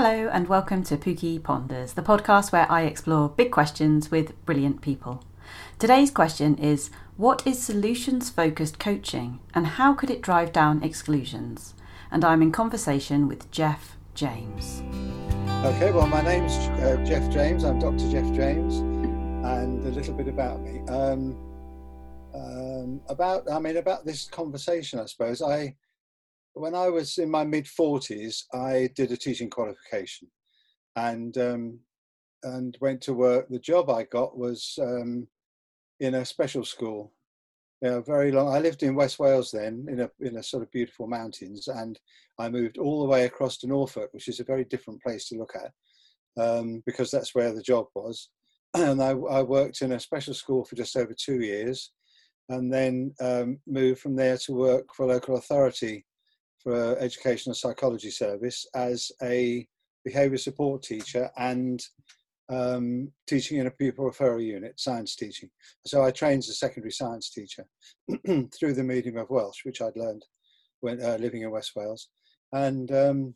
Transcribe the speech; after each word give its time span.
Hello, 0.00 0.28
and 0.32 0.46
welcome 0.46 0.84
to 0.84 0.96
Pookie 0.96 1.42
Ponders, 1.42 1.94
the 1.94 2.02
podcast 2.02 2.52
where 2.52 2.70
I 2.70 2.82
explore 2.82 3.28
big 3.28 3.50
questions 3.50 4.12
with 4.12 4.46
brilliant 4.46 4.80
people. 4.80 5.24
Today's 5.80 6.12
question 6.12 6.56
is 6.56 6.90
What 7.16 7.44
is 7.44 7.60
solutions 7.60 8.30
focused 8.30 8.78
coaching, 8.78 9.40
and 9.54 9.66
how 9.66 9.94
could 9.94 10.08
it 10.08 10.22
drive 10.22 10.52
down 10.52 10.84
exclusions? 10.84 11.74
And 12.12 12.24
I'm 12.24 12.42
in 12.42 12.52
conversation 12.52 13.26
with 13.26 13.50
Jeff 13.50 13.96
James. 14.14 14.84
Okay, 15.64 15.90
well, 15.90 16.06
my 16.06 16.22
name's 16.22 16.54
uh, 16.80 17.02
Jeff 17.04 17.28
James. 17.32 17.64
I'm 17.64 17.80
Dr. 17.80 18.08
Jeff 18.08 18.32
James, 18.32 18.76
and 18.76 19.84
a 19.84 19.90
little 19.90 20.14
bit 20.14 20.28
about 20.28 20.60
me. 20.60 20.78
Um, 20.88 21.36
um, 22.32 23.00
about, 23.08 23.50
I 23.50 23.58
mean, 23.58 23.78
about 23.78 24.06
this 24.06 24.28
conversation, 24.28 25.00
I 25.00 25.06
suppose. 25.06 25.42
I 25.42 25.74
when 26.54 26.74
I 26.74 26.88
was 26.88 27.18
in 27.18 27.30
my 27.30 27.44
mid 27.44 27.66
40s, 27.66 28.44
I 28.52 28.90
did 28.94 29.12
a 29.12 29.16
teaching 29.16 29.50
qualification 29.50 30.28
and 30.96 31.36
um, 31.38 31.80
and 32.42 32.76
went 32.80 33.00
to 33.02 33.14
work. 33.14 33.48
The 33.48 33.58
job 33.58 33.90
I 33.90 34.04
got 34.04 34.36
was 34.36 34.78
um, 34.80 35.26
in 36.00 36.14
a 36.14 36.24
special 36.24 36.64
school. 36.64 37.12
Know, 37.80 38.02
very 38.02 38.32
long. 38.32 38.52
I 38.52 38.58
lived 38.58 38.82
in 38.82 38.96
West 38.96 39.20
Wales 39.20 39.52
then, 39.52 39.86
in 39.88 40.00
a 40.00 40.10
in 40.20 40.36
a 40.38 40.42
sort 40.42 40.64
of 40.64 40.72
beautiful 40.72 41.06
mountains, 41.06 41.68
and 41.68 41.98
I 42.36 42.48
moved 42.48 42.76
all 42.76 43.02
the 43.02 43.08
way 43.08 43.24
across 43.24 43.56
to 43.58 43.68
Norfolk, 43.68 44.12
which 44.12 44.26
is 44.26 44.40
a 44.40 44.44
very 44.44 44.64
different 44.64 45.00
place 45.00 45.28
to 45.28 45.38
look 45.38 45.52
at, 45.54 46.42
um, 46.42 46.82
because 46.86 47.12
that's 47.12 47.36
where 47.36 47.52
the 47.52 47.62
job 47.62 47.86
was. 47.94 48.30
And 48.74 49.02
I, 49.02 49.10
I, 49.10 49.42
worked 49.42 49.80
in 49.80 49.92
a 49.92 50.00
special 50.00 50.34
school 50.34 50.62
for 50.64 50.76
just 50.76 50.94
over 50.96 51.14
two 51.14 51.40
years, 51.40 51.92
and 52.48 52.70
then 52.72 53.14
um, 53.20 53.58
moved 53.66 54.00
from 54.00 54.14
there 54.14 54.36
to 54.38 54.52
work 54.52 54.86
for 54.94 55.04
a 55.04 55.08
local 55.08 55.36
authority 55.36 56.04
for 56.62 56.98
Education 56.98 57.50
and 57.50 57.56
Psychology 57.56 58.10
Service 58.10 58.66
as 58.74 59.10
a 59.22 59.66
behaviour 60.04 60.38
support 60.38 60.82
teacher 60.82 61.30
and 61.36 61.82
um, 62.50 63.12
teaching 63.26 63.58
in 63.58 63.66
a 63.66 63.70
pupil 63.70 64.10
referral 64.10 64.44
unit, 64.44 64.80
science 64.80 65.14
teaching. 65.14 65.50
So 65.86 66.02
I 66.02 66.10
trained 66.10 66.40
as 66.40 66.48
a 66.48 66.54
secondary 66.54 66.92
science 66.92 67.30
teacher 67.30 67.66
through 68.26 68.74
the 68.74 68.84
medium 68.84 69.18
of 69.18 69.30
Welsh, 69.30 69.64
which 69.64 69.82
I'd 69.82 69.96
learned 69.96 70.24
when 70.80 71.02
uh, 71.02 71.18
living 71.20 71.42
in 71.42 71.50
West 71.50 71.72
Wales. 71.76 72.08
And 72.52 72.90
um, 72.92 73.34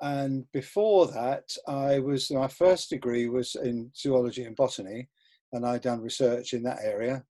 and 0.00 0.44
before 0.52 1.06
that, 1.08 1.44
I 1.68 1.98
was 1.98 2.30
my 2.30 2.48
first 2.48 2.90
degree 2.90 3.28
was 3.28 3.54
in 3.54 3.90
zoology 3.94 4.44
and 4.44 4.56
botany, 4.56 5.08
and 5.52 5.66
I'd 5.66 5.82
done 5.82 6.00
research 6.00 6.54
in 6.54 6.62
that 6.64 6.80
area, 6.82 7.22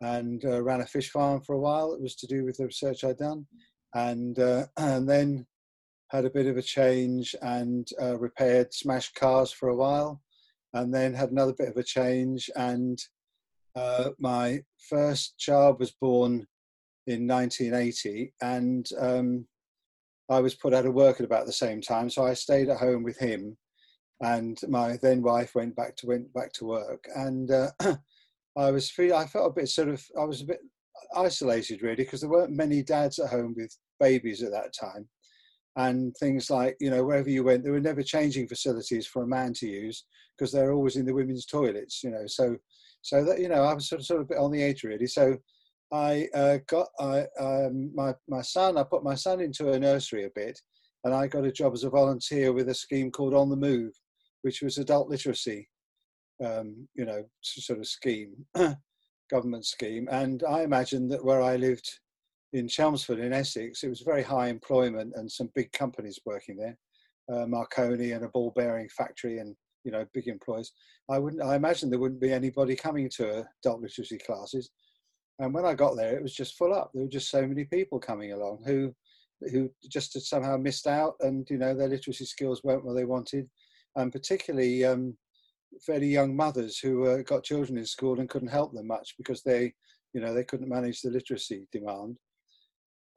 and 0.00 0.44
uh, 0.44 0.62
ran 0.62 0.80
a 0.80 0.86
fish 0.86 1.10
farm 1.10 1.42
for 1.42 1.54
a 1.54 1.60
while. 1.60 1.92
It 1.92 2.00
was 2.00 2.16
to 2.16 2.26
do 2.26 2.44
with 2.44 2.56
the 2.56 2.66
research 2.66 3.04
I'd 3.04 3.18
done, 3.18 3.46
and 3.94 4.38
uh, 4.38 4.66
and 4.76 5.08
then 5.08 5.46
had 6.10 6.24
a 6.24 6.30
bit 6.30 6.46
of 6.46 6.56
a 6.56 6.62
change 6.62 7.34
and 7.42 7.88
uh, 8.00 8.16
repaired 8.18 8.72
smashed 8.72 9.14
cars 9.14 9.50
for 9.50 9.68
a 9.68 9.76
while, 9.76 10.20
and 10.74 10.94
then 10.94 11.14
had 11.14 11.30
another 11.30 11.52
bit 11.52 11.68
of 11.68 11.76
a 11.76 11.82
change. 11.82 12.48
And 12.56 12.98
uh, 13.74 14.10
my 14.18 14.60
first 14.88 15.38
child 15.38 15.80
was 15.80 15.92
born 16.00 16.46
in 17.06 17.26
1980, 17.26 18.32
and 18.40 18.88
um, 18.98 19.46
I 20.28 20.40
was 20.40 20.54
put 20.54 20.74
out 20.74 20.86
of 20.86 20.94
work 20.94 21.20
at 21.20 21.26
about 21.26 21.46
the 21.46 21.52
same 21.52 21.80
time. 21.80 22.10
So 22.10 22.24
I 22.24 22.34
stayed 22.34 22.68
at 22.68 22.78
home 22.78 23.02
with 23.02 23.18
him, 23.18 23.56
and 24.22 24.58
my 24.68 24.96
then 25.02 25.22
wife 25.22 25.54
went 25.54 25.76
back 25.76 25.96
to 25.96 26.06
went 26.06 26.32
back 26.32 26.52
to 26.54 26.66
work, 26.66 27.04
and 27.14 27.50
uh, 27.50 27.70
I 28.56 28.70
was 28.70 28.90
free. 28.90 29.12
I 29.12 29.26
felt 29.26 29.52
a 29.52 29.60
bit 29.60 29.68
sort 29.68 29.88
of 29.88 30.04
I 30.18 30.24
was 30.24 30.40
a 30.40 30.46
bit 30.46 30.60
isolated 31.16 31.82
really 31.82 31.96
because 31.96 32.20
there 32.20 32.30
weren't 32.30 32.52
many 32.52 32.82
dads 32.82 33.18
at 33.18 33.30
home 33.30 33.54
with 33.56 33.76
babies 34.00 34.42
at 34.42 34.52
that 34.52 34.72
time. 34.78 35.08
And 35.76 36.14
things 36.16 36.48
like 36.50 36.76
you 36.80 36.90
know 36.90 37.04
wherever 37.04 37.28
you 37.28 37.44
went 37.44 37.62
there 37.62 37.72
were 37.72 37.80
never 37.80 38.02
changing 38.02 38.48
facilities 38.48 39.06
for 39.06 39.22
a 39.22 39.28
man 39.28 39.52
to 39.54 39.66
use 39.66 40.06
because 40.36 40.50
they're 40.50 40.72
always 40.72 40.96
in 40.96 41.04
the 41.04 41.14
women's 41.14 41.44
toilets 41.44 42.02
you 42.02 42.10
know. 42.10 42.26
So 42.26 42.56
so 43.02 43.24
that 43.24 43.40
you 43.40 43.48
know 43.48 43.62
i 43.62 43.74
was 43.74 43.88
sort 43.88 44.00
of, 44.00 44.06
sort 44.06 44.20
of 44.20 44.26
a 44.26 44.28
bit 44.28 44.38
on 44.38 44.50
the 44.50 44.62
edge 44.62 44.84
really. 44.84 45.06
So 45.06 45.36
i 45.92 46.26
uh, 46.34 46.58
got 46.66 46.88
i 46.98 47.24
um, 47.38 47.92
my 47.94 48.12
my 48.28 48.42
son 48.42 48.76
i 48.76 48.82
put 48.82 49.04
my 49.04 49.14
son 49.14 49.40
into 49.40 49.70
a 49.70 49.78
nursery 49.78 50.24
a 50.24 50.30
bit 50.34 50.58
and 51.04 51.14
i 51.14 51.26
got 51.26 51.44
a 51.44 51.52
job 51.52 51.72
as 51.72 51.84
a 51.84 51.90
volunteer 51.90 52.52
with 52.52 52.68
a 52.68 52.74
scheme 52.74 53.10
called 53.10 53.34
on 53.34 53.48
the 53.48 53.56
move 53.56 53.92
which 54.42 54.62
was 54.62 54.78
adult 54.78 55.08
literacy 55.08 55.68
um, 56.44 56.88
you 56.94 57.04
know 57.04 57.22
sort 57.40 57.78
of 57.78 57.86
scheme 57.86 58.34
government 59.30 59.64
scheme 59.64 60.08
and 60.10 60.42
i 60.48 60.62
imagine 60.62 61.08
that 61.08 61.24
where 61.24 61.42
i 61.42 61.56
lived 61.56 61.88
in 62.52 62.68
Chelmsford 62.68 63.18
in 63.18 63.32
Essex, 63.32 63.82
it 63.82 63.88
was 63.88 64.00
very 64.00 64.22
high 64.22 64.48
employment 64.48 65.12
and 65.16 65.30
some 65.30 65.50
big 65.54 65.70
companies 65.72 66.18
working 66.24 66.56
there, 66.56 66.76
uh, 67.32 67.46
Marconi 67.46 68.12
and 68.12 68.24
a 68.24 68.28
ball 68.28 68.52
bearing 68.56 68.88
factory 68.88 69.38
and 69.38 69.54
you 69.84 69.92
know 69.92 70.04
big 70.14 70.26
employers. 70.26 70.72
I 71.10 71.18
wouldn't. 71.18 71.42
I 71.42 71.54
imagine 71.54 71.90
there 71.90 71.98
wouldn't 71.98 72.20
be 72.20 72.32
anybody 72.32 72.74
coming 72.74 73.08
to 73.16 73.46
adult 73.62 73.82
literacy 73.82 74.18
classes. 74.18 74.70
And 75.38 75.52
when 75.52 75.66
I 75.66 75.74
got 75.74 75.96
there, 75.96 76.16
it 76.16 76.22
was 76.22 76.34
just 76.34 76.56
full 76.56 76.74
up. 76.74 76.90
There 76.92 77.04
were 77.04 77.10
just 77.10 77.30
so 77.30 77.46
many 77.46 77.64
people 77.64 78.00
coming 78.00 78.32
along 78.32 78.62
who 78.66 78.92
who 79.52 79.70
just 79.90 80.14
had 80.14 80.22
somehow 80.22 80.56
missed 80.56 80.86
out, 80.86 81.14
and 81.20 81.46
you 81.50 81.58
know 81.58 81.74
their 81.74 81.88
literacy 81.88 82.24
skills 82.24 82.64
weren't 82.64 82.84
what 82.84 82.94
they 82.96 83.04
wanted, 83.04 83.48
and 83.96 84.10
particularly 84.10 84.84
um, 84.84 85.16
fairly 85.84 86.06
young 86.06 86.34
mothers 86.34 86.78
who 86.78 87.06
uh, 87.06 87.22
got 87.22 87.44
children 87.44 87.78
in 87.78 87.86
school 87.86 88.20
and 88.20 88.28
couldn't 88.28 88.48
help 88.48 88.72
them 88.72 88.86
much 88.86 89.14
because 89.18 89.42
they 89.42 89.72
you 90.12 90.20
know 90.20 90.32
they 90.32 90.44
couldn't 90.44 90.68
manage 90.68 91.02
the 91.02 91.10
literacy 91.10 91.66
demand 91.72 92.16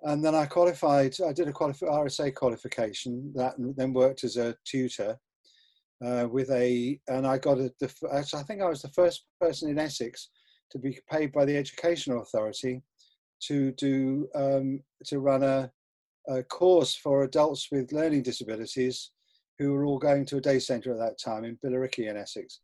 and 0.03 0.23
then 0.23 0.35
I 0.35 0.45
qualified. 0.45 1.15
I 1.25 1.33
did 1.33 1.47
a 1.47 1.53
qualif- 1.53 1.81
RSA 1.81 2.33
qualification 2.35 3.33
that, 3.35 3.55
then 3.57 3.93
worked 3.93 4.23
as 4.23 4.37
a 4.37 4.55
tutor 4.65 5.17
uh, 6.03 6.27
with 6.31 6.49
a, 6.51 6.99
and 7.07 7.27
I 7.27 7.37
got 7.37 7.59
a. 7.59 7.71
The, 7.79 7.93
I 8.11 8.43
think 8.43 8.61
I 8.61 8.69
was 8.69 8.81
the 8.81 8.89
first 8.89 9.25
person 9.41 9.69
in 9.69 9.79
Essex 9.79 10.29
to 10.71 10.79
be 10.79 10.99
paid 11.11 11.33
by 11.33 11.45
the 11.45 11.57
Educational 11.57 12.21
Authority 12.21 12.81
to 13.41 13.71
do 13.73 14.27
um, 14.35 14.81
to 15.05 15.19
run 15.19 15.43
a, 15.43 15.69
a 16.29 16.43
course 16.43 16.95
for 16.95 17.23
adults 17.23 17.67
with 17.71 17.91
learning 17.91 18.23
disabilities 18.23 19.11
who 19.59 19.73
were 19.73 19.85
all 19.85 19.99
going 19.99 20.25
to 20.25 20.37
a 20.37 20.41
day 20.41 20.57
centre 20.59 20.91
at 20.91 20.99
that 20.99 21.19
time 21.19 21.43
in 21.43 21.59
Billericay 21.63 22.09
in 22.09 22.17
Essex, 22.17 22.61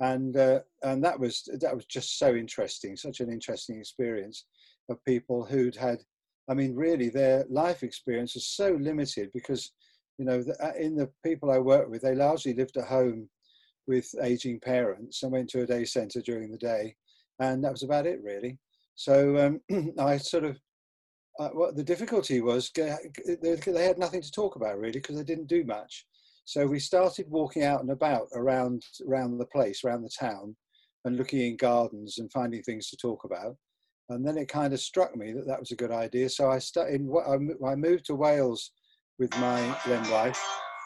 and 0.00 0.36
uh, 0.36 0.60
and 0.82 1.04
that 1.04 1.20
was 1.20 1.48
that 1.60 1.74
was 1.74 1.84
just 1.84 2.18
so 2.18 2.34
interesting, 2.34 2.96
such 2.96 3.20
an 3.20 3.30
interesting 3.30 3.78
experience 3.78 4.46
of 4.88 5.04
people 5.04 5.44
who'd 5.44 5.76
had 5.76 6.00
I 6.48 6.54
mean, 6.54 6.74
really, 6.74 7.08
their 7.08 7.44
life 7.48 7.82
experience 7.82 8.36
is 8.36 8.46
so 8.46 8.76
limited 8.80 9.30
because, 9.32 9.72
you 10.18 10.24
know, 10.24 10.44
uh, 10.62 10.72
in 10.78 10.94
the 10.94 11.10
people 11.24 11.50
I 11.50 11.58
worked 11.58 11.90
with, 11.90 12.02
they 12.02 12.14
largely 12.14 12.54
lived 12.54 12.76
at 12.76 12.86
home 12.86 13.28
with 13.86 14.14
aging 14.22 14.60
parents 14.60 15.22
and 15.22 15.32
went 15.32 15.48
to 15.50 15.62
a 15.62 15.66
day 15.66 15.84
centre 15.84 16.20
during 16.20 16.50
the 16.50 16.58
day, 16.58 16.96
and 17.38 17.64
that 17.64 17.72
was 17.72 17.82
about 17.82 18.06
it, 18.06 18.22
really. 18.22 18.58
So 18.94 19.58
um, 19.70 19.92
I 19.98 20.18
sort 20.18 20.44
of, 20.44 20.58
uh, 21.38 21.48
what 21.48 21.76
the 21.76 21.82
difficulty 21.82 22.40
was, 22.40 22.70
they 22.76 23.84
had 23.84 23.98
nothing 23.98 24.22
to 24.22 24.30
talk 24.30 24.56
about 24.56 24.78
really 24.78 24.92
because 24.92 25.16
they 25.16 25.24
didn't 25.24 25.48
do 25.48 25.64
much. 25.64 26.06
So 26.44 26.66
we 26.66 26.78
started 26.78 27.26
walking 27.28 27.64
out 27.64 27.80
and 27.80 27.90
about 27.90 28.28
around 28.34 28.82
around 29.06 29.38
the 29.38 29.46
place, 29.46 29.82
around 29.84 30.02
the 30.02 30.10
town, 30.18 30.56
and 31.04 31.16
looking 31.16 31.40
in 31.40 31.56
gardens 31.56 32.18
and 32.18 32.30
finding 32.32 32.62
things 32.62 32.88
to 32.90 32.96
talk 32.96 33.24
about 33.24 33.56
and 34.10 34.26
then 34.26 34.36
it 34.36 34.48
kind 34.48 34.72
of 34.72 34.80
struck 34.80 35.16
me 35.16 35.32
that 35.32 35.46
that 35.46 35.60
was 35.60 35.70
a 35.70 35.76
good 35.76 35.90
idea. 35.90 36.28
So 36.28 36.50
I 36.50 36.58
started. 36.58 37.00
I 37.26 37.74
moved 37.74 38.06
to 38.06 38.14
Wales 38.14 38.72
with 39.18 39.36
my 39.38 39.76
then 39.86 40.08
wife. 40.10 40.40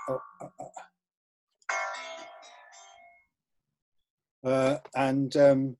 Oh, 0.08 0.20
uh, 0.40 0.46
uh, 4.44 4.48
uh, 4.48 4.78
and 4.94 5.36
um, 5.36 5.76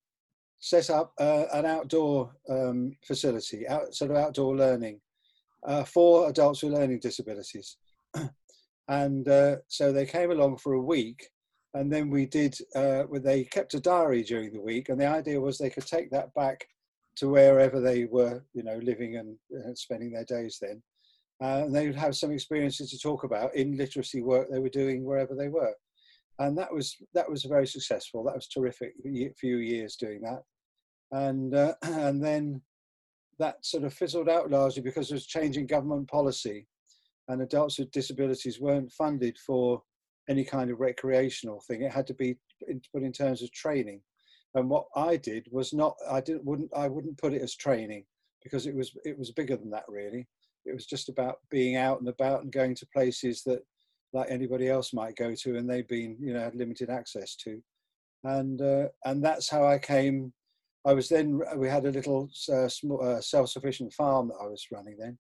set 0.59 0.91
up 0.91 1.13
uh, 1.19 1.45
an 1.53 1.65
outdoor 1.65 2.33
um, 2.51 2.97
facility, 3.07 3.69
out, 3.69 3.95
sort 3.95 4.11
of 4.11 4.17
outdoor 4.17 4.57
learning 4.57 5.01
uh, 5.67 5.85
for 5.85 6.29
adults 6.29 6.63
with 6.63 6.73
learning 6.73 6.99
disabilities. 7.01 7.77
And 8.89 9.29
uh, 9.29 9.57
so 9.69 9.93
they 9.93 10.07
came 10.07 10.31
along 10.31 10.59
for 10.59 10.75
a 10.75 10.83
week, 10.83 11.29
and 11.75 11.93
then 11.93 12.11
we 12.11 12.27
did. 12.27 12.57
they 12.75 13.45
kept 13.45 13.75
a 13.75 13.81
diary 13.81 14.23
during 14.23 14.53
the 14.53 14.61
week, 14.61 14.89
and 14.89 15.01
the 15.01 15.07
idea 15.07 15.41
was 15.41 15.59
they 15.59 15.71
could 15.71 15.87
take 15.87 16.11
that 16.11 16.33
back 16.35 16.67
to 17.19 17.29
wherever 17.29 17.81
they 17.81 18.05
were, 18.05 18.45
you 18.55 18.63
know, 18.63 18.79
living 18.83 19.17
and, 19.17 19.37
and 19.51 19.77
spending 19.77 20.13
their 20.13 20.25
days 20.25 20.59
then. 20.61 20.81
Uh, 21.43 21.65
and 21.65 21.75
they 21.75 21.87
would 21.87 21.97
have 21.97 22.17
some 22.17 22.33
experiences 22.33 22.91
to 22.91 22.99
talk 22.99 23.25
about 23.25 23.55
in 23.55 23.77
literacy 23.77 24.23
work 24.23 24.49
they 24.51 24.59
were 24.59 24.69
doing 24.69 25.05
wherever 25.05 25.35
they 25.35 25.49
were. 25.49 25.75
And 26.41 26.57
that 26.59 26.73
was 26.73 26.97
that 27.15 27.29
was 27.29 27.45
very 27.45 27.67
successful. 27.67 28.23
That 28.25 28.37
was 28.37 28.49
terrific. 28.49 28.93
Few 29.39 29.57
years 29.57 29.97
doing 29.97 30.21
that, 30.23 30.43
and 31.11 31.55
uh, 31.55 31.75
and 31.83 32.23
then 32.23 32.63
that 33.41 33.65
sort 33.65 33.85
of 33.85 33.95
fizzled 33.95 34.29
out 34.29 34.51
largely 34.51 34.83
because 34.83 35.11
it 35.11 35.15
was 35.15 35.27
changing 35.27 35.67
government 35.67 36.09
policy, 36.09 36.67
and 37.29 37.43
adults 37.43 37.79
with 37.79 37.91
disabilities 37.91 38.61
weren't 38.61 38.93
funded 38.93 39.37
for 39.39 39.83
any 40.29 40.45
kind 40.45 40.71
of 40.71 40.81
recreational 40.81 41.63
thing. 41.67 41.83
It 41.83 41.93
had 41.93 42.07
to 42.09 42.15
be 42.15 42.37
put 42.93 43.03
in 43.03 43.13
terms 43.13 43.43
of 43.43 43.53
training 43.53 44.01
and 44.55 44.69
what 44.69 44.87
I 44.97 45.17
did 45.17 45.47
was 45.51 45.73
not 45.73 45.97
I 46.11 46.21
didn't 46.21 46.45
wouldn't 46.45 46.71
I 46.75 46.89
wouldn't 46.89 47.19
put 47.19 47.35
it 47.35 47.43
as 47.43 47.55
training 47.55 48.05
because 48.43 48.67
it 48.67 48.75
was 48.75 48.93
it 49.05 49.19
was 49.19 49.31
bigger 49.33 49.57
than 49.57 49.71
that 49.71 49.85
really. 49.89 50.27
It 50.65 50.75
was 50.75 50.87
just 50.87 51.09
about 51.09 51.37
being 51.51 51.77
out 51.77 52.01
and 52.01 52.09
about 52.09 52.43
and 52.43 52.53
going 52.53 52.75
to 52.77 52.87
places 52.95 53.43
that 53.45 53.61
like 54.13 54.31
anybody 54.31 54.69
else 54.69 54.93
might 54.93 55.17
go 55.17 55.35
to, 55.35 55.57
and 55.57 55.69
they've 55.69 55.87
been, 55.87 56.17
you 56.19 56.33
know, 56.33 56.41
had 56.41 56.55
limited 56.55 56.89
access 56.89 57.37
to, 57.37 57.63
and 58.25 58.61
uh, 58.61 58.89
and 59.05 59.23
that's 59.23 59.49
how 59.49 59.67
I 59.67 59.79
came. 59.79 60.33
I 60.87 60.95
was 60.95 61.09
then 61.09 61.41
we 61.57 61.69
had 61.69 61.85
a 61.85 61.91
little 61.91 62.31
uh, 62.53 62.69
small, 62.69 63.03
uh, 63.05 63.21
self-sufficient 63.21 63.93
farm 63.93 64.29
that 64.29 64.39
I 64.43 64.47
was 64.47 64.67
running 64.73 64.97
then, 64.99 65.19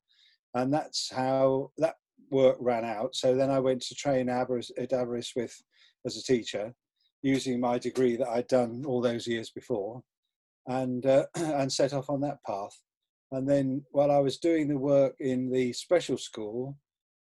and 0.54 0.72
that's 0.72 1.10
how 1.12 1.70
that 1.78 1.96
work 2.30 2.56
ran 2.60 2.84
out. 2.84 3.14
So 3.14 3.34
then 3.34 3.50
I 3.50 3.60
went 3.60 3.82
to 3.82 3.94
train 3.94 4.28
at 4.28 4.48
Aberystwyth 4.92 5.62
as 6.06 6.16
a 6.16 6.22
teacher, 6.22 6.74
using 7.22 7.60
my 7.60 7.78
degree 7.78 8.16
that 8.16 8.28
I'd 8.28 8.48
done 8.48 8.84
all 8.86 9.00
those 9.00 9.26
years 9.26 9.50
before, 9.50 10.02
and 10.66 11.04
uh, 11.06 11.26
and 11.34 11.72
set 11.72 11.92
off 11.92 12.10
on 12.10 12.20
that 12.22 12.42
path. 12.46 12.76
And 13.32 13.48
then 13.48 13.84
while 13.90 14.10
I 14.10 14.18
was 14.18 14.38
doing 14.38 14.68
the 14.68 14.78
work 14.78 15.14
in 15.20 15.50
the 15.50 15.72
special 15.72 16.16
school, 16.16 16.76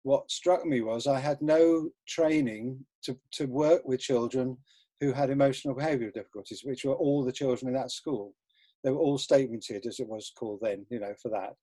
what 0.04 0.30
struck 0.30 0.66
me 0.66 0.82
was 0.82 1.08
I 1.08 1.20
had 1.20 1.42
no 1.42 1.90
training 2.08 2.84
to, 3.04 3.18
to 3.34 3.46
work 3.46 3.84
with 3.86 4.00
children 4.00 4.58
who 5.00 5.12
had 5.12 5.30
emotional 5.30 5.76
behavioural 5.76 6.14
difficulties, 6.14 6.62
which 6.64 6.86
were 6.86 6.96
all 6.96 7.24
the 7.24 7.32
children 7.32 7.68
in 7.68 7.74
that 7.76 7.92
school. 7.92 8.34
They 8.84 8.92
were 8.92 9.00
all 9.00 9.18
statemented, 9.18 9.86
as 9.86 10.00
it 10.00 10.08
was 10.08 10.32
called 10.38 10.60
then, 10.62 10.86
you 10.90 11.00
know, 11.00 11.14
for 11.22 11.30
that. 11.30 11.54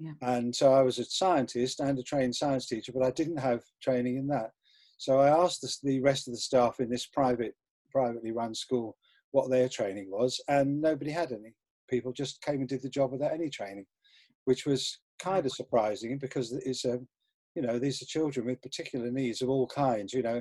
Yeah. 0.00 0.12
And 0.22 0.54
so 0.54 0.72
I 0.72 0.82
was 0.82 0.98
a 0.98 1.04
scientist 1.04 1.80
and 1.80 1.98
a 1.98 2.02
trained 2.02 2.34
science 2.34 2.66
teacher, 2.66 2.92
but 2.92 3.04
I 3.04 3.10
didn't 3.10 3.38
have 3.38 3.62
training 3.82 4.16
in 4.16 4.26
that. 4.28 4.50
So 4.96 5.18
I 5.18 5.28
asked 5.28 5.60
the, 5.60 5.74
the 5.82 6.00
rest 6.00 6.28
of 6.28 6.34
the 6.34 6.40
staff 6.40 6.80
in 6.80 6.88
this 6.88 7.06
private, 7.06 7.54
privately 7.90 8.32
run 8.32 8.54
school 8.54 8.96
what 9.32 9.50
their 9.50 9.68
training 9.68 10.08
was, 10.10 10.40
and 10.48 10.80
nobody 10.80 11.10
had 11.10 11.32
any. 11.32 11.54
People 11.90 12.12
just 12.12 12.42
came 12.42 12.60
and 12.60 12.68
did 12.68 12.82
the 12.82 12.88
job 12.88 13.12
without 13.12 13.32
any 13.32 13.50
training, 13.50 13.86
which 14.44 14.66
was 14.66 14.98
kind 15.18 15.44
of 15.44 15.52
surprising 15.52 16.18
because 16.18 16.52
it's 16.52 16.84
a 16.84 17.00
you 17.58 17.66
know, 17.66 17.76
these 17.76 18.00
are 18.00 18.06
children 18.06 18.46
with 18.46 18.62
particular 18.62 19.10
needs 19.10 19.42
of 19.42 19.48
all 19.48 19.66
kinds, 19.66 20.12
you 20.12 20.22
know, 20.22 20.40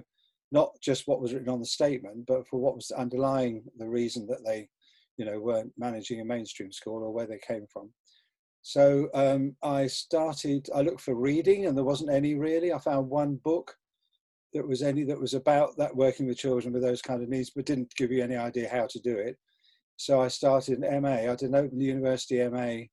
not 0.52 0.70
just 0.84 1.08
what 1.08 1.20
was 1.20 1.34
written 1.34 1.50
on 1.50 1.60
the 1.60 1.66
statement, 1.66 2.26
but 2.28 2.48
for 2.48 2.60
what 2.60 2.76
was 2.76 2.92
underlying 2.92 3.64
the 3.80 3.90
reason 3.90 4.28
that 4.28 4.46
they, 4.46 4.70
you 5.18 5.26
know, 5.26 5.40
weren't 5.40 5.72
managing 5.80 6.22
a 6.22 6.26
mainstream 6.26 6.72
school 6.72 7.04
or 7.04 7.12
where 7.12 7.26
they 7.26 7.40
came 7.40 7.66
from. 7.74 7.90
So 8.68 9.08
um, 9.14 9.56
I 9.64 9.88
started, 9.88 10.68
I 10.76 10.82
looked 10.82 11.00
for 11.00 11.16
reading 11.16 11.68
and 11.68 11.78
there 11.78 11.86
wasn't 11.86 12.12
any 12.12 12.36
really. 12.36 12.74
I 12.74 12.80
found 12.80 13.10
one 13.10 13.36
book 13.36 13.74
that 14.54 14.68
was 14.68 14.82
any 14.82 15.06
that 15.06 15.18
was 15.18 15.34
about 15.34 15.78
that 15.78 15.96
working 15.96 16.28
with 16.28 16.38
children 16.38 16.74
with 16.74 16.84
those 16.84 17.02
kind 17.02 17.24
of 17.24 17.30
needs, 17.30 17.50
but 17.50 17.66
didn't 17.66 17.96
give 17.96 18.12
you 18.12 18.22
any 18.22 18.36
idea 18.36 18.68
how 18.68 18.86
to 18.88 19.00
do 19.00 19.18
it. 19.18 19.38
So 19.96 20.20
I 20.22 20.28
started 20.28 20.80
an 20.80 21.02
MA. 21.02 21.32
I 21.32 21.36
did 21.36 21.44
an 21.44 21.56
Open 21.56 21.80
University 21.80 22.46
MA 22.50 22.88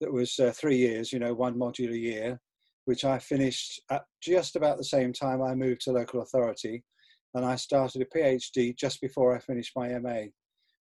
that 0.00 0.10
was 0.10 0.38
uh, 0.38 0.50
three 0.54 0.78
years, 0.78 1.12
you 1.12 1.18
know, 1.18 1.34
one 1.34 1.58
module 1.58 1.92
a 1.92 1.98
year 1.98 2.40
which 2.86 3.04
I 3.04 3.18
finished 3.18 3.82
at 3.90 4.04
just 4.22 4.56
about 4.56 4.78
the 4.78 4.84
same 4.84 5.12
time 5.12 5.42
I 5.42 5.54
moved 5.54 5.82
to 5.82 5.92
local 5.92 6.22
authority. 6.22 6.84
And 7.34 7.44
I 7.44 7.56
started 7.56 8.00
a 8.00 8.18
PhD 8.18 8.74
just 8.74 9.02
before 9.02 9.36
I 9.36 9.40
finished 9.40 9.72
my 9.76 9.88
MA, 9.98 10.28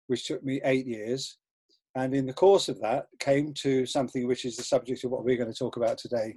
which 0.07 0.27
took 0.27 0.45
me 0.45 0.61
eight 0.65 0.87
years. 0.87 1.39
And 1.97 2.15
in 2.15 2.27
the 2.27 2.33
course 2.33 2.69
of 2.69 2.81
that, 2.81 3.07
came 3.21 3.55
to 3.55 3.87
something 3.87 4.27
which 4.27 4.45
is 4.45 4.57
the 4.57 4.65
subject 4.65 5.05
of 5.05 5.11
what 5.11 5.25
we're 5.25 5.37
going 5.37 5.53
to 5.53 5.59
talk 5.59 5.77
about 5.77 5.99
today, 5.99 6.37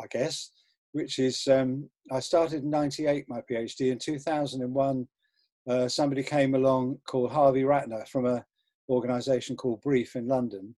I 0.00 0.06
guess, 0.10 0.50
which 0.92 1.18
is 1.18 1.46
um, 1.46 1.88
I 2.10 2.20
started 2.20 2.64
in 2.64 2.70
98 2.70 3.26
my 3.28 3.40
PhD. 3.48 3.92
In 3.92 3.98
2001, 3.98 5.06
uh, 5.68 5.88
somebody 5.88 6.22
came 6.22 6.54
along 6.54 6.98
called 7.06 7.30
Harvey 7.30 7.62
Ratner 7.62 8.06
from 8.08 8.26
an 8.26 8.42
organization 8.88 9.56
called 9.56 9.80
Brief 9.82 10.16
in 10.16 10.26
London 10.26 10.74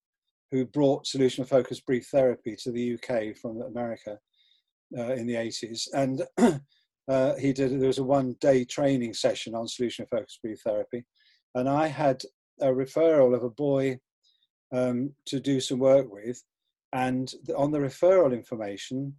who 0.54 0.64
brought 0.64 1.04
solution 1.04 1.44
focused 1.44 1.84
brief 1.84 2.06
therapy 2.06 2.54
to 2.54 2.70
the 2.70 2.94
UK 2.94 3.36
from 3.36 3.60
America 3.62 4.16
uh, 4.96 5.12
in 5.14 5.26
the 5.26 5.34
80s. 5.34 5.88
And 5.92 6.22
uh, 7.08 7.34
he 7.34 7.52
did, 7.52 7.80
there 7.80 7.88
was 7.88 7.98
a 7.98 8.04
one 8.04 8.36
day 8.40 8.64
training 8.64 9.14
session 9.14 9.56
on 9.56 9.66
solution 9.66 10.06
focused 10.08 10.40
brief 10.42 10.60
therapy. 10.60 11.04
And 11.56 11.68
I 11.68 11.88
had 11.88 12.22
a 12.60 12.66
referral 12.66 13.34
of 13.34 13.42
a 13.42 13.50
boy 13.50 13.98
um, 14.72 15.12
to 15.26 15.40
do 15.40 15.60
some 15.60 15.78
work 15.78 16.10
with. 16.10 16.42
And 16.92 17.32
on 17.56 17.72
the 17.72 17.78
referral 17.78 18.32
information, 18.32 19.14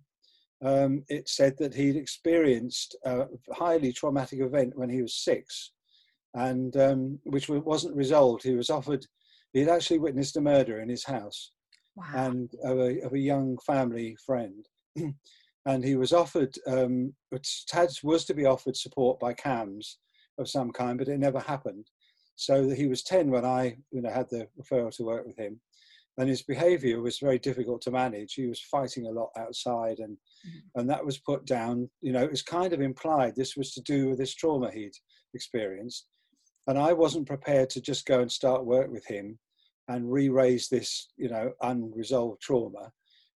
um, 0.63 1.03
it 1.09 1.27
said 1.27 1.57
that 1.59 1.73
he'd 1.73 1.97
experienced 1.97 2.95
a 3.05 3.25
highly 3.51 3.91
traumatic 3.91 4.39
event 4.39 4.77
when 4.77 4.89
he 4.89 5.01
was 5.01 5.15
six, 5.15 5.71
and 6.33 6.75
um, 6.77 7.19
which 7.23 7.49
wasn't 7.49 7.95
resolved. 7.95 8.43
He 8.43 8.55
was 8.55 8.69
offered 8.69 9.05
He'd 9.55 9.69
actually 9.69 9.99
witnessed 9.99 10.35
a 10.35 10.41
murder 10.41 10.81
in 10.81 10.89
his 10.89 11.05
house 11.05 11.51
wow. 11.95 12.05
and 12.13 12.51
of 12.65 12.77
a, 12.77 12.99
of 13.05 13.13
a 13.13 13.19
young 13.19 13.57
family 13.65 14.17
friend. 14.25 14.65
and 15.65 15.81
he 15.81 15.95
was 15.95 16.11
offered, 16.11 16.53
um, 16.67 17.13
was 17.31 18.25
to 18.25 18.33
be 18.33 18.45
offered 18.45 18.75
support 18.75 19.17
by 19.17 19.33
CAMHS 19.33 19.95
of 20.39 20.49
some 20.49 20.71
kind, 20.71 20.97
but 20.97 21.07
it 21.07 21.19
never 21.19 21.39
happened. 21.39 21.87
So 22.35 22.69
he 22.69 22.87
was 22.87 23.03
10 23.03 23.29
when 23.29 23.45
I 23.45 23.77
you 23.91 24.01
know, 24.01 24.09
had 24.09 24.29
the 24.29 24.47
referral 24.59 24.95
to 24.97 25.03
work 25.03 25.25
with 25.25 25.37
him. 25.37 25.59
And 26.17 26.29
his 26.29 26.43
behavior 26.43 27.01
was 27.01 27.19
very 27.19 27.39
difficult 27.39 27.81
to 27.81 27.91
manage. 27.91 28.33
He 28.33 28.47
was 28.47 28.61
fighting 28.61 29.05
a 29.05 29.11
lot 29.11 29.31
outside, 29.37 29.99
and, 29.99 30.15
mm-hmm. 30.15 30.79
and 30.79 30.89
that 30.89 31.05
was 31.05 31.17
put 31.17 31.45
down. 31.45 31.89
You 32.01 32.13
know, 32.13 32.23
it 32.23 32.31
was 32.31 32.41
kind 32.41 32.71
of 32.71 32.79
implied 32.79 33.35
this 33.35 33.57
was 33.57 33.73
to 33.73 33.81
do 33.81 34.09
with 34.09 34.17
this 34.17 34.33
trauma 34.33 34.71
he'd 34.71 34.93
experienced. 35.33 36.07
And 36.67 36.79
I 36.79 36.93
wasn't 36.93 37.27
prepared 37.27 37.69
to 37.71 37.81
just 37.81 38.05
go 38.05 38.21
and 38.21 38.31
start 38.31 38.65
work 38.65 38.89
with 38.89 39.05
him 39.05 39.37
and 39.87 40.11
re-raise 40.11 40.67
this, 40.67 41.09
you 41.17 41.29
know, 41.29 41.51
unresolved 41.61 42.41
trauma, 42.41 42.91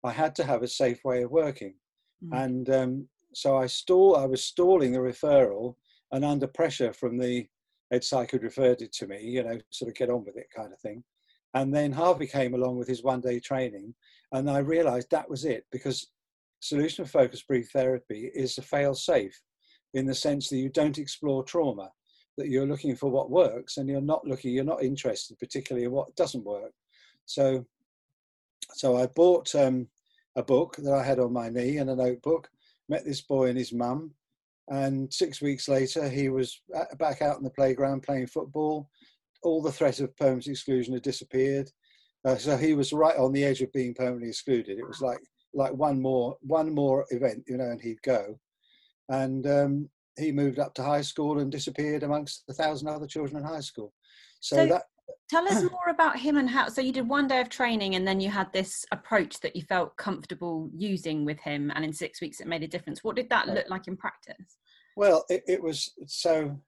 I 0.03 0.11
had 0.11 0.35
to 0.35 0.43
have 0.43 0.63
a 0.63 0.67
safe 0.67 1.03
way 1.03 1.23
of 1.23 1.31
working. 1.31 1.75
Mm. 2.23 2.45
And 2.45 2.69
um, 2.69 3.07
so 3.33 3.57
I 3.57 3.67
stall, 3.67 4.15
I 4.15 4.25
was 4.25 4.43
stalling 4.43 4.93
the 4.93 5.00
referral 5.00 5.75
and 6.11 6.23
under 6.23 6.47
pressure 6.47 6.93
from 6.93 7.17
the 7.17 7.47
who'd 7.92 8.44
referred 8.44 8.81
it 8.81 8.94
to 8.94 9.07
me, 9.07 9.22
you 9.22 9.44
know, 9.44 9.57
sort 9.69 9.89
of 9.89 9.95
get 9.95 10.10
on 10.10 10.25
with 10.25 10.38
it 10.38 10.48
kind 10.56 10.74
of 10.74 10.80
thing. 10.80 11.04
And 11.54 11.74
then 11.74 11.92
Harvey 11.92 12.28
came 12.28 12.54
along 12.54 12.78
with 12.78 12.88
his 12.88 13.04
one 13.04 13.22
day 13.22 13.39
training 13.39 13.94
and 14.31 14.50
I 14.50 14.60
realized 14.60 15.10
that 15.12 15.30
was 15.30 15.45
it 15.45 15.66
because 15.72 16.07
solution 16.60 17.06
focused 17.06 17.48
brief 17.48 17.69
therapy 17.72 18.31
is 18.34 18.57
a 18.57 18.62
fail 18.62 18.94
safe 18.94 19.39
in 19.94 20.06
the 20.06 20.16
sense 20.16 20.50
that 20.50 20.57
you 20.57 20.69
don't 20.69 20.98
explore 20.98 21.44
trauma 21.44 21.89
that 22.38 22.50
you're 22.50 22.68
looking 22.68 22.95
for 22.95 23.10
what 23.10 23.31
works 23.31 23.78
and 23.78 23.89
you're 23.89 24.01
not 24.01 24.25
looking 24.28 24.54
you're 24.54 24.63
not 24.63 24.84
interested 24.84 25.38
particularly 25.39 25.86
in 25.86 25.92
what 25.92 26.16
doesn't 26.16 26.44
work 26.44 26.72
so 27.25 27.66
so 28.74 28.98
i 28.98 29.06
bought 29.08 29.53
um, 29.56 29.88
a 30.36 30.44
book 30.44 30.75
that 30.77 30.94
i 30.94 31.03
had 31.03 31.20
on 31.20 31.32
my 31.32 31.50
knee 31.50 31.77
and 31.77 31.89
a 31.89 31.96
notebook 31.96 32.50
met 32.89 33.06
this 33.06 33.22
boy 33.22 33.48
and 33.48 33.58
his 33.58 33.72
mum 33.72 34.12
and 34.69 35.12
six 35.13 35.41
weeks 35.41 35.67
later 35.67 36.09
he 36.09 36.29
was 36.29 36.62
back 36.97 37.21
out 37.21 37.38
in 37.38 37.43
the 37.43 37.50
playground 37.50 38.03
playing 38.03 38.27
football 38.27 38.89
all 39.43 39.62
the 39.62 39.71
threat 39.71 40.00
of 40.00 40.15
permanent 40.17 40.47
exclusion 40.47 40.93
had 40.93 41.03
disappeared 41.03 41.69
uh, 42.25 42.36
so 42.36 42.57
he 42.57 42.74
was 42.74 42.91
right 42.91 43.17
on 43.17 43.31
the 43.31 43.43
edge 43.43 43.62
of 43.62 43.71
being 43.71 43.93
permanently 43.93 44.29
excluded 44.29 44.77
it 44.77 44.88
was 44.88 45.01
like 45.01 45.19
like 45.53 45.74
one 45.74 46.01
more 46.01 46.36
one 46.41 46.74
more 46.74 47.05
event 47.12 47.43
you 47.47 47.57
know 47.57 47.69
and 47.69 47.81
he'd 47.81 48.01
go 48.01 48.38
and 49.09 49.47
um, 49.47 49.89
he 50.17 50.31
moved 50.31 50.59
up 50.59 50.74
to 50.75 50.83
high 50.83 51.01
school 51.01 51.39
and 51.39 51.51
disappeared 51.51 52.03
amongst 52.03 52.43
a 52.50 52.53
thousand 52.53 52.88
other 52.88 53.07
children 53.07 53.38
in 53.38 53.47
high 53.47 53.62
school. 53.62 53.93
So, 54.39 54.57
so 54.57 54.65
that. 54.67 54.83
Tell 55.29 55.47
us 55.47 55.63
more 55.71 55.89
about 55.89 56.19
him 56.19 56.37
and 56.37 56.49
how. 56.49 56.69
So 56.69 56.81
you 56.81 56.91
did 56.91 57.07
one 57.07 57.27
day 57.27 57.41
of 57.41 57.49
training, 57.49 57.95
and 57.95 58.07
then 58.07 58.19
you 58.19 58.29
had 58.29 58.51
this 58.53 58.85
approach 58.91 59.39
that 59.41 59.55
you 59.55 59.61
felt 59.61 59.97
comfortable 59.97 60.69
using 60.73 61.25
with 61.25 61.39
him, 61.39 61.71
and 61.75 61.83
in 61.83 61.93
six 61.93 62.21
weeks 62.21 62.39
it 62.39 62.47
made 62.47 62.63
a 62.63 62.67
difference. 62.67 63.03
What 63.03 63.15
did 63.15 63.29
that 63.29 63.47
look 63.47 63.69
like 63.69 63.87
in 63.87 63.97
practice? 63.97 64.57
Well, 64.95 65.25
it, 65.29 65.43
it 65.47 65.61
was 65.61 65.93
so. 66.05 66.59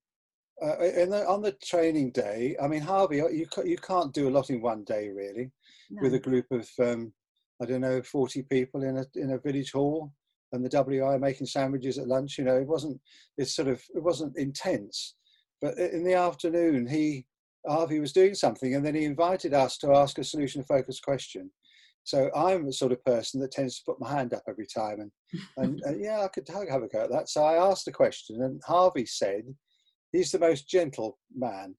Uh, 0.62 0.76
the, 0.78 1.26
on 1.26 1.42
the 1.42 1.54
training 1.64 2.12
day, 2.12 2.54
I 2.62 2.68
mean, 2.68 2.82
Harvey, 2.82 3.18
you 3.18 3.48
you 3.64 3.78
can't 3.78 4.14
do 4.14 4.28
a 4.28 4.32
lot 4.32 4.50
in 4.50 4.62
one 4.62 4.84
day, 4.84 5.10
really, 5.10 5.52
no. 5.90 6.02
with 6.02 6.14
a 6.16 6.20
group 6.20 6.46
of 6.52 6.70
um, 6.80 7.14
I 7.62 7.66
don't 7.66 7.82
know, 7.82 8.02
forty 8.02 8.44
people 8.44 8.84
in 8.84 8.98
a 8.98 9.06
in 9.16 9.32
a 9.32 9.40
village 9.40 9.72
hall 9.72 10.12
and 10.52 10.66
the 10.66 10.70
WI 10.70 11.18
making 11.18 11.48
sandwiches 11.48 11.98
at 11.98 12.08
lunch. 12.08 12.38
You 12.38 12.44
know, 12.46 12.58
it 12.58 12.68
wasn't. 12.68 13.00
It's 13.38 13.56
sort 13.56 13.68
of. 13.68 13.82
It 13.96 14.04
wasn't 14.04 14.38
intense. 14.38 15.16
But 15.62 15.78
in 15.78 16.04
the 16.04 16.14
afternoon, 16.14 16.88
he 16.88 17.26
Harvey 17.68 18.00
was 18.00 18.14
doing 18.14 18.36
something, 18.36 18.76
and 18.76 18.86
then 18.86 18.96
he 18.96 19.06
invited 19.06 19.54
us 19.54 19.78
to 19.80 19.94
ask 19.94 20.18
a 20.18 20.24
solution-focused 20.24 21.04
question. 21.04 21.52
So 22.04 22.32
I'm 22.36 22.66
the 22.66 22.74
sort 22.74 22.92
of 22.92 23.04
person 23.04 23.40
that 23.42 23.52
tends 23.52 23.78
to 23.78 23.86
put 23.86 24.00
my 24.00 24.10
hand 24.10 24.34
up 24.34 24.44
every 24.48 24.66
time, 24.66 25.00
and 25.00 25.12
and, 25.58 25.80
and 25.84 26.04
yeah, 26.04 26.22
I 26.22 26.28
could 26.28 26.48
have 26.48 26.84
a 26.84 26.88
go 26.88 27.04
at 27.04 27.12
that. 27.12 27.30
So 27.30 27.44
I 27.44 27.56
asked 27.56 27.86
the 27.86 27.92
question, 27.92 28.42
and 28.42 28.62
Harvey 28.66 29.06
said, 29.06 29.44
"He's 30.12 30.32
the 30.32 30.40
most 30.40 30.70
gentle 30.70 31.20
man." 31.36 31.76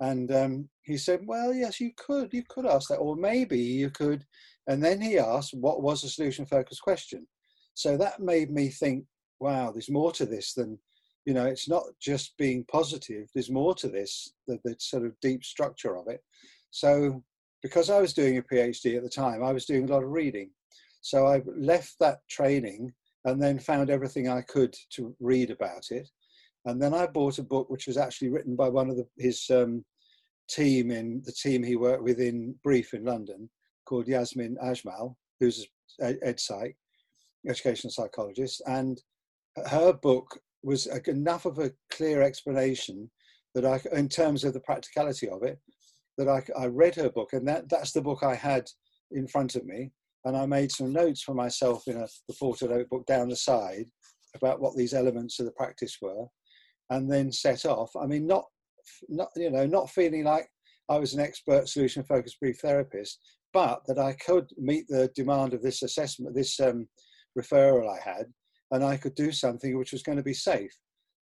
And 0.00 0.30
um, 0.32 0.68
he 0.82 0.96
said, 0.96 1.20
"Well, 1.26 1.52
yes, 1.52 1.80
you 1.80 1.90
could, 1.96 2.32
you 2.32 2.42
could 2.48 2.66
ask 2.66 2.88
that, 2.88 2.96
or 2.98 3.16
maybe 3.16 3.58
you 3.58 3.90
could." 3.90 4.24
And 4.68 4.82
then 4.82 5.00
he 5.00 5.18
asked, 5.18 5.54
"What 5.54 5.82
was 5.82 6.02
the 6.02 6.08
solution-focused 6.08 6.82
question?" 6.82 7.26
So 7.76 7.98
that 7.98 8.20
made 8.20 8.50
me 8.50 8.70
think, 8.70 9.04
wow, 9.38 9.70
there's 9.70 9.90
more 9.90 10.10
to 10.12 10.24
this 10.24 10.54
than, 10.54 10.78
you 11.26 11.34
know, 11.34 11.44
it's 11.44 11.68
not 11.68 11.82
just 12.00 12.36
being 12.38 12.64
positive. 12.70 13.28
There's 13.34 13.50
more 13.50 13.74
to 13.74 13.88
this, 13.88 14.32
the, 14.46 14.58
the 14.64 14.76
sort 14.78 15.04
of 15.04 15.18
deep 15.20 15.44
structure 15.44 15.96
of 15.96 16.06
it. 16.08 16.20
So 16.70 17.22
because 17.62 17.90
I 17.90 18.00
was 18.00 18.14
doing 18.14 18.38
a 18.38 18.42
PhD 18.42 18.96
at 18.96 19.02
the 19.02 19.10
time, 19.10 19.42
I 19.42 19.52
was 19.52 19.66
doing 19.66 19.84
a 19.88 19.92
lot 19.92 20.04
of 20.04 20.10
reading. 20.10 20.50
So 21.00 21.26
I 21.26 21.42
left 21.58 21.96
that 22.00 22.18
training 22.30 22.92
and 23.24 23.42
then 23.42 23.58
found 23.58 23.90
everything 23.90 24.28
I 24.28 24.42
could 24.42 24.74
to 24.90 25.14
read 25.18 25.50
about 25.50 25.86
it. 25.90 26.08
And 26.64 26.80
then 26.80 26.94
I 26.94 27.06
bought 27.06 27.38
a 27.38 27.42
book 27.44 27.68
which 27.70 27.88
was 27.88 27.96
actually 27.96 28.28
written 28.30 28.54
by 28.54 28.68
one 28.68 28.88
of 28.88 28.96
the, 28.96 29.06
his 29.18 29.44
um, 29.50 29.84
team 30.48 30.92
in 30.92 31.22
the 31.24 31.32
team 31.32 31.62
he 31.62 31.74
worked 31.74 32.04
with 32.04 32.20
in 32.20 32.54
Brief 32.62 32.94
in 32.94 33.04
London 33.04 33.50
called 33.84 34.06
Yasmin 34.06 34.56
Ajmal, 34.62 35.16
who's 35.40 35.66
an 35.98 36.18
ed 36.22 36.38
psych, 36.38 36.76
educational 37.48 37.90
psychologist. 37.90 38.62
And 38.66 39.00
her 39.70 39.92
book 39.92 40.38
was 40.66 40.88
enough 41.06 41.46
of 41.46 41.58
a 41.60 41.72
clear 41.92 42.22
explanation 42.22 43.08
that 43.54 43.64
I, 43.64 43.80
in 43.96 44.08
terms 44.08 44.42
of 44.42 44.52
the 44.52 44.60
practicality 44.60 45.28
of 45.28 45.44
it, 45.44 45.58
that 46.18 46.28
I, 46.28 46.42
I 46.58 46.66
read 46.66 46.96
her 46.96 47.08
book, 47.08 47.32
and 47.32 47.46
that, 47.46 47.68
that's 47.68 47.92
the 47.92 48.02
book 48.02 48.22
I 48.22 48.34
had 48.34 48.64
in 49.12 49.28
front 49.28 49.54
of 49.54 49.64
me. 49.64 49.92
And 50.24 50.36
I 50.36 50.44
made 50.44 50.72
some 50.72 50.92
notes 50.92 51.22
for 51.22 51.34
myself 51.34 51.84
in 51.86 51.96
a 51.96 52.08
reporter 52.28 52.68
notebook 52.68 53.06
down 53.06 53.28
the 53.28 53.36
side 53.36 53.86
about 54.34 54.60
what 54.60 54.76
these 54.76 54.92
elements 54.92 55.38
of 55.38 55.46
the 55.46 55.52
practice 55.52 55.98
were, 56.02 56.26
and 56.90 57.10
then 57.10 57.30
set 57.30 57.64
off. 57.64 57.90
I 57.94 58.06
mean, 58.06 58.26
not, 58.26 58.44
not 59.08 59.28
you 59.36 59.50
know, 59.50 59.66
not 59.66 59.90
feeling 59.90 60.24
like 60.24 60.48
I 60.88 60.98
was 60.98 61.14
an 61.14 61.20
expert 61.20 61.68
solution 61.68 62.02
focused 62.02 62.40
brief 62.40 62.58
therapist, 62.58 63.20
but 63.52 63.82
that 63.86 64.00
I 64.00 64.14
could 64.14 64.50
meet 64.58 64.86
the 64.88 65.10
demand 65.14 65.54
of 65.54 65.62
this 65.62 65.82
assessment, 65.82 66.34
this 66.34 66.58
um, 66.58 66.88
referral 67.38 67.88
I 67.88 68.00
had, 68.02 68.26
and 68.70 68.84
I 68.84 68.96
could 68.96 69.14
do 69.14 69.32
something 69.32 69.76
which 69.76 69.92
was 69.92 70.02
going 70.02 70.18
to 70.18 70.24
be 70.24 70.34
safe. 70.34 70.72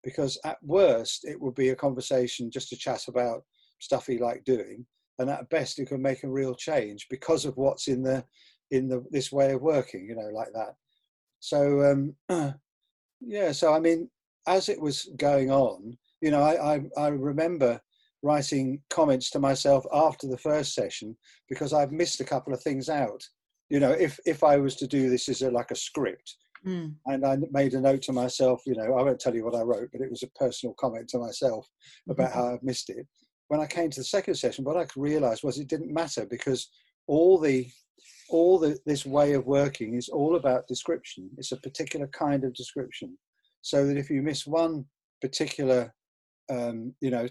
Because 0.03 0.37
at 0.43 0.57
worst, 0.61 1.25
it 1.25 1.39
would 1.39 1.55
be 1.55 1.69
a 1.69 1.75
conversation 1.75 2.51
just 2.51 2.69
to 2.69 2.77
chat 2.77 3.07
about 3.07 3.43
stuff 3.79 4.07
he 4.07 4.17
liked 4.17 4.45
doing, 4.45 4.85
and 5.19 5.29
at 5.29 5.49
best, 5.49 5.79
it 5.79 5.85
could 5.85 6.01
make 6.01 6.23
a 6.23 6.29
real 6.29 6.55
change 6.55 7.07
because 7.09 7.45
of 7.45 7.55
what's 7.55 7.87
in 7.87 8.03
the 8.03 8.23
in 8.71 8.87
the 8.87 9.03
this 9.11 9.31
way 9.31 9.53
of 9.53 9.61
working, 9.61 10.05
you 10.05 10.15
know, 10.15 10.29
like 10.33 10.51
that. 10.53 10.75
So 11.39 11.81
um, 12.29 12.55
yeah, 13.21 13.51
so 13.51 13.73
I 13.73 13.79
mean, 13.79 14.09
as 14.47 14.69
it 14.69 14.79
was 14.79 15.09
going 15.17 15.51
on, 15.51 15.97
you 16.21 16.31
know, 16.31 16.41
I, 16.41 16.75
I, 16.75 16.81
I 16.97 17.07
remember 17.07 17.79
writing 18.23 18.81
comments 18.89 19.29
to 19.31 19.39
myself 19.39 19.85
after 19.93 20.27
the 20.27 20.37
first 20.37 20.73
session 20.73 21.15
because 21.49 21.73
I've 21.73 21.91
missed 21.91 22.21
a 22.21 22.25
couple 22.25 22.53
of 22.53 22.61
things 22.63 22.89
out. 22.89 23.21
You 23.69 23.79
know, 23.79 23.91
if 23.91 24.19
if 24.25 24.43
I 24.43 24.57
was 24.57 24.75
to 24.77 24.87
do 24.87 25.09
this 25.09 25.29
as 25.29 25.41
a, 25.41 25.51
like 25.51 25.71
a 25.71 25.75
script, 25.75 26.35
mm. 26.65 26.93
and 27.05 27.25
I 27.25 27.37
made 27.51 27.73
a 27.73 27.81
note 27.81 28.01
to 28.03 28.13
myself, 28.13 28.61
you 28.65 28.75
know, 28.75 28.95
I 28.97 29.03
won't 29.03 29.19
tell 29.19 29.35
you 29.35 29.45
what 29.45 29.55
I 29.55 29.61
wrote, 29.61 29.89
but 29.91 30.01
it 30.01 30.09
was 30.09 30.23
a 30.23 30.39
personal 30.39 30.75
comment 30.79 31.09
to 31.09 31.19
myself 31.19 31.67
about 32.09 32.31
mm-hmm. 32.31 32.39
how 32.39 32.53
I've 32.53 32.63
missed 32.63 32.89
it. 32.89 33.05
When 33.47 33.59
I 33.59 33.67
came 33.67 33.89
to 33.89 33.99
the 33.99 34.05
second 34.05 34.35
session, 34.35 34.63
what 34.63 34.77
I 34.77 34.85
realised 34.95 35.43
was 35.43 35.59
it 35.59 35.67
didn't 35.67 35.93
matter 35.93 36.25
because 36.25 36.69
all 37.07 37.39
the 37.39 37.69
all 38.29 38.57
the, 38.57 38.77
this 38.85 39.05
way 39.05 39.33
of 39.33 39.45
working 39.45 39.95
is 39.95 40.09
all 40.09 40.35
about 40.35 40.67
description. 40.67 41.29
It's 41.37 41.51
a 41.51 41.57
particular 41.57 42.07
kind 42.07 42.43
of 42.43 42.53
description, 42.53 43.17
so 43.61 43.85
that 43.85 43.97
if 43.97 44.09
you 44.09 44.21
miss 44.21 44.47
one 44.47 44.85
particular, 45.21 45.93
um, 46.49 46.95
you 46.99 47.11
know, 47.11 47.27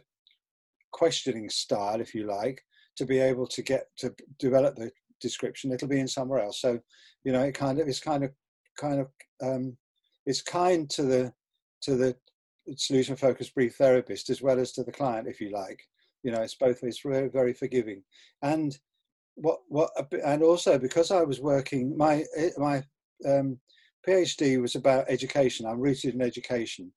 questioning 0.93 1.49
style, 1.51 2.01
if 2.01 2.15
you 2.15 2.27
like, 2.27 2.63
to 2.97 3.05
be 3.07 3.19
able 3.19 3.47
to 3.49 3.63
get 3.63 3.87
to 3.99 4.15
develop 4.39 4.77
the 4.77 4.91
description, 5.21 5.73
it'll 5.73 5.89
be 5.89 6.01
in 6.01 6.09
somewhere 6.09 6.41
else. 6.41 6.61
So, 6.61 6.79
you 7.25 7.33
know, 7.33 7.43
it 7.43 7.55
kind 7.55 7.81
of 7.81 7.89
it's 7.89 8.01
kind 8.01 8.25
of 8.25 8.31
kind 8.79 9.01
of 9.01 9.09
um, 9.43 9.77
it's 10.27 10.43
kind 10.43 10.89
to 10.91 11.03
the 11.03 11.33
to 11.83 11.97
the 11.97 12.17
solution 12.77 13.17
focused 13.17 13.55
brief 13.55 13.77
therapist 13.77 14.31
as 14.31 14.41
well 14.41 14.59
as 14.59 14.73
to 14.73 14.85
the 14.85 14.93
client, 14.93 15.29
if 15.29 15.41
you 15.41 15.51
like. 15.51 15.81
You 16.23 16.31
know, 16.31 16.43
it's 16.43 16.55
both. 16.55 16.83
It's 16.83 17.01
very 17.01 17.29
very 17.29 17.53
forgiving, 17.53 18.03
and 18.43 18.77
what 19.35 19.61
what 19.69 19.91
and 20.25 20.43
also 20.43 20.79
because 20.79 21.11
I 21.11 21.23
was 21.23 21.41
working 21.41 21.97
my 21.97 22.25
eh, 22.37 22.51
my 22.59 22.85
um, 23.27 23.59
PhD 24.07 24.61
was 24.61 24.77
about 24.77 25.07
education. 25.09 25.67
I'm 25.67 25.81
rooted 25.81 26.15
in 26.15 26.23
education, 26.23 26.93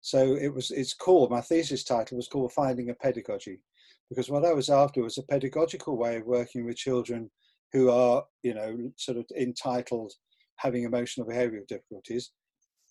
so 0.00 0.34
it 0.34 0.52
was, 0.52 0.70
it's 0.70 0.94
called, 0.94 1.30
my 1.30 1.40
thesis 1.40 1.84
title 1.84 2.16
was 2.16 2.28
called 2.28 2.52
Finding 2.52 2.90
a 2.90 2.94
Pedagogy, 2.94 3.60
because 4.08 4.30
what 4.30 4.44
I 4.44 4.52
was 4.52 4.70
after 4.70 5.02
was 5.02 5.18
a 5.18 5.22
pedagogical 5.22 5.96
way 5.96 6.16
of 6.16 6.26
working 6.26 6.64
with 6.64 6.76
children 6.76 7.30
who 7.72 7.90
are, 7.90 8.24
you 8.42 8.54
know, 8.54 8.90
sort 8.96 9.18
of 9.18 9.26
entitled 9.38 10.12
having 10.60 10.84
emotional 10.84 11.26
behavioural 11.26 11.66
difficulties. 11.66 12.32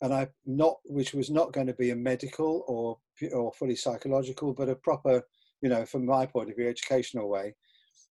And 0.02 0.14
I 0.14 0.28
not, 0.46 0.78
which 0.86 1.14
was 1.14 1.30
not 1.30 1.54
going 1.54 1.68
to 1.68 1.74
be 1.74 1.92
a 1.92 1.96
medical 1.96 2.64
or, 2.68 2.98
or 3.34 3.52
fully 3.54 3.76
psychological, 3.76 4.54
but 4.54 4.70
a 4.70 4.76
proper, 4.76 5.22
you 5.62 5.70
know, 5.70 5.86
from 5.86 6.06
my 6.06 6.26
point 6.26 6.50
of 6.50 6.56
view, 6.56 6.70
educational 6.70 7.30
way. 7.30 7.56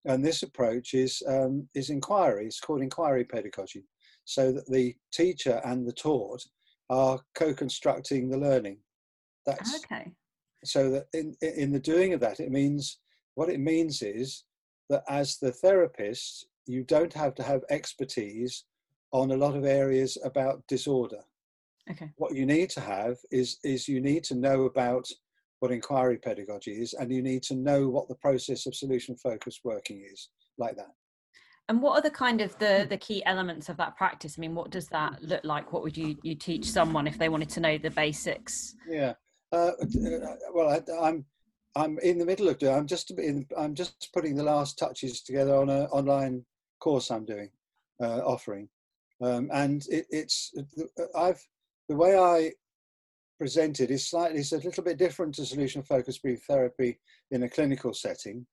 And 0.06 0.24
this 0.24 0.42
approach 0.42 0.94
is, 0.94 1.22
um, 1.28 1.68
is 1.74 1.90
inquiry. 1.90 2.46
It's 2.46 2.60
called 2.60 2.82
inquiry 2.82 3.24
pedagogy. 3.24 3.84
So 4.24 4.52
that 4.52 4.70
the 4.70 4.94
teacher 5.12 5.60
and 5.64 5.86
the 5.86 5.92
taught 5.92 6.42
are 6.90 7.20
co-constructing 7.34 8.28
the 8.28 8.38
learning. 8.38 8.78
That's 9.46 9.84
okay. 9.84 10.12
So 10.64 10.90
that 10.90 11.06
in 11.12 11.36
in 11.42 11.72
the 11.72 11.78
doing 11.78 12.14
of 12.14 12.20
that, 12.20 12.40
it 12.40 12.50
means 12.50 12.98
what 13.34 13.50
it 13.50 13.60
means 13.60 14.00
is 14.02 14.44
that 14.88 15.02
as 15.08 15.38
the 15.38 15.52
therapist, 15.52 16.46
you 16.66 16.82
don't 16.84 17.12
have 17.12 17.34
to 17.34 17.42
have 17.42 17.62
expertise 17.70 18.64
on 19.14 19.30
a 19.30 19.36
lot 19.36 19.56
of 19.56 19.64
areas 19.64 20.18
about 20.24 20.66
disorder. 20.66 21.20
Okay. 21.90 22.10
What 22.16 22.34
you 22.34 22.44
need 22.44 22.68
to 22.70 22.80
have 22.80 23.16
is 23.30 23.58
is 23.62 23.88
you 23.88 24.00
need 24.00 24.24
to 24.24 24.34
know 24.34 24.64
about 24.64 25.06
what 25.60 25.70
inquiry 25.70 26.18
pedagogy 26.18 26.72
is, 26.72 26.92
and 26.94 27.12
you 27.12 27.22
need 27.22 27.42
to 27.44 27.54
know 27.54 27.88
what 27.88 28.08
the 28.08 28.16
process 28.16 28.66
of 28.66 28.74
solution 28.74 29.16
focused 29.16 29.60
working 29.64 30.04
is, 30.12 30.28
like 30.58 30.76
that. 30.76 30.92
And 31.68 31.80
what 31.80 31.96
are 31.96 32.02
the 32.02 32.10
kind 32.10 32.40
of 32.40 32.58
the 32.58 32.86
the 32.88 32.98
key 32.98 33.24
elements 33.24 33.68
of 33.68 33.76
that 33.76 33.96
practice? 33.96 34.34
I 34.36 34.40
mean, 34.40 34.54
what 34.54 34.70
does 34.70 34.88
that 34.88 35.22
look 35.22 35.44
like? 35.44 35.72
What 35.72 35.82
would 35.82 35.96
you 35.96 36.16
you 36.22 36.34
teach 36.34 36.66
someone 36.70 37.06
if 37.06 37.16
they 37.16 37.28
wanted 37.28 37.50
to 37.50 37.60
know 37.60 37.78
the 37.78 37.90
basics? 37.90 38.74
Yeah. 38.88 39.14
Uh, 39.52 39.72
uh 39.78 40.36
well, 40.52 40.68
I, 40.70 41.08
am 41.08 41.24
I'm 41.76 41.98
in 42.00 42.18
the 42.18 42.26
middle 42.26 42.48
of 42.48 42.58
doing. 42.58 42.74
I'm 42.74 42.86
just 42.86 43.12
in, 43.12 43.46
I'm 43.56 43.74
just 43.74 44.10
putting 44.12 44.34
the 44.34 44.42
last 44.42 44.78
touches 44.78 45.22
together 45.22 45.54
on 45.54 45.68
an 45.68 45.86
online 45.86 46.44
course 46.80 47.10
I'm 47.10 47.24
doing, 47.24 47.50
uh, 48.02 48.18
offering, 48.18 48.68
um, 49.24 49.50
and 49.52 49.86
it, 49.90 50.06
it's 50.10 50.52
I've 51.16 51.40
the 51.88 51.96
way 51.96 52.18
I 52.18 52.52
present 53.38 53.80
it 53.80 53.90
is 53.90 54.08
slightly 54.08 54.38
it's 54.38 54.52
a 54.52 54.58
little 54.58 54.84
bit 54.84 54.98
different 54.98 55.34
to 55.34 55.46
solution 55.46 55.82
focused 55.82 56.22
brief 56.22 56.44
therapy 56.48 56.98
in 57.30 57.42
a 57.42 57.48
clinical 57.48 57.92
setting 57.92 58.46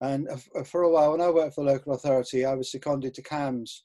and 0.00 0.28
for 0.66 0.82
a 0.82 0.90
while, 0.90 1.12
when 1.12 1.20
I 1.20 1.30
worked 1.30 1.54
for 1.54 1.64
the 1.64 1.70
local 1.70 1.94
authority, 1.94 2.44
I 2.44 2.54
was 2.54 2.70
seconded 2.70 3.14
to 3.14 3.22
CAMHS 3.22 3.82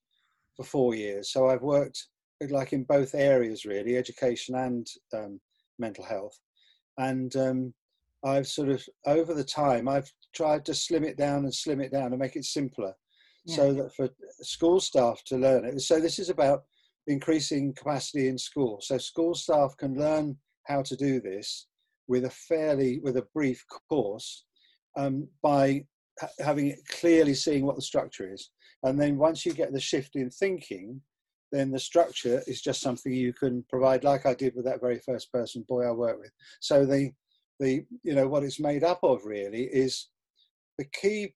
for 0.56 0.64
four 0.64 0.96
years. 0.96 1.32
So 1.32 1.48
I've 1.48 1.62
worked 1.62 2.08
like 2.50 2.74
in 2.74 2.84
both 2.84 3.16
areas, 3.16 3.66
really, 3.66 3.96
education 3.96 4.56
and 4.56 4.88
um, 5.14 5.40
mental 5.78 6.04
health. 6.04 6.38
And 6.98 7.34
um, 7.36 7.74
I've 8.26 8.48
sort 8.48 8.70
of, 8.70 8.84
over 9.06 9.34
the 9.34 9.44
time, 9.44 9.88
I've 9.88 10.12
tried 10.34 10.66
to 10.66 10.74
slim 10.74 11.04
it 11.04 11.18
down 11.18 11.46
and 11.46 11.54
slim 11.54 11.80
it 11.80 11.92
down 11.92 12.12
and 12.12 12.20
make 12.20 12.36
it 12.36 12.46
simpler 12.46 12.94
yeah. 13.50 13.56
so 13.56 13.74
that 13.74 13.96
for 13.96 14.10
school 14.42 14.80
staff 14.80 15.22
to 15.26 15.38
learn 15.38 15.66
it. 15.66 15.80
So 15.82 16.00
this 16.00 16.20
is 16.20 16.30
about 16.30 16.64
increasing 17.08 17.74
capacity 17.74 18.28
in 18.28 18.38
school. 18.38 18.80
So 18.82 18.98
school 18.98 19.34
staff 19.36 19.76
can 19.78 19.96
learn 19.98 20.38
how 20.68 20.82
to 20.84 20.96
do 20.96 21.20
this 21.20 21.68
with 22.08 22.26
a 22.26 22.30
fairly, 22.30 23.00
with 23.00 23.18
a 23.18 23.28
brief 23.34 23.64
course 23.90 24.46
um, 24.98 25.28
by 25.42 25.86
having 26.40 26.68
it 26.68 26.80
clearly 26.88 27.34
seeing 27.34 27.66
what 27.66 27.76
the 27.76 27.82
structure 27.82 28.32
is. 28.32 28.50
And 28.84 29.00
then 29.00 29.18
once 29.18 29.46
you 29.46 29.54
get 29.54 29.74
the 29.74 29.80
shift 29.80 30.16
in 30.16 30.30
thinking, 30.30 31.02
then 31.52 31.72
the 31.72 31.80
structure 31.80 32.42
is 32.48 32.62
just 32.62 32.82
something 32.82 33.12
you 33.12 33.34
can 33.34 33.64
provide, 33.70 34.04
like 34.04 34.26
I 34.26 34.34
did 34.34 34.56
with 34.56 34.66
that 34.66 34.82
very 34.82 35.00
first 35.00 35.32
person 35.32 35.66
boy 35.68 35.84
I 35.84 35.92
worked 35.92 36.20
with. 36.20 36.32
So 36.60 36.86
the 36.86 37.12
the 37.60 37.84
you 38.04 38.16
know 38.16 38.28
what 38.28 38.44
it's 38.44 38.60
made 38.60 38.84
up 38.84 39.00
of 39.04 39.26
really 39.26 39.64
is 39.64 40.08
the 40.78 40.86
key 40.86 41.34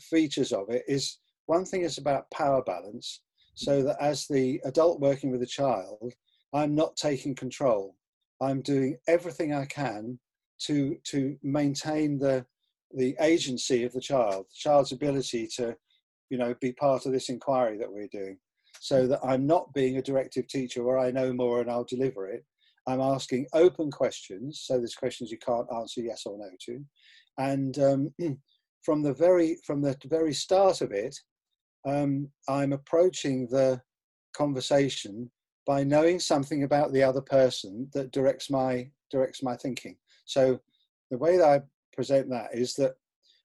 features 0.00 0.52
of 0.52 0.68
it 0.68 0.84
is 0.86 1.18
one 1.46 1.64
thing 1.64 1.82
is 1.82 1.98
about 1.98 2.30
power 2.30 2.62
balance, 2.62 3.22
so 3.54 3.82
that 3.82 3.96
as 4.00 4.26
the 4.26 4.60
adult 4.64 5.00
working 5.00 5.30
with 5.30 5.42
a 5.42 5.46
child, 5.46 6.12
I'm 6.52 6.74
not 6.74 6.96
taking 6.96 7.34
control. 7.34 7.96
I'm 8.40 8.60
doing 8.60 8.98
everything 9.08 9.54
I 9.54 9.64
can 9.64 10.18
to 10.60 10.96
to 11.04 11.36
maintain 11.42 12.18
the 12.18 12.44
the 12.94 13.16
agency 13.20 13.84
of 13.84 13.92
the 13.92 14.00
child, 14.00 14.46
the 14.46 14.54
child's 14.54 14.92
ability 14.92 15.48
to, 15.56 15.76
you 16.30 16.38
know, 16.38 16.54
be 16.60 16.72
part 16.72 17.04
of 17.04 17.12
this 17.12 17.28
inquiry 17.28 17.76
that 17.78 17.92
we're 17.92 18.08
doing. 18.08 18.38
So 18.80 19.06
that 19.06 19.20
I'm 19.24 19.46
not 19.46 19.72
being 19.74 19.96
a 19.96 20.02
directive 20.02 20.46
teacher 20.48 20.84
where 20.84 20.98
I 20.98 21.10
know 21.10 21.32
more 21.32 21.60
and 21.60 21.70
I'll 21.70 21.84
deliver 21.84 22.28
it. 22.28 22.44
I'm 22.86 23.00
asking 23.00 23.46
open 23.52 23.90
questions. 23.90 24.62
So 24.64 24.78
there's 24.78 24.94
questions 24.94 25.30
you 25.30 25.38
can't 25.38 25.66
answer 25.74 26.02
yes 26.02 26.22
or 26.24 26.38
no 26.38 26.50
to. 26.66 26.84
And 27.38 27.78
um, 27.78 28.14
from 28.82 29.02
the 29.02 29.14
very 29.14 29.58
from 29.66 29.82
the 29.82 29.96
very 30.06 30.32
start 30.32 30.80
of 30.80 30.92
it, 30.92 31.16
um, 31.86 32.28
I'm 32.48 32.72
approaching 32.72 33.46
the 33.46 33.80
conversation 34.34 35.30
by 35.66 35.82
knowing 35.82 36.20
something 36.20 36.62
about 36.62 36.92
the 36.92 37.02
other 37.02 37.20
person 37.20 37.88
that 37.94 38.12
directs 38.12 38.50
my 38.50 38.88
directs 39.10 39.42
my 39.42 39.56
thinking. 39.56 39.96
So 40.24 40.60
the 41.10 41.18
way 41.18 41.36
that 41.36 41.48
I 41.48 41.60
present 41.94 42.28
that 42.30 42.50
is 42.52 42.74
that 42.74 42.94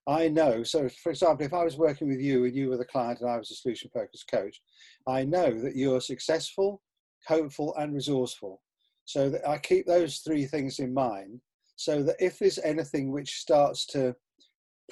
I 0.08 0.28
know, 0.28 0.64
so 0.64 0.90
for 0.90 1.12
example, 1.12 1.46
if 1.46 1.54
I 1.54 1.64
was 1.64 1.78
working 1.78 2.08
with 2.08 2.20
you 2.20 2.46
and 2.46 2.56
you 2.56 2.70
were 2.70 2.78
the 2.78 2.86
client 2.86 3.22
and 3.22 3.30
I 3.30 3.38
was 3.38 3.52
a 3.52 3.56
solution 3.56 3.92
focused 3.94 4.30
coach, 4.30 4.60
I 5.08 5.24
know 5.24 5.52
that 5.62 5.76
you're 5.76 6.02
successful 6.02 6.82
hopeful, 7.28 7.76
and 7.78 7.94
resourceful. 7.94 8.62
So 9.06 9.30
that 9.30 9.48
I 9.48 9.58
keep 9.58 9.86
those 9.86 10.20
three 10.20 10.46
things 10.46 10.80
in 10.80 10.94
mind 10.94 11.42
so 11.76 12.04
that 12.04 12.16
if 12.20 12.40
there's 12.40 12.60
anything 12.60 13.12
which 13.12 13.40
starts 13.40 13.86
to 13.88 14.16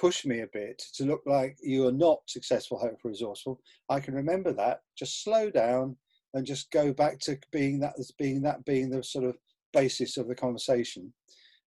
push 0.00 0.24
me 0.24 0.40
a 0.40 0.48
bit 0.52 0.82
to 0.94 1.04
look 1.04 1.22
like 1.26 1.56
you 1.62 1.86
are 1.86 1.92
not 1.92 2.20
successful, 2.26 2.78
hopeful, 2.78 3.10
resourceful, 3.10 3.60
I 3.88 4.00
can 4.00 4.14
remember 4.14 4.52
that, 4.54 4.80
just 4.96 5.22
slow 5.22 5.50
down 5.50 5.96
and 6.32 6.46
just 6.46 6.70
go 6.70 6.92
back 6.92 7.18
to 7.20 7.38
being 7.52 7.80
that 7.80 7.94
as 7.98 8.10
being 8.12 8.40
that 8.42 8.64
being 8.64 8.88
the 8.88 9.02
sort 9.02 9.24
of 9.24 9.36
basis 9.72 10.16
of 10.16 10.28
the 10.28 10.34
conversation. 10.34 11.12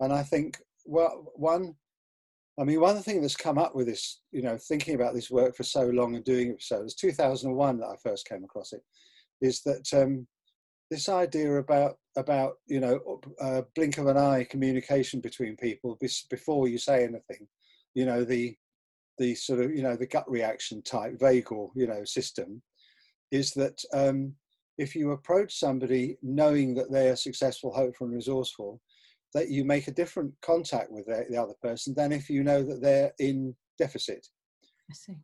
And 0.01 0.13
I 0.13 0.23
think 0.23 0.59
well 0.85 1.33
one 1.35 1.77
I 2.59 2.65
mean, 2.65 2.81
one 2.81 3.03
thing 3.03 3.21
that's 3.21 3.37
come 3.37 3.59
up 3.59 3.75
with 3.75 3.87
this, 3.87 4.21
you 4.33 4.41
know, 4.41 4.57
thinking 4.57 4.95
about 4.95 5.13
this 5.13 5.31
work 5.31 5.55
for 5.55 5.63
so 5.63 5.85
long 5.89 6.17
and 6.17 6.25
doing 6.25 6.53
it 6.53 6.61
for 6.61 6.63
so, 6.63 6.77
it 6.79 6.85
was 6.85 6.95
2001 6.95 7.79
that 7.79 7.87
I 7.87 7.97
first 8.03 8.27
came 8.27 8.45
across 8.45 8.73
it, 8.73 8.81
is 9.43 9.61
that 9.63 9.87
um, 9.93 10.27
this 10.91 11.11
idea 11.11 11.57
about 11.57 11.99
about 12.17 12.55
you 12.67 12.81
know 12.81 13.21
uh, 13.41 13.63
blink 13.75 13.99
of 13.99 14.07
an 14.07 14.17
eye 14.17 14.47
communication 14.49 15.21
between 15.21 15.55
people 15.57 15.99
before 16.31 16.67
you 16.67 16.79
say 16.79 17.05
anything, 17.05 17.47
you 17.97 18.05
know 18.05 18.23
the 18.23 18.55
the 19.19 19.35
sort 19.35 19.61
of 19.61 19.75
you 19.75 19.83
know 19.83 19.97
the 19.97 20.07
gut 20.07 20.31
reaction 20.31 20.83
type 20.83 21.19
vagal 21.19 21.71
you 21.75 21.87
know 21.87 22.05
system, 22.05 22.63
is 23.33 23.53
that 23.53 23.79
um, 23.93 24.35
if 24.79 24.95
you 24.95 25.13
approach 25.13 25.59
somebody 25.59 26.19
knowing 26.23 26.75
that 26.75 26.93
they 26.93 27.09
are 27.09 27.17
successful, 27.17 27.73
hopeful, 27.73 28.07
and 28.07 28.15
resourceful, 28.15 28.79
that 29.33 29.49
you 29.49 29.65
make 29.65 29.89
a 29.89 29.93
different 29.93 30.33
contact 30.43 30.93
with 30.93 31.07
the, 31.07 31.25
the 31.31 31.41
other 31.41 31.55
person 31.63 31.95
than 31.97 32.13
if 32.13 32.29
you 32.29 32.45
know 32.45 32.63
that 32.63 32.83
they're 32.83 33.13
in 33.19 33.55
deficit. 33.79 34.27
I 34.91 34.95
see. 34.95 35.17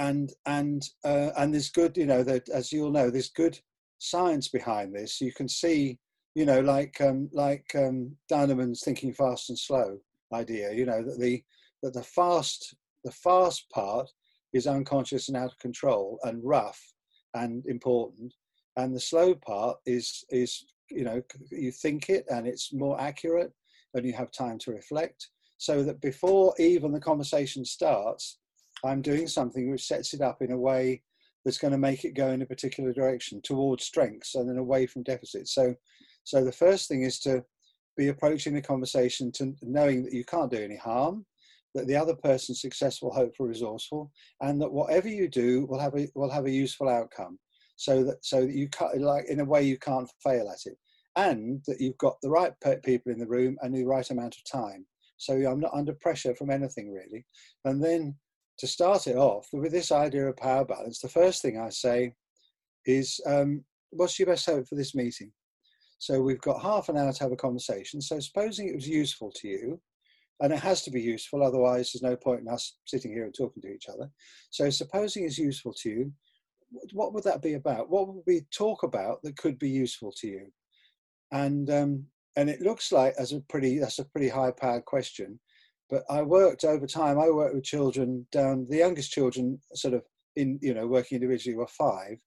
And 0.00 0.32
and 0.46 0.82
uh, 1.04 1.30
and 1.36 1.54
there's 1.54 1.70
good, 1.70 1.96
you 1.96 2.06
know, 2.06 2.24
that 2.24 2.48
as 2.48 2.72
you'll 2.72 2.90
know, 2.90 3.10
there's 3.10 3.30
good 3.30 3.58
science 3.98 4.48
behind 4.48 4.94
this. 4.94 5.20
You 5.20 5.32
can 5.32 5.48
see, 5.48 5.98
you 6.34 6.44
know, 6.44 6.60
like 6.60 7.00
um, 7.00 7.30
like 7.32 7.66
um, 7.76 8.16
Kahneman's 8.30 8.82
thinking 8.84 9.12
fast 9.12 9.50
and 9.50 9.58
slow 9.58 9.98
idea. 10.32 10.72
You 10.72 10.86
know 10.86 11.02
that 11.04 11.18
the 11.20 11.42
that 11.82 11.94
the 11.94 12.02
fast 12.02 12.74
the 13.04 13.12
fast 13.12 13.68
part 13.70 14.10
is 14.52 14.66
unconscious 14.66 15.28
and 15.28 15.36
out 15.36 15.52
of 15.52 15.58
control 15.58 16.18
and 16.24 16.42
rough 16.42 16.80
and 17.34 17.64
important, 17.66 18.32
and 18.76 18.94
the 18.94 19.00
slow 19.00 19.34
part 19.34 19.78
is 19.86 20.24
is 20.30 20.64
you 20.90 21.04
know 21.04 21.22
you 21.50 21.70
think 21.70 22.08
it 22.08 22.24
and 22.28 22.46
it's 22.46 22.72
more 22.72 23.00
accurate 23.00 23.52
and 23.94 24.06
you 24.06 24.12
have 24.12 24.30
time 24.30 24.58
to 24.58 24.72
reflect 24.72 25.28
so 25.58 25.82
that 25.82 26.00
before 26.00 26.54
even 26.58 26.92
the 26.92 27.00
conversation 27.00 27.62
starts 27.62 28.38
i'm 28.86 29.02
doing 29.02 29.26
something 29.26 29.70
which 29.70 29.86
sets 29.86 30.14
it 30.14 30.22
up 30.22 30.40
in 30.40 30.52
a 30.52 30.56
way 30.56 31.02
that's 31.44 31.58
going 31.58 31.72
to 31.72 31.78
make 31.78 32.04
it 32.04 32.14
go 32.14 32.28
in 32.28 32.42
a 32.42 32.46
particular 32.46 32.92
direction 32.92 33.40
towards 33.42 33.84
strengths 33.84 34.34
and 34.34 34.48
then 34.48 34.58
away 34.58 34.86
from 34.86 35.02
deficits. 35.02 35.54
So, 35.54 35.74
so 36.24 36.44
the 36.44 36.52
first 36.52 36.88
thing 36.88 37.02
is 37.02 37.18
to 37.20 37.42
be 37.96 38.08
approaching 38.08 38.54
the 38.54 38.60
conversation 38.60 39.32
to 39.32 39.54
knowing 39.62 40.04
that 40.04 40.12
you 40.12 40.24
can't 40.24 40.50
do 40.50 40.58
any 40.58 40.76
harm, 40.76 41.24
that 41.78 41.86
the 41.86 41.96
other 41.96 42.14
person's 42.14 42.60
successful, 42.60 43.12
hopeful, 43.12 43.46
resourceful, 43.46 44.10
and 44.40 44.60
that 44.60 44.72
whatever 44.72 45.08
you 45.08 45.28
do 45.28 45.64
will 45.66 45.78
have 45.78 45.94
a 45.94 46.08
will 46.14 46.30
have 46.30 46.46
a 46.46 46.50
useful 46.50 46.88
outcome. 46.88 47.38
So 47.76 48.02
that 48.04 48.24
so 48.24 48.42
that 48.42 48.54
you 48.54 48.68
cut 48.68 48.98
like 48.98 49.26
in 49.28 49.40
a 49.40 49.44
way 49.44 49.62
you 49.62 49.78
can't 49.78 50.10
fail 50.22 50.48
at 50.50 50.66
it, 50.66 50.76
and 51.16 51.62
that 51.66 51.80
you've 51.80 51.98
got 51.98 52.16
the 52.20 52.30
right 52.30 52.52
people 52.82 53.12
in 53.12 53.18
the 53.18 53.26
room 53.26 53.56
and 53.62 53.74
the 53.74 53.84
right 53.84 54.10
amount 54.10 54.36
of 54.36 54.44
time. 54.50 54.84
So 55.16 55.34
I'm 55.34 55.60
not 55.60 55.74
under 55.74 55.94
pressure 55.94 56.34
from 56.34 56.50
anything 56.50 56.92
really, 56.92 57.24
and 57.64 57.82
then 57.82 58.16
to 58.58 58.66
start 58.66 59.06
it 59.06 59.16
off 59.16 59.46
with 59.52 59.70
this 59.70 59.92
idea 59.92 60.26
of 60.26 60.36
power 60.36 60.64
balance, 60.64 60.98
the 60.98 61.08
first 61.08 61.42
thing 61.42 61.60
I 61.60 61.68
say 61.68 62.12
is, 62.86 63.20
um, 63.24 63.64
what's 63.90 64.18
your 64.18 64.26
best 64.26 64.46
hope 64.46 64.66
for 64.66 64.74
this 64.74 64.96
meeting? 64.96 65.30
So 65.98 66.20
we've 66.20 66.40
got 66.40 66.62
half 66.62 66.88
an 66.88 66.96
hour 66.96 67.12
to 67.12 67.22
have 67.22 67.32
a 67.32 67.36
conversation. 67.36 68.00
So 68.00 68.18
supposing 68.18 68.68
it 68.68 68.74
was 68.74 68.88
useful 68.88 69.32
to 69.36 69.48
you, 69.48 69.80
and 70.40 70.52
it 70.52 70.58
has 70.60 70.82
to 70.82 70.90
be 70.90 71.00
useful, 71.00 71.42
otherwise 71.42 71.90
there's 71.92 72.02
no 72.02 72.16
point 72.16 72.40
in 72.40 72.48
us 72.48 72.78
sitting 72.84 73.12
here 73.12 73.24
and 73.24 73.34
talking 73.34 73.62
to 73.62 73.72
each 73.72 73.88
other. 73.88 74.08
So 74.50 74.70
supposing 74.70 75.24
it's 75.24 75.38
useful 75.38 75.74
to 75.82 75.88
you, 75.88 76.12
what 76.92 77.14
would 77.14 77.24
that 77.24 77.42
be 77.42 77.54
about? 77.54 77.90
What 77.90 78.08
would 78.08 78.22
we 78.26 78.42
talk 78.54 78.82
about 78.82 79.22
that 79.22 79.36
could 79.36 79.58
be 79.58 79.70
useful 79.70 80.12
to 80.18 80.26
you? 80.26 80.46
And 81.32 81.70
um, 81.70 82.04
and 82.36 82.48
it 82.48 82.60
looks 82.60 82.92
like 82.92 83.14
as 83.18 83.32
a 83.32 83.40
pretty 83.48 83.78
that's 83.78 83.98
a 83.98 84.04
pretty 84.04 84.28
high 84.28 84.52
powered 84.52 84.84
question 84.84 85.40
but 85.90 86.04
I 86.10 86.22
worked 86.22 86.64
over 86.64 86.86
time. 86.86 87.18
I 87.18 87.30
worked 87.30 87.54
with 87.54 87.64
children 87.64 88.26
down. 88.30 88.66
The 88.68 88.76
youngest 88.76 89.10
children, 89.10 89.58
sort 89.74 89.94
of 89.94 90.02
in 90.36 90.58
you 90.62 90.74
know 90.74 90.86
working 90.86 91.16
individually, 91.16 91.56
were 91.56 91.66
five, 91.66 92.18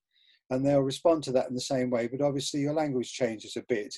and 0.49 0.65
they'll 0.65 0.81
respond 0.81 1.23
to 1.23 1.31
that 1.33 1.47
in 1.47 1.53
the 1.53 1.61
same 1.61 1.89
way. 1.89 2.07
But 2.07 2.21
obviously, 2.21 2.61
your 2.61 2.73
language 2.73 3.13
changes 3.13 3.55
a 3.55 3.63
bit, 3.69 3.93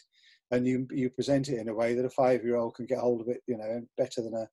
and 0.54 0.68
you 0.68 0.88
you 0.92 1.10
present 1.10 1.50
it 1.50 1.60
in 1.60 1.70
a 1.70 1.76
way 1.76 1.94
that 1.94 2.06
a 2.06 2.10
five-year-old 2.10 2.76
can 2.76 2.86
get 2.86 3.00
hold 3.00 3.22
of 3.22 3.28
it, 3.28 3.42
you 3.48 3.58
know, 3.58 3.82
better 3.98 4.22
than 4.22 4.36
a 4.36 4.48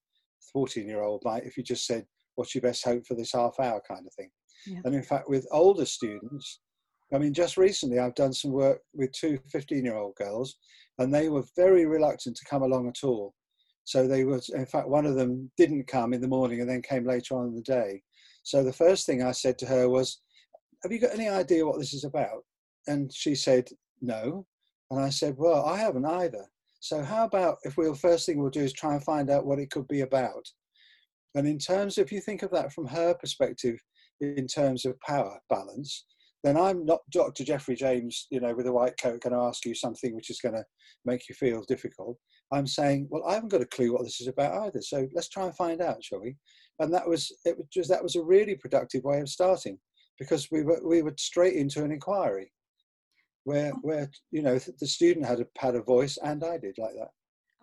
fourteen-year-old 0.53 1.23
might 1.25 1.45
if 1.45 1.57
you 1.57 1.63
just 1.63 1.87
said, 1.87 2.07
"What's 2.35 2.55
your 2.55 2.63
best 2.63 2.85
hope 2.85 3.07
for 3.07 3.15
this 3.15 3.33
half 3.33 3.55
hour?" 3.61 3.81
kind 3.87 4.07
of 4.07 4.15
thing. 4.15 4.31
Yeah. 4.67 4.81
And 4.85 4.95
in 4.95 5.03
fact, 5.03 5.29
with 5.29 5.47
older 5.51 5.85
students, 5.85 6.61
I 7.15 7.19
mean, 7.19 7.35
just 7.35 7.57
recently 7.57 7.99
I've 7.99 8.15
done 8.15 8.33
some 8.33 8.53
work 8.53 8.81
with 8.95 9.13
two 9.13 9.39
15 9.51 9.85
year 9.85 9.97
old 9.97 10.15
girls, 10.17 10.57
and 10.99 11.13
they 11.13 11.29
were 11.29 11.45
very 11.57 11.87
reluctant 11.87 12.37
to 12.37 12.45
come 12.49 12.63
along 12.63 12.89
at 12.89 13.05
all. 13.05 13.35
So 13.85 14.07
they 14.07 14.25
were, 14.25 14.41
in 14.55 14.67
fact, 14.67 14.89
one 14.89 15.07
of 15.07 15.17
them 15.17 15.51
didn't 15.57 15.89
come 15.89 16.13
in 16.13 16.21
the 16.21 16.29
morning 16.29 16.61
and 16.61 16.71
then 16.71 16.83
came 16.83 17.05
later 17.05 17.37
on 17.37 17.49
in 17.49 17.55
the 17.55 17.63
day. 17.63 18.03
So 18.43 18.63
the 18.63 18.73
first 18.73 19.07
thing 19.07 19.23
I 19.23 19.33
said 19.33 19.59
to 19.59 19.67
her 19.67 19.89
was, 19.89 20.21
Have 20.83 20.93
you 20.93 21.01
got 21.01 21.15
any 21.15 21.29
idea 21.29 21.67
what 21.67 21.79
this 21.79 21.93
is 21.93 22.05
about? 22.05 22.45
And 22.87 23.13
she 23.13 23.35
said, 23.35 23.69
No. 24.01 24.47
And 24.91 25.01
I 25.01 25.11
said, 25.11 25.37
Well, 25.37 25.65
I 25.65 25.79
haven't 25.79 26.07
either. 26.07 26.47
So 26.81 27.03
how 27.03 27.25
about 27.25 27.59
if 27.65 27.77
we'll 27.77 27.95
first 27.95 28.27
thing 28.27 28.41
we'll 28.41 28.51
do 28.51 28.61
is 28.63 28.73
try 28.73 28.95
and 28.95 29.05
find 29.05 29.31
out 29.31 29.45
what 29.45 29.59
it 29.59 29.71
could 29.71 29.87
be 29.89 30.01
about. 30.01 30.47
And 31.35 31.47
in 31.47 31.59
terms 31.59 31.99
of, 31.99 32.07
if 32.07 32.13
you 32.13 32.21
think 32.21 32.43
of 32.43 32.51
that 32.53 32.73
from 32.73 32.87
her 32.87 33.15
perspective, 33.15 33.79
in 34.21 34.47
terms 34.47 34.85
of 34.85 35.01
power 35.01 35.39
balance, 35.49 36.05
then 36.43 36.57
I'm 36.57 36.85
not 36.85 37.01
Dr. 37.11 37.45
Jeffrey 37.45 37.75
James, 37.75 38.27
you 38.31 38.41
know, 38.41 38.55
with 38.55 38.67
a 38.67 38.73
white 38.73 38.95
coat, 39.01 39.21
going 39.21 39.35
to 39.35 39.41
ask 39.41 39.65
you 39.65 39.75
something 39.75 40.15
which 40.15 40.31
is 40.31 40.41
going 40.41 40.55
to 40.55 40.65
make 41.05 41.29
you 41.29 41.35
feel 41.35 41.63
difficult. 41.69 42.17
I'm 42.53 42.67
saying, 42.67 43.09
well, 43.11 43.25
I 43.27 43.35
haven't 43.35 43.51
got 43.51 43.61
a 43.61 43.67
clue 43.67 43.93
what 43.93 44.05
this 44.05 44.21
is 44.21 44.27
about 44.27 44.67
either. 44.67 44.83
So 44.83 45.07
let's 45.15 45.29
try 45.29 45.45
and 45.45 45.55
find 45.55 45.81
out, 45.81 46.03
shall 46.03 46.21
we? 46.21 46.37
And 46.79 46.93
that 46.95 47.07
was 47.09 47.31
it. 47.45 47.57
Was 47.59 47.67
just 47.73 47.91
that 47.91 48.03
was 48.03 48.17
a 48.17 48.23
really 48.23 48.57
productive 48.57 49.05
way 49.05 49.21
of 49.21 49.29
starting 49.29 49.79
because 50.19 50.49
we 50.51 50.63
were 50.63 50.81
we 50.85 51.03
were 51.03 51.15
straight 51.19 51.55
into 51.55 51.85
an 51.85 51.93
inquiry, 51.93 52.51
where 53.45 53.71
where 53.83 54.11
you 54.31 54.43
know 54.43 54.59
the 54.59 54.87
student 54.87 55.27
had 55.27 55.41
a 55.41 55.47
had 55.59 55.75
a 55.75 55.83
voice 55.83 56.19
and 56.23 56.45
I 56.45 56.59
did 56.59 56.77
like 56.79 56.95
that. 56.95 57.11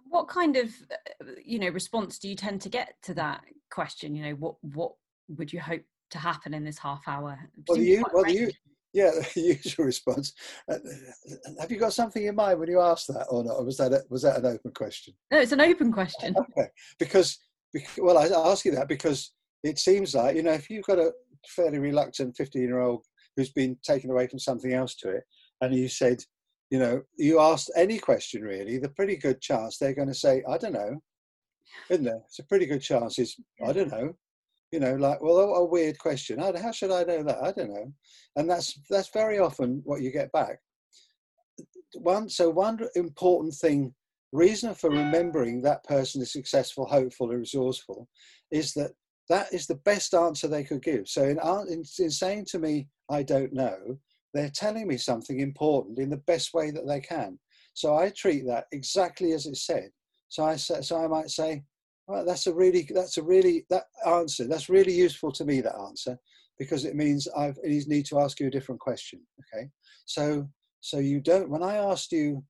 What 0.09 0.27
kind 0.27 0.55
of 0.55 0.71
you 1.43 1.59
know 1.59 1.69
response 1.69 2.17
do 2.19 2.29
you 2.29 2.35
tend 2.35 2.61
to 2.61 2.69
get 2.69 2.93
to 3.03 3.13
that 3.15 3.43
question? 3.69 4.15
You 4.15 4.25
know, 4.25 4.35
what 4.35 4.55
what 4.61 4.93
would 5.29 5.51
you 5.51 5.59
hope 5.59 5.83
to 6.11 6.17
happen 6.17 6.53
in 6.53 6.63
this 6.63 6.77
half 6.77 7.01
hour? 7.07 7.37
Well, 7.67 7.77
the, 7.77 8.03
well 8.13 8.23
the, 8.23 8.51
yeah, 8.93 9.11
the 9.35 9.41
usual 9.41 9.85
response. 9.85 10.33
Uh, 10.69 10.77
have 11.59 11.71
you 11.71 11.77
got 11.77 11.93
something 11.93 12.25
in 12.25 12.35
mind 12.35 12.59
when 12.59 12.69
you 12.69 12.81
asked 12.81 13.07
that, 13.07 13.27
or 13.29 13.43
not? 13.43 13.57
Or 13.57 13.65
was 13.65 13.77
that 13.77 13.93
a, 13.93 14.03
was 14.09 14.23
that 14.23 14.37
an 14.37 14.45
open 14.45 14.71
question? 14.71 15.13
No, 15.31 15.39
it's 15.39 15.51
an 15.51 15.61
open 15.61 15.91
question. 15.91 16.35
Okay, 16.57 16.69
because, 16.99 17.39
because 17.73 17.99
well, 17.99 18.17
I 18.17 18.25
ask 18.49 18.65
you 18.65 18.71
that 18.71 18.87
because 18.87 19.33
it 19.63 19.79
seems 19.79 20.15
like 20.15 20.35
you 20.35 20.43
know 20.43 20.53
if 20.53 20.69
you've 20.69 20.85
got 20.85 20.99
a 20.99 21.11
fairly 21.47 21.79
reluctant 21.79 22.35
fifteen-year-old 22.35 23.05
who's 23.35 23.51
been 23.51 23.77
taken 23.83 24.09
away 24.09 24.27
from 24.27 24.39
something 24.39 24.73
else 24.73 24.95
to 24.95 25.09
it, 25.09 25.23
and 25.61 25.73
you 25.73 25.87
said, 25.87 26.23
you 26.69 26.79
know, 26.79 27.01
you 27.17 27.39
asked 27.39 27.71
any 27.75 27.97
question 27.97 28.41
really, 28.41 28.77
the 28.77 28.89
pretty 28.89 29.15
good 29.15 29.41
chance 29.41 29.77
they're 29.77 29.95
going 29.95 30.09
to 30.09 30.13
say, 30.13 30.43
I 30.49 30.57
don't 30.57 30.73
know, 30.73 31.01
isn't 31.89 32.03
there? 32.03 32.21
It's 32.25 32.39
a 32.39 32.43
pretty 32.43 32.65
good 32.65 32.81
chance. 32.81 33.19
Is 33.19 33.35
I 33.65 33.73
don't 33.73 33.91
know 33.91 34.15
you 34.71 34.79
know 34.79 34.95
like 34.95 35.21
well 35.21 35.37
a 35.37 35.65
weird 35.65 35.97
question 35.97 36.39
how 36.39 36.71
should 36.71 36.91
i 36.91 37.03
know 37.03 37.23
that 37.23 37.41
i 37.41 37.51
don't 37.51 37.69
know 37.69 37.91
and 38.35 38.49
that's 38.49 38.79
that's 38.89 39.09
very 39.09 39.39
often 39.39 39.81
what 39.85 40.01
you 40.01 40.11
get 40.11 40.31
back 40.31 40.59
one 41.93 42.29
so 42.29 42.49
one 42.49 42.79
important 42.95 43.53
thing 43.53 43.93
reason 44.33 44.73
for 44.73 44.89
remembering 44.89 45.61
that 45.61 45.83
person 45.85 46.21
is 46.21 46.33
successful 46.33 46.85
hopeful 46.85 47.29
and 47.29 47.39
resourceful 47.39 48.07
is 48.51 48.73
that 48.73 48.91
that 49.29 49.51
is 49.53 49.67
the 49.67 49.75
best 49.75 50.13
answer 50.13 50.47
they 50.47 50.63
could 50.63 50.83
give 50.83 51.07
so 51.07 51.23
in, 51.23 51.39
in, 51.69 51.83
in 51.99 52.11
saying 52.11 52.45
to 52.45 52.59
me 52.59 52.87
i 53.09 53.23
don't 53.23 53.53
know 53.53 53.97
they're 54.33 54.49
telling 54.49 54.87
me 54.87 54.97
something 54.97 55.39
important 55.39 55.99
in 55.99 56.09
the 56.09 56.17
best 56.17 56.53
way 56.53 56.71
that 56.71 56.87
they 56.87 56.99
can 56.99 57.37
so 57.73 57.95
i 57.95 58.09
treat 58.09 58.45
that 58.45 58.65
exactly 58.71 59.33
as 59.33 59.45
it 59.45 59.57
said 59.57 59.89
so 60.29 60.43
i 60.43 60.55
so 60.55 61.03
i 61.03 61.07
might 61.07 61.29
say 61.29 61.63
well, 62.07 62.25
that's 62.25 62.47
a 62.47 62.53
really 62.53 62.87
that's 62.93 63.17
a 63.17 63.23
really 63.23 63.65
that 63.69 63.85
answer 64.05 64.47
that's 64.47 64.69
really 64.69 64.93
useful 64.93 65.31
to 65.31 65.45
me 65.45 65.61
that 65.61 65.75
answer 65.75 66.17
because 66.57 66.85
it 66.85 66.95
means 66.95 67.27
I 67.35 67.53
need 67.63 68.05
to 68.07 68.19
ask 68.19 68.39
you 68.39 68.47
a 68.47 68.51
different 68.51 68.81
question. 68.81 69.21
Okay, 69.53 69.69
so 70.05 70.47
so 70.81 70.99
you 70.99 71.19
don't 71.19 71.49
when 71.49 71.63
I 71.63 71.75
asked 71.75 72.11
you, 72.11 72.43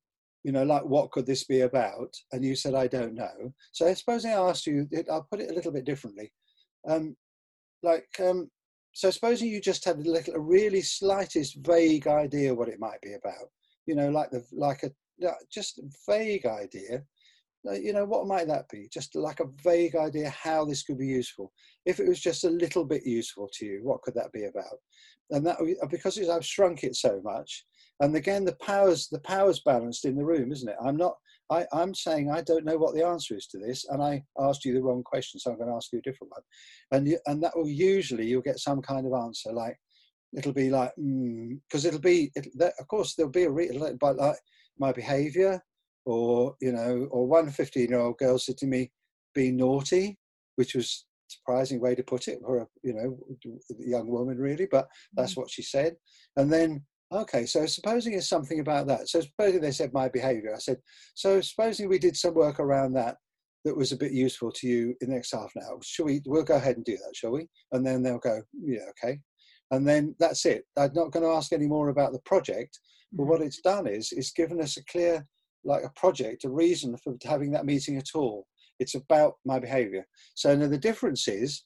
you 0.44 0.52
know, 0.52 0.64
like 0.64 0.86
what 0.86 1.12
could 1.12 1.26
this 1.26 1.44
be 1.44 1.62
about, 1.62 2.14
and 2.32 2.44
you 2.44 2.56
said 2.56 2.74
I 2.74 2.88
don't 2.88 3.14
know. 3.14 3.54
So 3.72 3.88
I 3.88 3.94
suppose 3.94 4.26
I 4.26 4.32
asked 4.32 4.68
you, 4.68 4.88
I'll 5.12 5.28
put 5.30 5.42
it 5.42 5.52
a 5.52 5.54
little 5.54 5.72
bit 5.72 5.86
differently. 5.86 6.32
Um, 6.88 7.16
like 7.84 8.08
um, 8.20 8.50
so 8.98 9.12
supposing 9.12 9.50
you 9.50 9.62
just 9.62 9.86
had 9.86 9.98
a 9.98 10.10
little 10.10 10.34
a 10.34 10.40
really 10.40 10.82
slightest 10.82 11.58
vague 11.58 12.08
idea 12.08 12.54
what 12.54 12.70
it 12.70 12.80
might 12.80 13.02
be 13.02 13.14
about 13.14 13.50
you 13.88 13.96
know, 13.96 14.10
like 14.10 14.30
the 14.30 14.46
like 14.52 14.84
a 14.84 14.92
just 15.50 15.80
vague 16.08 16.46
idea. 16.46 17.04
You 17.64 17.92
know, 17.92 18.06
what 18.06 18.28
might 18.28 18.48
that 18.48 18.70
be? 18.70 18.88
Just 18.94 19.16
like 19.16 19.40
a 19.40 19.50
vague 19.62 19.96
idea 19.96 20.30
how 20.30 20.64
this 20.64 20.84
could 20.84 21.00
be 21.00 21.08
useful. 21.08 21.52
If 21.86 22.00
it 22.00 22.08
was 22.08 22.20
just 22.20 22.46
a 22.46 22.50
little 22.50 22.86
bit 22.86 23.06
useful 23.06 23.50
to 23.54 23.66
you, 23.66 23.80
what 23.84 24.02
could 24.04 24.14
that 24.14 24.32
be 24.32 24.46
about? 24.46 24.78
And 25.32 25.46
that 25.46 25.58
because 25.90 26.18
I've 26.30 26.46
shrunk 26.46 26.84
it 26.84 26.96
so 26.96 27.20
much, 27.24 27.66
and 28.00 28.16
again 28.16 28.46
the 28.46 28.56
powers 28.62 29.08
the 29.10 29.20
powers 29.20 29.62
balanced 29.62 30.06
in 30.06 30.16
the 30.16 30.24
room, 30.24 30.52
isn't 30.52 30.70
it? 30.70 30.78
I'm 30.84 30.98
not 30.98 31.18
I, 31.50 31.66
am 31.74 31.96
saying 31.96 32.30
I 32.32 32.42
don't 32.42 32.66
know 32.66 32.78
what 32.78 32.94
the 32.94 33.06
answer 33.06 33.36
is 33.36 33.48
to 33.48 33.58
this, 33.58 33.86
and 33.90 34.02
I 34.02 34.24
asked 34.40 34.66
you 34.66 34.74
the 34.74 34.82
wrong 34.82 35.04
question, 35.04 35.40
so 35.40 35.52
I'm 35.52 35.58
going 35.58 35.70
to 35.70 35.76
ask 35.76 35.92
you 35.94 36.00
a 36.00 36.02
different 36.02 36.32
one. 36.32 36.42
And 36.92 37.08
you, 37.08 37.20
and 37.26 37.42
that 37.44 37.56
will 37.56 37.70
usually 37.70 38.26
you'll 38.26 38.42
get 38.42 38.60
some 38.60 38.82
kind 38.82 39.06
of 39.06 39.14
answer 39.14 39.54
like 39.54 39.78
it'll 40.36 40.54
be 40.54 40.70
like 40.70 40.92
because 40.96 41.84
mm, 41.84 41.86
it'll 41.86 42.00
be 42.00 42.32
it, 42.36 42.48
that, 42.58 42.74
of 42.80 42.88
course 42.88 43.16
there'll 43.16 43.32
be 43.32 43.44
a 43.44 43.50
re- 43.50 43.72
but 44.00 44.18
like 44.18 44.38
my 44.78 44.92
behaviour 44.92 45.62
or 46.06 46.56
you 46.62 46.72
know 46.72 47.08
or 47.12 47.28
one 47.28 47.50
15 47.50 47.90
year 47.90 48.00
old 48.00 48.18
girl 48.18 48.38
said 48.38 48.58
to 48.58 48.68
me 48.68 48.92
be 49.34 49.52
naughty 49.52 50.18
which 50.56 50.76
was 50.76 51.06
surprising 51.28 51.82
way 51.82 51.94
to 51.94 52.04
put 52.04 52.28
it 52.28 52.40
for 52.42 52.60
a 52.60 52.68
you 52.84 52.94
know 52.94 53.18
young 53.80 54.08
woman 54.08 54.38
really 54.38 54.68
but 54.70 54.88
that's 55.14 55.34
mm. 55.34 55.38
what 55.38 55.50
she 55.50 55.62
said 55.62 55.96
and 56.36 56.52
then 56.52 56.84
Okay, 57.12 57.46
so 57.46 57.66
supposing 57.66 58.14
it's 58.14 58.28
something 58.28 58.60
about 58.60 58.88
that. 58.88 59.08
So 59.08 59.22
supposing 59.22 59.62
they 59.62 59.72
said 59.72 59.94
my 59.94 60.10
behaviour, 60.10 60.54
I 60.54 60.60
said, 60.60 60.78
so 61.14 61.40
supposing 61.40 61.88
we 61.88 62.00
did 62.00 62.18
some 62.18 62.34
work 62.34 62.60
around 62.60 62.94
that 62.94 63.16
that 63.64 63.78
was 63.78 63.92
a 63.92 63.98
bit 63.98 64.12
useful 64.12 64.52
to 64.52 64.68
you 64.68 64.94
in 65.02 65.10
the 65.10 65.16
next 65.16 65.34
half 65.34 65.52
an 65.56 65.64
hour. 65.64 65.78
Shall 65.84 66.06
we? 66.06 66.22
We'll 66.26 66.44
go 66.44 66.56
ahead 66.56 66.76
and 66.76 66.86
do 66.86 66.98
that, 66.98 67.16
shall 67.16 67.32
we? 67.32 67.48
And 67.72 67.86
then 67.86 68.04
they'll 68.04 68.20
go, 68.20 68.42
yeah, 68.54 68.86
okay. 68.90 69.20
And 69.72 69.88
then 69.88 70.16
that's 70.20 70.46
it. 70.46 70.66
I'm 70.78 70.94
not 70.94 71.12
going 71.12 71.24
to 71.24 71.32
ask 71.32 71.54
any 71.54 71.68
more 71.68 71.90
about 71.90 72.14
the 72.14 72.22
project. 72.26 72.80
But 73.14 73.24
mm-hmm. 73.24 73.32
what 73.32 73.42
it's 73.42 73.62
done 73.62 73.88
is 73.88 74.12
it's 74.12 74.32
given 74.32 74.62
us 74.62 74.78
a 74.78 74.84
clear, 74.86 75.26
like 75.64 75.84
a 75.84 76.00
project, 76.00 76.44
a 76.44 76.50
reason 76.50 76.96
for 77.04 77.16
having 77.24 77.52
that 77.52 77.66
meeting 77.66 77.98
at 77.98 78.16
all. 78.16 78.46
It's 78.80 78.96
about 78.96 79.34
my 79.46 79.60
behaviour. 79.60 80.06
So 80.36 80.56
now 80.56 80.68
the 80.68 80.78
difference 80.78 81.28
is 81.28 81.64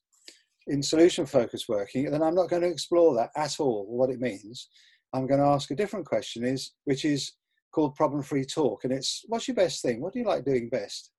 in 0.67 0.81
solution 0.83 1.25
focused 1.25 1.67
working, 1.67 2.05
and 2.05 2.13
then 2.13 2.23
I'm 2.23 2.35
not 2.35 2.49
going 2.49 2.61
to 2.61 2.69
explore 2.69 3.15
that 3.15 3.31
at 3.35 3.59
all, 3.59 3.85
what 3.89 4.09
it 4.09 4.19
means. 4.19 4.69
I'm 5.13 5.27
going 5.27 5.39
to 5.39 5.47
ask 5.47 5.71
a 5.71 5.75
different 5.75 6.05
question, 6.05 6.45
is 6.45 6.71
which 6.85 7.05
is 7.05 7.33
called 7.73 7.95
problem 7.95 8.23
free 8.23 8.45
talk, 8.45 8.83
and 8.83 8.93
it's 8.93 9.23
what's 9.27 9.47
your 9.47 9.55
best 9.55 9.81
thing? 9.81 10.01
What 10.01 10.13
do 10.13 10.19
you 10.19 10.25
like 10.25 10.45
doing 10.45 10.69
best? 10.69 11.11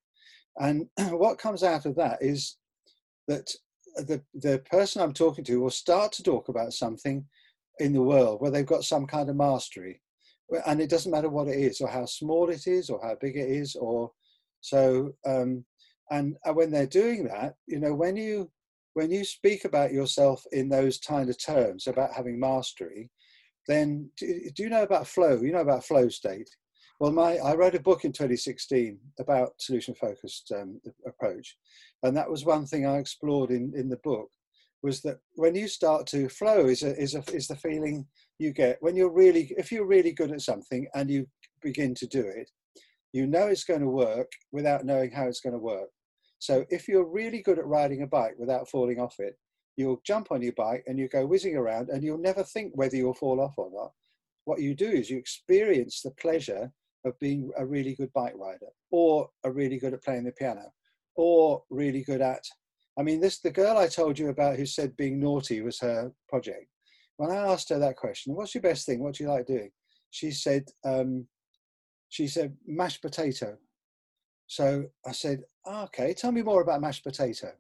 And 0.59 0.87
what 1.11 1.38
comes 1.38 1.62
out 1.62 1.87
of 1.87 1.96
that 1.96 2.18
is 2.20 2.57
that 3.28 3.50
the 3.96 4.22
the 4.35 4.62
person 4.70 5.02
I'm 5.02 5.12
talking 5.12 5.44
to 5.44 5.61
will 5.61 5.70
start 5.70 6.12
to 6.12 6.22
talk 6.22 6.48
about 6.48 6.72
something 6.72 7.24
in 7.78 7.92
the 7.92 8.02
world 8.02 8.40
where 8.40 8.50
they've 8.50 8.66
got 8.66 8.85
some 8.85 9.07
kind 9.07 9.28
of 9.28 9.37
mastery, 9.37 10.00
and 10.66 10.81
it 10.81 10.90
doesn't 10.90 11.12
matter 11.12 11.28
what 11.28 11.48
it 11.48 11.59
is 11.59 11.81
or 11.81 11.88
how 11.88 12.07
small 12.07 12.50
it 12.50 12.66
is 12.66 12.90
or 12.90 13.00
how 13.02 13.16
big 13.20 13.37
it 13.37 13.48
is 13.48 13.76
or 13.76 14.11
so. 14.61 15.12
Um, 15.26 15.64
and 16.11 16.37
when 16.52 16.70
they're 16.70 16.87
doing 16.87 17.24
that, 17.24 17.55
you 17.66 17.78
know, 17.78 17.94
when 17.94 18.16
you 18.16 18.50
when 18.94 19.11
you 19.11 19.24
speak 19.24 19.64
about 19.64 19.92
yourself 19.92 20.44
in 20.52 20.68
those 20.68 20.98
kind 20.98 21.31
of 21.31 21.42
terms 21.42 21.87
about 21.87 22.12
having 22.12 22.38
mastery, 22.38 23.11
then 23.68 24.11
do, 24.16 24.51
do 24.55 24.62
you 24.62 24.68
know 24.68 24.83
about 24.83 25.07
flow? 25.07 25.40
You 25.40 25.53
know 25.53 25.61
about 25.61 25.85
flow 25.85 26.09
state. 26.09 26.51
Well, 27.01 27.12
my 27.12 27.38
I 27.38 27.55
wrote 27.55 27.75
a 27.75 27.81
book 27.81 28.05
in 28.05 28.12
2016 28.12 28.98
about 29.18 29.55
solution 29.59 29.94
focused 29.94 30.53
um, 30.53 30.81
approach, 31.07 31.57
and 32.03 32.16
that 32.16 32.31
was 32.31 32.44
one 32.44 32.66
thing 32.66 32.87
I 32.87 32.98
explored 32.98 33.51
in 33.51 33.72
in 33.77 33.88
the 33.88 33.98
book 33.98 34.29
was 34.83 35.01
that 35.03 35.18
when 35.37 35.55
you 35.55 35.68
start 35.68 36.07
to 36.09 36.29
flow 36.29 36.66
is 36.66 36.83
a, 36.83 37.01
is 37.01 37.14
a, 37.14 37.22
is 37.33 37.46
the 37.46 37.57
feeling 37.57 38.05
you 38.38 38.53
get 38.53 38.79
when 38.81 38.96
you're 38.96 39.12
really 39.12 39.55
if 39.57 39.70
you're 39.70 39.87
really 39.87 40.12
good 40.12 40.33
at 40.33 40.40
something 40.40 40.87
and 40.94 41.11
you 41.11 41.27
begin 41.62 41.94
to 41.94 42.07
do 42.07 42.20
it, 42.20 42.51
you 43.12 43.27
know 43.27 43.46
it's 43.46 43.64
going 43.64 43.81
to 43.81 43.88
work 43.88 44.31
without 44.51 44.85
knowing 44.85 45.11
how 45.11 45.27
it's 45.27 45.40
going 45.40 45.53
to 45.53 45.59
work. 45.59 45.88
So 46.38 46.64
if 46.70 46.88
you're 46.88 47.09
really 47.09 47.40
good 47.40 47.59
at 47.59 47.66
riding 47.66 48.03
a 48.03 48.07
bike 48.07 48.35
without 48.37 48.68
falling 48.68 48.98
off 48.98 49.14
it, 49.20 49.37
you'll 49.77 50.01
jump 50.05 50.31
on 50.31 50.43
your 50.43 50.53
bike 50.53 50.85
and 50.87 50.99
you 50.99 51.09
go 51.09 51.27
whizzing 51.27 51.57
around 51.57 51.89
and 51.89 52.03
you'll 52.03 52.19
never 52.19 52.43
think 52.43 52.73
whether 52.75 52.97
you'll 52.97 53.15
fall 53.15 53.41
off 53.41 53.55
or 53.57 53.71
not. 53.73 53.93
What 54.45 54.61
you 54.61 54.75
do 54.75 54.89
is 54.89 55.09
you 55.09 55.19
experience 55.19 56.03
the 56.03 56.11
pleasure 56.13 56.71
of 57.05 57.19
being 57.19 57.51
a 57.57 57.67
really 57.67 57.95
good 57.95 58.13
bike 58.13 58.35
rider 58.37 58.67
or 58.91 59.29
a 59.45 59.51
really 59.51 59.79
good 59.79 59.95
at 59.95 60.05
playing 60.05 60.25
the 60.25 60.33
piano 60.33 60.73
or 61.17 61.63
really 61.71 62.03
good 62.03 62.21
at 62.21 62.45
I 62.99 63.03
mean 63.03 63.21
this 63.21 63.41
the 63.41 63.51
girl 63.51 63.79
I 63.79 63.89
told 63.89 64.19
you 64.19 64.29
about 64.29 64.57
who 64.57 64.67
said 64.67 64.97
being 64.97 65.19
naughty 65.19 65.63
was 65.63 65.81
her 65.81 66.13
project. 66.29 66.67
When 67.17 67.31
I 67.31 67.37
asked 67.37 67.71
her 67.71 67.79
that 67.79 67.97
question, 67.97 68.35
what's 68.35 68.55
your 68.55 68.63
best 68.63 68.85
thing? 68.87 69.03
What 69.03 69.15
do 69.15 69.25
you 69.25 69.31
like 69.31 69.47
doing? 69.47 69.71
She 70.11 70.31
said 70.31 70.65
um, 70.85 71.27
she 72.11 72.27
said 72.29 72.55
mashed 72.67 73.01
potato. 73.01 73.57
So 74.47 74.85
I 75.07 75.13
said, 75.13 75.45
oh, 75.65 75.85
okay, 75.85 76.13
tell 76.13 76.31
me 76.31 76.43
more 76.43 76.61
about 76.61 76.83
mashed 76.83 77.05
potato. 77.05 77.53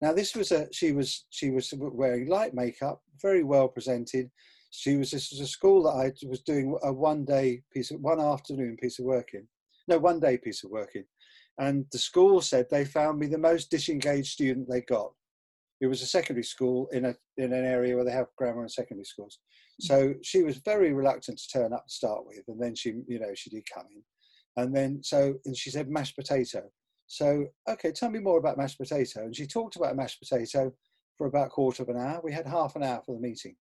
Now 0.00 0.12
this 0.12 0.34
was 0.34 0.52
a 0.52 0.68
she 0.72 0.92
was 0.92 1.26
she 1.30 1.50
was 1.50 1.72
wearing 1.76 2.28
light 2.28 2.54
makeup, 2.54 3.02
very 3.20 3.42
well 3.42 3.68
presented. 3.68 4.30
She 4.70 4.96
was 4.96 5.10
this 5.10 5.30
was 5.30 5.40
a 5.40 5.46
school 5.46 5.82
that 5.84 5.90
I 5.90 6.12
was 6.26 6.42
doing 6.42 6.76
a 6.82 6.92
one 6.92 7.24
day 7.24 7.62
piece 7.72 7.90
of 7.90 8.00
one 8.00 8.20
afternoon 8.20 8.76
piece 8.76 8.98
of 8.98 9.06
work 9.06 9.30
in, 9.34 9.46
no 9.88 9.98
one 9.98 10.20
day 10.20 10.38
piece 10.38 10.62
of 10.62 10.70
work 10.70 10.90
in, 10.94 11.04
and 11.58 11.86
the 11.90 11.98
school 11.98 12.40
said 12.40 12.66
they 12.70 12.84
found 12.84 13.18
me 13.18 13.26
the 13.26 13.38
most 13.38 13.70
disengaged 13.70 14.32
student 14.32 14.68
they 14.68 14.82
got. 14.82 15.12
It 15.80 15.86
was 15.86 16.02
a 16.02 16.06
secondary 16.06 16.44
school 16.44 16.88
in 16.92 17.04
a 17.06 17.14
in 17.36 17.52
an 17.52 17.64
area 17.64 17.94
where 17.94 18.04
they 18.04 18.12
have 18.12 18.26
grammar 18.36 18.62
and 18.62 18.70
secondary 18.70 19.04
schools. 19.04 19.38
So 19.80 20.14
she 20.22 20.42
was 20.42 20.56
very 20.58 20.92
reluctant 20.92 21.38
to 21.38 21.48
turn 21.48 21.72
up 21.72 21.86
to 21.86 21.94
start 21.94 22.26
with, 22.26 22.42
and 22.48 22.60
then 22.60 22.74
she 22.74 22.94
you 23.06 23.18
know 23.18 23.32
she 23.34 23.50
did 23.50 23.64
come 23.72 23.86
in, 23.94 24.62
and 24.62 24.74
then 24.74 25.00
so 25.02 25.34
and 25.44 25.56
she 25.56 25.70
said 25.70 25.88
mashed 25.88 26.16
potato. 26.16 26.70
So, 27.08 27.46
okay, 27.68 27.90
tell 27.90 28.10
me 28.10 28.18
more 28.20 28.38
about 28.38 28.58
mashed 28.58 28.78
potato. 28.78 29.24
And 29.24 29.34
she 29.34 29.46
talked 29.46 29.76
about 29.76 29.96
mashed 29.96 30.20
potato 30.20 30.72
for 31.16 31.26
about 31.26 31.46
a 31.46 31.50
quarter 31.50 31.82
of 31.82 31.88
an 31.88 31.96
hour. 31.96 32.20
We 32.22 32.32
had 32.32 32.46
half 32.46 32.76
an 32.76 32.84
hour 32.84 33.02
for 33.04 33.14
the 33.14 33.20
meeting. 33.20 33.56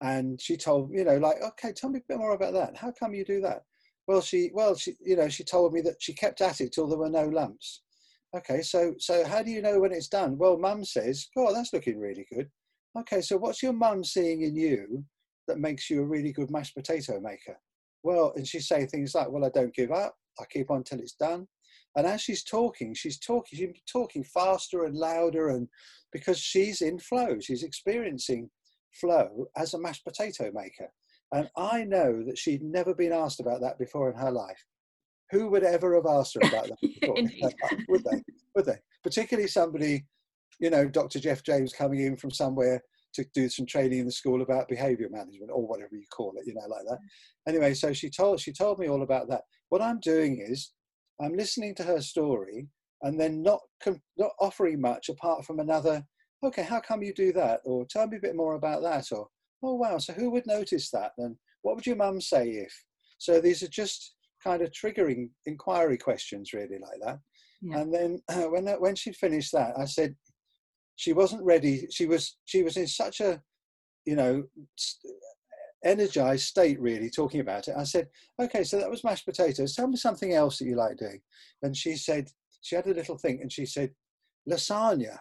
And 0.00 0.40
she 0.40 0.56
told, 0.56 0.90
you 0.92 1.04
know, 1.04 1.18
like, 1.18 1.42
okay, 1.42 1.72
tell 1.72 1.90
me 1.90 1.98
a 1.98 2.02
bit 2.08 2.18
more 2.18 2.34
about 2.34 2.54
that. 2.54 2.76
How 2.76 2.92
come 2.92 3.14
you 3.14 3.24
do 3.24 3.40
that? 3.42 3.64
Well, 4.08 4.20
she, 4.20 4.50
well, 4.54 4.74
she, 4.74 4.94
you 5.00 5.16
know, 5.16 5.28
she 5.28 5.44
told 5.44 5.72
me 5.72 5.80
that 5.82 5.96
she 6.00 6.12
kept 6.12 6.40
at 6.40 6.60
it 6.60 6.72
till 6.72 6.86
there 6.86 6.98
were 6.98 7.10
no 7.10 7.26
lumps. 7.26 7.82
Okay, 8.34 8.62
so, 8.62 8.94
so 8.98 9.24
how 9.26 9.42
do 9.42 9.50
you 9.50 9.60
know 9.60 9.78
when 9.78 9.92
it's 9.92 10.08
done? 10.08 10.38
Well, 10.38 10.56
mum 10.56 10.84
says, 10.84 11.28
oh, 11.36 11.52
that's 11.52 11.72
looking 11.72 12.00
really 12.00 12.26
good. 12.32 12.48
Okay, 12.98 13.20
so 13.20 13.36
what's 13.36 13.62
your 13.62 13.72
mum 13.72 14.04
seeing 14.04 14.42
in 14.42 14.56
you 14.56 15.04
that 15.48 15.58
makes 15.58 15.90
you 15.90 16.02
a 16.02 16.06
really 16.06 16.32
good 16.32 16.50
mashed 16.50 16.74
potato 16.74 17.20
maker? 17.20 17.58
Well, 18.02 18.32
and 18.36 18.46
she's 18.46 18.68
saying 18.68 18.88
things 18.88 19.14
like, 19.14 19.30
well, 19.30 19.44
I 19.44 19.50
don't 19.50 19.74
give 19.74 19.92
up. 19.92 20.16
I 20.40 20.44
keep 20.50 20.70
on 20.70 20.82
till 20.82 21.00
it's 21.00 21.14
done. 21.14 21.46
And 21.96 22.06
as 22.06 22.22
she's 22.22 22.42
talking, 22.42 22.94
she's 22.94 23.18
talking, 23.18 23.58
she's 23.58 23.70
talking 23.90 24.24
faster 24.24 24.84
and 24.84 24.96
louder, 24.96 25.48
and 25.48 25.68
because 26.10 26.38
she's 26.38 26.80
in 26.80 26.98
flow, 26.98 27.38
she's 27.40 27.62
experiencing 27.62 28.50
flow 28.92 29.46
as 29.56 29.74
a 29.74 29.80
mashed 29.80 30.04
potato 30.04 30.50
maker. 30.54 30.90
And 31.32 31.48
I 31.56 31.84
know 31.84 32.22
that 32.24 32.38
she'd 32.38 32.62
never 32.62 32.94
been 32.94 33.12
asked 33.12 33.40
about 33.40 33.60
that 33.62 33.78
before 33.78 34.10
in 34.10 34.16
her 34.16 34.30
life. 34.30 34.64
Who 35.30 35.48
would 35.48 35.64
ever 35.64 35.94
have 35.94 36.06
asked 36.06 36.34
her 36.34 36.46
about 36.46 36.68
that 36.68 36.80
before? 37.00 37.14
would 37.88 38.04
they? 38.04 38.22
Would 38.54 38.66
they? 38.66 38.78
Particularly 39.02 39.48
somebody, 39.48 40.04
you 40.60 40.70
know, 40.70 40.86
Dr. 40.86 41.20
Jeff 41.20 41.42
James 41.42 41.72
coming 41.72 42.00
in 42.00 42.16
from 42.16 42.30
somewhere 42.30 42.82
to 43.14 43.24
do 43.34 43.48
some 43.48 43.66
training 43.66 44.00
in 44.00 44.06
the 44.06 44.12
school 44.12 44.42
about 44.42 44.68
behavior 44.68 45.08
management 45.10 45.50
or 45.52 45.66
whatever 45.66 45.94
you 45.94 46.04
call 46.14 46.32
it, 46.36 46.46
you 46.46 46.54
know, 46.54 46.66
like 46.68 46.84
that. 46.88 46.98
Mm. 46.98 47.48
Anyway, 47.48 47.74
so 47.74 47.92
she 47.92 48.08
told 48.08 48.40
she 48.40 48.52
told 48.52 48.78
me 48.78 48.88
all 48.88 49.02
about 49.02 49.28
that. 49.28 49.42
What 49.68 49.82
I'm 49.82 50.00
doing 50.00 50.44
is 50.46 50.72
I'm 51.22 51.36
listening 51.36 51.74
to 51.76 51.82
her 51.84 52.00
story 52.00 52.68
and 53.02 53.18
then 53.20 53.42
not 53.42 53.60
not 54.16 54.32
offering 54.40 54.80
much 54.80 55.08
apart 55.08 55.44
from 55.44 55.60
another. 55.60 56.04
Okay, 56.44 56.62
how 56.62 56.80
come 56.80 57.02
you 57.02 57.12
do 57.14 57.32
that? 57.32 57.60
Or 57.64 57.84
tell 57.84 58.06
me 58.06 58.16
a 58.16 58.20
bit 58.20 58.36
more 58.36 58.54
about 58.54 58.82
that. 58.82 59.12
Or 59.12 59.28
oh 59.62 59.74
wow, 59.74 59.98
so 59.98 60.12
who 60.12 60.30
would 60.30 60.46
notice 60.46 60.90
that? 60.90 61.12
And 61.18 61.36
what 61.62 61.76
would 61.76 61.86
your 61.86 61.96
mum 61.96 62.20
say 62.20 62.48
if? 62.48 62.72
So 63.18 63.40
these 63.40 63.62
are 63.62 63.68
just 63.68 64.14
kind 64.42 64.62
of 64.62 64.70
triggering 64.72 65.30
inquiry 65.46 65.96
questions, 65.96 66.52
really 66.52 66.78
like 66.80 67.00
that. 67.04 67.18
Yeah. 67.60 67.78
And 67.78 67.94
then 67.94 68.20
uh, 68.28 68.42
when 68.50 68.64
that, 68.64 68.80
when 68.80 68.96
she'd 68.96 69.16
finished 69.16 69.52
that, 69.52 69.78
I 69.78 69.84
said 69.84 70.16
she 70.96 71.12
wasn't 71.12 71.44
ready. 71.44 71.86
She 71.90 72.06
was 72.06 72.36
she 72.44 72.62
was 72.62 72.76
in 72.76 72.86
such 72.86 73.20
a 73.20 73.40
you 74.04 74.16
know 74.16 74.44
energized 75.84 76.44
state 76.44 76.80
really 76.80 77.10
talking 77.10 77.40
about 77.40 77.68
it. 77.68 77.74
I 77.76 77.84
said 77.84 78.08
okay 78.40 78.64
so 78.64 78.78
that 78.78 78.90
was 78.90 79.04
mashed 79.04 79.26
potatoes. 79.26 79.74
Tell 79.74 79.88
me 79.88 79.96
something 79.96 80.32
else 80.32 80.58
that 80.58 80.66
you 80.66 80.76
like 80.76 80.96
doing. 80.96 81.20
And 81.62 81.76
she 81.76 81.96
said 81.96 82.28
she 82.60 82.76
had 82.76 82.86
a 82.86 82.94
little 82.94 83.18
thing 83.18 83.40
and 83.42 83.52
she 83.52 83.66
said 83.66 83.90
lasagna. 84.48 85.18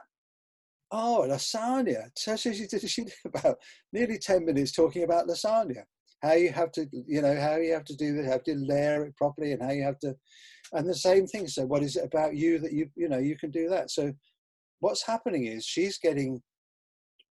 Oh 0.91 1.26
lasagna. 1.28 2.10
So 2.15 2.36
she 2.36 2.52
did 2.67 2.89
she 2.89 3.04
did 3.04 3.13
about 3.26 3.58
nearly 3.91 4.17
10 4.17 4.45
minutes 4.45 4.71
talking 4.71 5.04
about 5.04 5.28
lasagna. 5.28 5.84
How 6.21 6.34
you 6.34 6.52
have 6.52 6.71
to 6.74 6.86
you 6.91 7.21
know 7.21 7.39
how 7.39 7.56
you 7.56 7.74
have 7.74 7.86
to 7.86 7.95
do 7.95 8.13
that 8.15 8.26
have 8.26 8.43
to 8.43 8.56
layer 8.56 9.06
it 9.06 9.15
properly 9.15 9.54
and 9.54 9.62
how 9.62 9.71
you 9.71 9.84
have 9.84 10.00
to 10.00 10.15
and 10.74 10.88
the 10.88 10.95
same 10.95 11.28
thing. 11.28 11.47
So 11.47 11.65
what 11.65 11.84
is 11.84 11.95
it 11.95 12.06
about 12.06 12.36
you 12.36 12.60
that 12.60 12.71
you 12.71 12.89
you 12.95 13.10
know 13.10 13.17
you 13.17 13.38
can 13.38 13.52
do 13.52 13.67
that? 13.69 13.89
So 13.91 14.13
what's 14.80 15.06
happening 15.06 15.45
is 15.45 15.65
she's 15.65 15.97
getting 15.97 16.41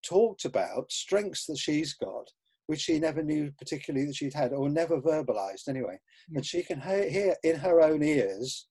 talked 0.03 0.45
about 0.45 0.91
strengths 0.93 1.47
that 1.47 1.59
she's 1.59 1.95
got 1.95 2.31
which 2.67 2.81
she 2.81 2.99
never 2.99 3.23
knew 3.23 3.51
particularly 3.59 4.07
that 4.07 4.17
she'd 4.17 4.35
had 4.35 4.53
or 4.53 4.69
never 4.69 5.01
verbalized 5.01 5.69
anyway. 5.69 5.99
Yeah. 6.29 6.37
And 6.39 6.47
she 6.47 6.63
can 6.63 6.81
hear, 6.81 7.09
hear 7.09 7.37
in 7.45 7.57
her 7.57 7.81
own 7.81 8.03
ears 8.03 8.67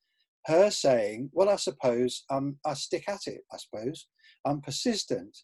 her 0.46 0.70
saying, 0.70 1.30
Well, 1.34 1.50
I 1.50 1.56
suppose 1.56 2.24
um, 2.30 2.58
I 2.66 2.74
stick 2.74 3.06
at 3.08 3.22
it, 3.28 3.42
I 3.52 3.58
suppose. 3.58 4.08
I'm 4.46 4.62
persistent. 4.62 5.36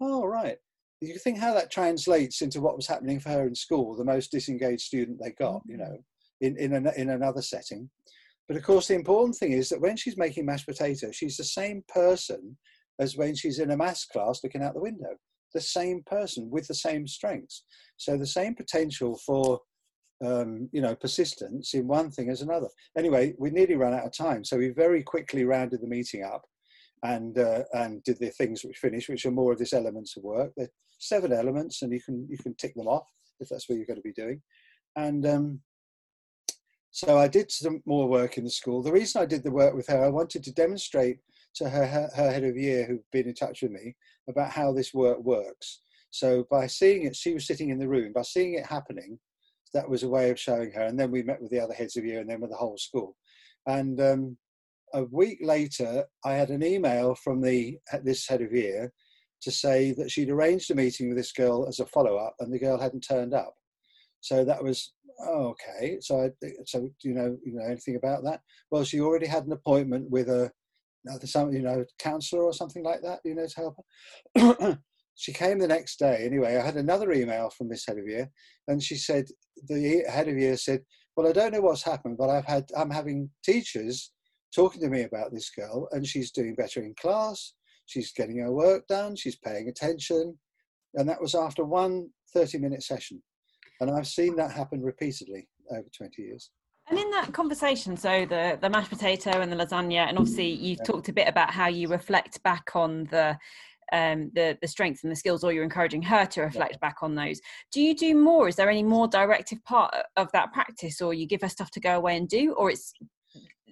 Oh, 0.00 0.24
right. 0.24 0.56
You 1.00 1.16
think 1.18 1.38
how 1.38 1.54
that 1.54 1.70
translates 1.70 2.42
into 2.42 2.60
what 2.60 2.76
was 2.76 2.86
happening 2.86 3.20
for 3.20 3.30
her 3.30 3.46
in 3.46 3.54
school, 3.54 3.96
the 3.96 4.04
most 4.04 4.30
disengaged 4.30 4.82
student 4.82 5.18
they 5.22 5.32
got, 5.32 5.62
you 5.66 5.76
Mm. 5.76 5.80
know, 5.80 5.96
in, 6.42 6.56
in, 6.58 6.72
an, 6.74 6.88
in 6.96 7.10
another 7.10 7.42
setting. 7.42 7.88
But 8.48 8.56
of 8.56 8.64
course, 8.64 8.88
the 8.88 8.94
important 8.94 9.36
thing 9.36 9.52
is 9.52 9.68
that 9.68 9.80
when 9.80 9.96
she's 9.96 10.16
making 10.16 10.44
mashed 10.44 10.66
potatoes, 10.66 11.14
she's 11.16 11.36
the 11.36 11.44
same 11.44 11.84
person 11.88 12.56
as 12.98 13.16
when 13.16 13.34
she's 13.34 13.60
in 13.60 13.70
a 13.70 13.76
maths 13.76 14.04
class 14.06 14.40
looking 14.42 14.62
out 14.62 14.74
the 14.74 14.80
window. 14.80 15.16
The 15.54 15.60
same 15.60 16.02
person 16.04 16.50
with 16.50 16.66
the 16.68 16.74
same 16.74 17.06
strengths. 17.06 17.64
So 17.96 18.16
the 18.16 18.26
same 18.26 18.54
potential 18.54 19.18
for 19.26 19.60
um, 20.24 20.68
you 20.72 20.82
know 20.82 20.94
persistence 20.94 21.74
in 21.74 21.86
one 21.86 22.10
thing 22.10 22.30
as 22.30 22.42
another. 22.42 22.68
Anyway, 22.96 23.34
we 23.38 23.50
nearly 23.50 23.76
ran 23.76 23.94
out 23.94 24.06
of 24.06 24.12
time, 24.12 24.44
so 24.44 24.58
we 24.58 24.68
very 24.70 25.02
quickly 25.02 25.44
rounded 25.44 25.80
the 25.80 25.88
meeting 25.88 26.24
up 26.24 26.42
and 27.02 27.38
uh, 27.38 27.62
and 27.72 28.02
did 28.04 28.18
the 28.18 28.30
things 28.30 28.64
which 28.64 28.78
finished, 28.78 29.08
which 29.08 29.26
are 29.26 29.30
more 29.30 29.52
of 29.52 29.58
this 29.58 29.72
elements 29.72 30.16
of 30.16 30.22
work. 30.22 30.52
There 30.56 30.66
are 30.66 30.70
seven 30.98 31.32
elements, 31.32 31.82
and 31.82 31.92
you 31.92 32.00
can 32.00 32.26
you 32.28 32.38
can 32.38 32.54
tick 32.54 32.74
them 32.74 32.88
off 32.88 33.06
if 33.40 33.48
that's 33.48 33.68
what 33.68 33.76
you're 33.76 33.86
going 33.86 33.96
to 33.96 34.02
be 34.02 34.12
doing. 34.12 34.42
And 34.96 35.26
um, 35.26 35.60
so 36.90 37.18
I 37.18 37.28
did 37.28 37.50
some 37.50 37.82
more 37.86 38.08
work 38.08 38.36
in 38.36 38.44
the 38.44 38.50
school. 38.50 38.82
The 38.82 38.92
reason 38.92 39.22
I 39.22 39.26
did 39.26 39.44
the 39.44 39.50
work 39.50 39.74
with 39.74 39.86
her, 39.88 40.04
I 40.04 40.08
wanted 40.08 40.42
to 40.44 40.52
demonstrate 40.52 41.18
to 41.56 41.68
her, 41.68 41.86
her, 41.86 42.10
her 42.14 42.30
head 42.30 42.44
of 42.44 42.56
year 42.56 42.86
who'd 42.86 43.02
been 43.12 43.28
in 43.28 43.34
touch 43.34 43.62
with 43.62 43.72
me 43.72 43.96
about 44.28 44.50
how 44.50 44.72
this 44.72 44.94
work 44.94 45.18
works. 45.20 45.80
So 46.10 46.46
by 46.50 46.66
seeing 46.66 47.04
it, 47.04 47.16
she 47.16 47.34
was 47.34 47.46
sitting 47.46 47.70
in 47.70 47.78
the 47.78 47.88
room, 47.88 48.12
by 48.12 48.22
seeing 48.22 48.54
it 48.54 48.66
happening, 48.66 49.18
that 49.72 49.88
was 49.88 50.02
a 50.02 50.08
way 50.08 50.30
of 50.30 50.40
showing 50.40 50.72
her. 50.72 50.82
And 50.82 50.98
then 50.98 51.10
we 51.10 51.22
met 51.22 51.40
with 51.40 51.50
the 51.50 51.60
other 51.60 51.74
heads 51.74 51.96
of 51.96 52.04
year 52.04 52.20
and 52.20 52.28
then 52.28 52.40
with 52.40 52.50
the 52.50 52.56
whole 52.56 52.76
school. 52.76 53.16
And 53.66 54.00
um, 54.00 54.36
a 54.92 55.04
week 55.04 55.38
later, 55.40 56.04
I 56.24 56.32
had 56.32 56.50
an 56.50 56.64
email 56.64 57.14
from 57.14 57.40
the 57.40 57.78
this 58.02 58.26
head 58.26 58.42
of 58.42 58.52
year 58.52 58.92
to 59.42 59.50
say 59.50 59.92
that 59.92 60.10
she'd 60.10 60.30
arranged 60.30 60.70
a 60.70 60.74
meeting 60.74 61.08
with 61.08 61.16
this 61.16 61.32
girl 61.32 61.66
as 61.68 61.78
a 61.80 61.86
follow 61.86 62.16
up, 62.16 62.34
and 62.40 62.52
the 62.52 62.58
girl 62.58 62.78
hadn't 62.78 63.02
turned 63.02 63.34
up. 63.34 63.54
So 64.20 64.44
that 64.44 64.62
was 64.62 64.92
oh, 65.20 65.54
okay. 65.54 65.98
So 66.00 66.24
I, 66.24 66.48
so 66.66 66.80
do 66.80 67.08
you 67.08 67.14
know 67.14 67.38
you 67.44 67.54
know 67.54 67.64
anything 67.64 67.96
about 67.96 68.24
that? 68.24 68.40
Well, 68.70 68.84
she 68.84 69.00
already 69.00 69.26
had 69.26 69.46
an 69.46 69.52
appointment 69.52 70.10
with 70.10 70.28
a 70.28 70.50
some 71.24 71.52
you 71.52 71.62
know 71.62 71.84
counselor 71.98 72.44
or 72.44 72.52
something 72.52 72.82
like 72.82 73.02
that. 73.02 73.20
You 73.24 73.34
know 73.34 73.46
to 73.46 73.56
help 73.56 73.76
her. 74.36 74.78
she 75.14 75.32
came 75.32 75.58
the 75.58 75.68
next 75.68 75.98
day. 75.98 76.22
Anyway, 76.24 76.56
I 76.56 76.64
had 76.64 76.76
another 76.76 77.12
email 77.12 77.50
from 77.50 77.68
this 77.68 77.84
head 77.86 77.98
of 77.98 78.06
year, 78.06 78.30
and 78.68 78.82
she 78.82 78.96
said 78.96 79.26
the 79.68 80.04
head 80.08 80.28
of 80.28 80.38
year 80.38 80.56
said, 80.56 80.82
"Well, 81.16 81.28
I 81.28 81.32
don't 81.32 81.52
know 81.52 81.60
what's 81.60 81.82
happened, 81.82 82.16
but 82.18 82.30
I've 82.30 82.46
had 82.46 82.68
I'm 82.76 82.90
having 82.90 83.30
teachers 83.44 84.12
talking 84.54 84.80
to 84.80 84.88
me 84.88 85.02
about 85.02 85.32
this 85.32 85.50
girl, 85.50 85.88
and 85.92 86.06
she's 86.06 86.30
doing 86.30 86.54
better 86.54 86.82
in 86.82 86.94
class. 87.00 87.54
She's 87.86 88.12
getting 88.12 88.38
her 88.38 88.52
work 88.52 88.86
done. 88.86 89.16
She's 89.16 89.36
paying 89.36 89.68
attention, 89.68 90.38
and 90.94 91.08
that 91.08 91.20
was 91.20 91.34
after 91.34 91.64
one 91.64 92.08
30 92.34 92.58
minute 92.58 92.82
session." 92.82 93.22
And 93.80 93.90
I've 93.90 94.06
seen 94.06 94.36
that 94.36 94.52
happen 94.52 94.82
repeatedly 94.82 95.48
over 95.70 95.88
20 95.96 96.20
years. 96.20 96.50
And 96.90 96.98
in 96.98 97.10
that 97.12 97.32
conversation, 97.32 97.96
so 97.96 98.26
the 98.26 98.58
the 98.60 98.68
mashed 98.68 98.90
potato 98.90 99.40
and 99.40 99.50
the 99.50 99.56
lasagna, 99.56 100.08
and 100.08 100.18
obviously 100.18 100.48
you've 100.48 100.80
yeah. 100.80 100.84
talked 100.84 101.08
a 101.08 101.12
bit 101.12 101.28
about 101.28 101.50
how 101.50 101.68
you 101.68 101.86
reflect 101.86 102.42
back 102.42 102.74
on 102.74 103.04
the 103.12 103.38
um, 103.92 104.30
the 104.34 104.58
the 104.60 104.66
strengths 104.66 105.04
and 105.04 105.12
the 105.12 105.16
skills, 105.16 105.44
or 105.44 105.52
you're 105.52 105.62
encouraging 105.62 106.02
her 106.02 106.26
to 106.26 106.42
reflect 106.42 106.72
yeah. 106.72 106.78
back 106.88 106.96
on 107.02 107.14
those. 107.14 107.40
Do 107.72 107.80
you 107.80 107.94
do 107.94 108.16
more? 108.16 108.48
Is 108.48 108.56
there 108.56 108.68
any 108.68 108.82
more 108.82 109.06
directive 109.06 109.62
part 109.64 109.94
of 110.16 110.32
that 110.32 110.52
practice, 110.52 111.00
or 111.00 111.14
you 111.14 111.26
give 111.26 111.42
her 111.42 111.48
stuff 111.48 111.70
to 111.72 111.80
go 111.80 111.96
away 111.96 112.16
and 112.16 112.28
do, 112.28 112.54
or 112.54 112.70
it's 112.70 112.92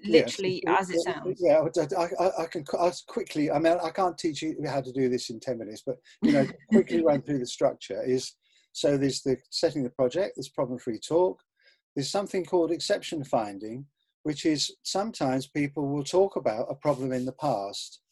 literally 0.04 0.62
yes. 0.64 0.82
as 0.82 0.90
it 0.90 1.00
sounds? 1.00 1.42
Yeah, 1.42 1.60
I, 1.98 2.22
I, 2.22 2.42
I 2.42 2.46
can 2.46 2.64
I 2.78 2.92
quickly. 3.08 3.50
I 3.50 3.58
mean, 3.58 3.78
I 3.82 3.90
can't 3.90 4.16
teach 4.16 4.42
you 4.42 4.56
how 4.64 4.80
to 4.80 4.92
do 4.92 5.08
this 5.08 5.28
in 5.30 5.40
ten 5.40 5.58
minutes, 5.58 5.82
but 5.84 5.96
you 6.22 6.30
know, 6.30 6.46
quickly 6.72 7.02
run 7.02 7.22
through 7.22 7.40
the 7.40 7.46
structure 7.46 8.00
is. 8.00 8.32
So 8.72 8.96
there's 8.96 9.22
the 9.22 9.36
setting 9.50 9.82
the 9.82 9.90
project, 9.90 10.34
there's 10.36 10.50
problem-free 10.50 11.00
talk, 11.00 11.40
there's 11.98 12.12
something 12.12 12.44
called 12.44 12.70
exception 12.70 13.24
finding, 13.24 13.84
which 14.22 14.46
is 14.46 14.70
sometimes 14.84 15.48
people 15.48 15.88
will 15.88 16.04
talk 16.04 16.36
about 16.36 16.70
a 16.70 16.76
problem 16.76 17.12
in 17.12 17.24
the 17.24 17.32
past. 17.32 18.02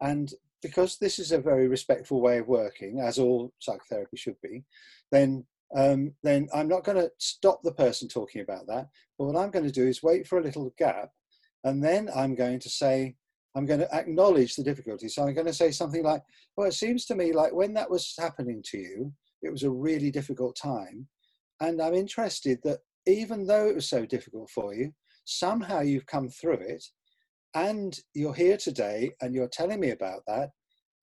And 0.00 0.32
because 0.62 0.96
this 0.96 1.18
is 1.18 1.32
a 1.32 1.40
very 1.40 1.66
respectful 1.66 2.20
way 2.20 2.38
of 2.38 2.46
working, 2.46 3.00
as 3.00 3.18
all 3.18 3.52
psychotherapy 3.58 4.16
should 4.16 4.40
be, 4.44 4.62
then 5.10 5.44
um, 5.74 6.12
then 6.22 6.48
I'm 6.54 6.68
not 6.68 6.84
going 6.84 6.98
to 6.98 7.10
stop 7.18 7.64
the 7.64 7.72
person 7.72 8.06
talking 8.06 8.42
about 8.42 8.68
that. 8.68 8.86
But 9.18 9.24
what 9.24 9.36
I'm 9.36 9.50
going 9.50 9.64
to 9.64 9.72
do 9.72 9.88
is 9.88 10.04
wait 10.04 10.28
for 10.28 10.38
a 10.38 10.44
little 10.44 10.72
gap, 10.78 11.10
and 11.64 11.82
then 11.82 12.10
I'm 12.14 12.36
going 12.36 12.60
to 12.60 12.70
say, 12.70 13.16
I'm 13.56 13.66
going 13.66 13.80
to 13.80 13.92
acknowledge 13.92 14.54
the 14.54 14.62
difficulty. 14.62 15.08
So 15.08 15.26
I'm 15.26 15.34
going 15.34 15.48
to 15.48 15.52
say 15.52 15.72
something 15.72 16.04
like, 16.04 16.22
"Well, 16.56 16.68
it 16.68 16.74
seems 16.74 17.06
to 17.06 17.16
me 17.16 17.32
like 17.32 17.52
when 17.52 17.74
that 17.74 17.90
was 17.90 18.14
happening 18.16 18.62
to 18.66 18.78
you, 18.78 19.12
it 19.42 19.50
was 19.50 19.64
a 19.64 19.70
really 19.70 20.12
difficult 20.12 20.54
time, 20.54 21.08
and 21.60 21.82
I'm 21.82 21.94
interested 21.94 22.60
that 22.62 22.78
even 23.06 23.46
though 23.46 23.66
it 23.66 23.74
was 23.74 23.88
so 23.88 24.06
difficult 24.06 24.50
for 24.50 24.74
you, 24.74 24.92
somehow 25.24 25.80
you've 25.80 26.06
come 26.06 26.28
through 26.28 26.58
it 26.60 26.84
and 27.54 27.98
you're 28.14 28.34
here 28.34 28.56
today 28.56 29.10
and 29.20 29.34
you're 29.34 29.48
telling 29.48 29.80
me 29.80 29.90
about 29.90 30.22
that. 30.26 30.50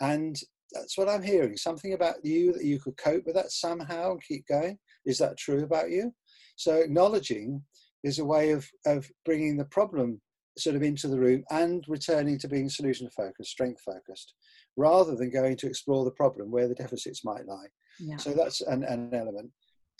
And 0.02 0.36
that's 0.72 0.98
what 0.98 1.10
I'm 1.10 1.24
hearing 1.24 1.58
something 1.58 1.94
about 1.94 2.24
you 2.24 2.54
that 2.54 2.64
you 2.64 2.80
could 2.80 2.98
cope 2.98 3.26
with 3.26 3.36
that 3.36 3.52
somehow 3.52 4.12
and 4.12 4.24
keep 4.24 4.46
going. 4.48 4.78
Is 5.06 5.18
that 5.18 5.38
true 5.38 5.64
about 5.64 5.90
you? 5.90 6.14
So, 6.56 6.76
acknowledging 6.76 7.64
is 8.04 8.20
a 8.20 8.26
way 8.26 8.52
of, 8.52 8.68
of 8.86 9.10
bringing 9.26 9.58
the 9.58 9.66
problem 9.66 10.22
sort 10.58 10.76
of 10.76 10.84
into 10.84 11.08
the 11.08 11.20
room 11.20 11.44
and 11.52 11.84
returning 11.88 12.38
to 12.40 12.48
being 12.48 12.70
solution 12.70 13.10
focused, 13.10 13.52
strength 13.52 13.82
focused, 13.82 14.34
rather 14.78 15.16
than 15.16 15.32
going 15.32 15.58
to 15.58 15.68
explore 15.68 16.06
the 16.06 16.12
problem 16.12 16.52
where 16.52 16.68
the 16.68 16.76
deficits 16.76 17.24
might 17.26 17.46
lie. 17.46 17.68
Yeah. 18.00 18.18
So, 18.18 18.34
that's 18.34 18.62
an, 18.62 18.84
an 18.84 19.14
element. 19.14 19.52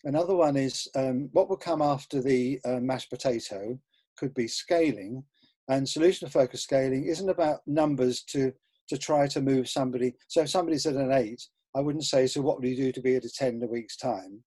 Another 0.06 0.36
one 0.36 0.56
is 0.56 0.88
um, 0.96 1.30
what 1.34 1.50
will 1.50 1.58
come 1.58 1.82
after 1.82 2.22
the 2.22 2.60
uh, 2.66 2.80
mashed 2.80 3.10
potato 3.10 3.78
could 4.18 4.34
be 4.34 4.48
scaling. 4.48 5.24
And 5.68 5.88
solution 5.88 6.30
focused 6.30 6.64
scaling 6.64 7.06
isn't 7.06 7.30
about 7.30 7.60
numbers 7.68 8.24
to, 8.24 8.52
to 8.90 8.98
try 8.98 9.28
to 9.28 9.42
move 9.42 9.70
somebody. 9.70 10.16
So 10.28 10.42
if 10.42 10.50
somebody's 10.50 10.86
at 10.86 10.96
an 10.96 11.12
eight, 11.12 11.42
I 11.76 11.82
wouldn't 11.82 12.06
say, 12.06 12.28
so 12.28 12.42
what 12.42 12.60
will 12.60 12.68
you 12.68 12.76
do 12.76 12.92
to 12.92 13.02
be 13.02 13.16
at 13.16 13.26
a 13.26 13.30
10 13.30 13.56
in 13.56 13.64
a 13.64 13.68
week's 13.68 13.98
time? 13.98 14.44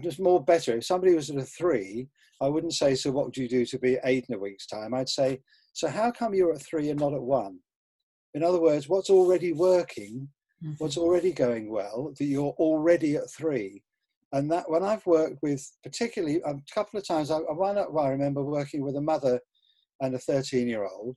Just 0.00 0.20
more 0.20 0.42
better. 0.42 0.76
If 0.76 0.84
somebody 0.84 1.14
was 1.14 1.30
at 1.30 1.36
a 1.36 1.42
three, 1.44 2.08
I 2.40 2.48
wouldn't 2.48 2.74
say, 2.74 2.94
so 2.94 3.10
what 3.10 3.26
would 3.26 3.36
you 3.36 3.48
do 3.48 3.64
to 3.66 3.78
be 3.78 3.98
eight 4.04 4.26
in 4.28 4.34
a 4.34 4.38
week's 4.38 4.66
time? 4.66 4.94
I'd 4.94 5.08
say, 5.08 5.40
so 5.72 5.88
how 5.88 6.10
come 6.10 6.34
you're 6.34 6.52
at 6.52 6.62
three 6.62 6.90
and 6.90 7.00
not 7.00 7.14
at 7.14 7.22
one? 7.22 7.58
In 8.34 8.42
other 8.42 8.60
words, 8.60 8.88
what's 8.88 9.10
already 9.10 9.52
working, 9.52 10.28
mm-hmm. 10.62 10.74
what's 10.78 10.98
already 10.98 11.32
going 11.32 11.70
well, 11.70 12.12
that 12.18 12.24
you're 12.24 12.54
already 12.58 13.16
at 13.16 13.30
three? 13.30 13.82
And 14.32 14.50
that 14.50 14.68
when 14.68 14.82
I've 14.82 15.06
worked 15.06 15.38
with, 15.42 15.70
particularly 15.82 16.40
a 16.44 16.54
couple 16.74 16.98
of 16.98 17.06
times, 17.06 17.30
I, 17.30 17.38
one 17.38 17.76
well, 17.76 18.04
I 18.04 18.10
remember 18.10 18.42
working 18.42 18.82
with 18.82 18.96
a 18.96 19.00
mother 19.00 19.40
and 20.00 20.14
a 20.14 20.18
13 20.18 20.68
year 20.68 20.84
old, 20.84 21.16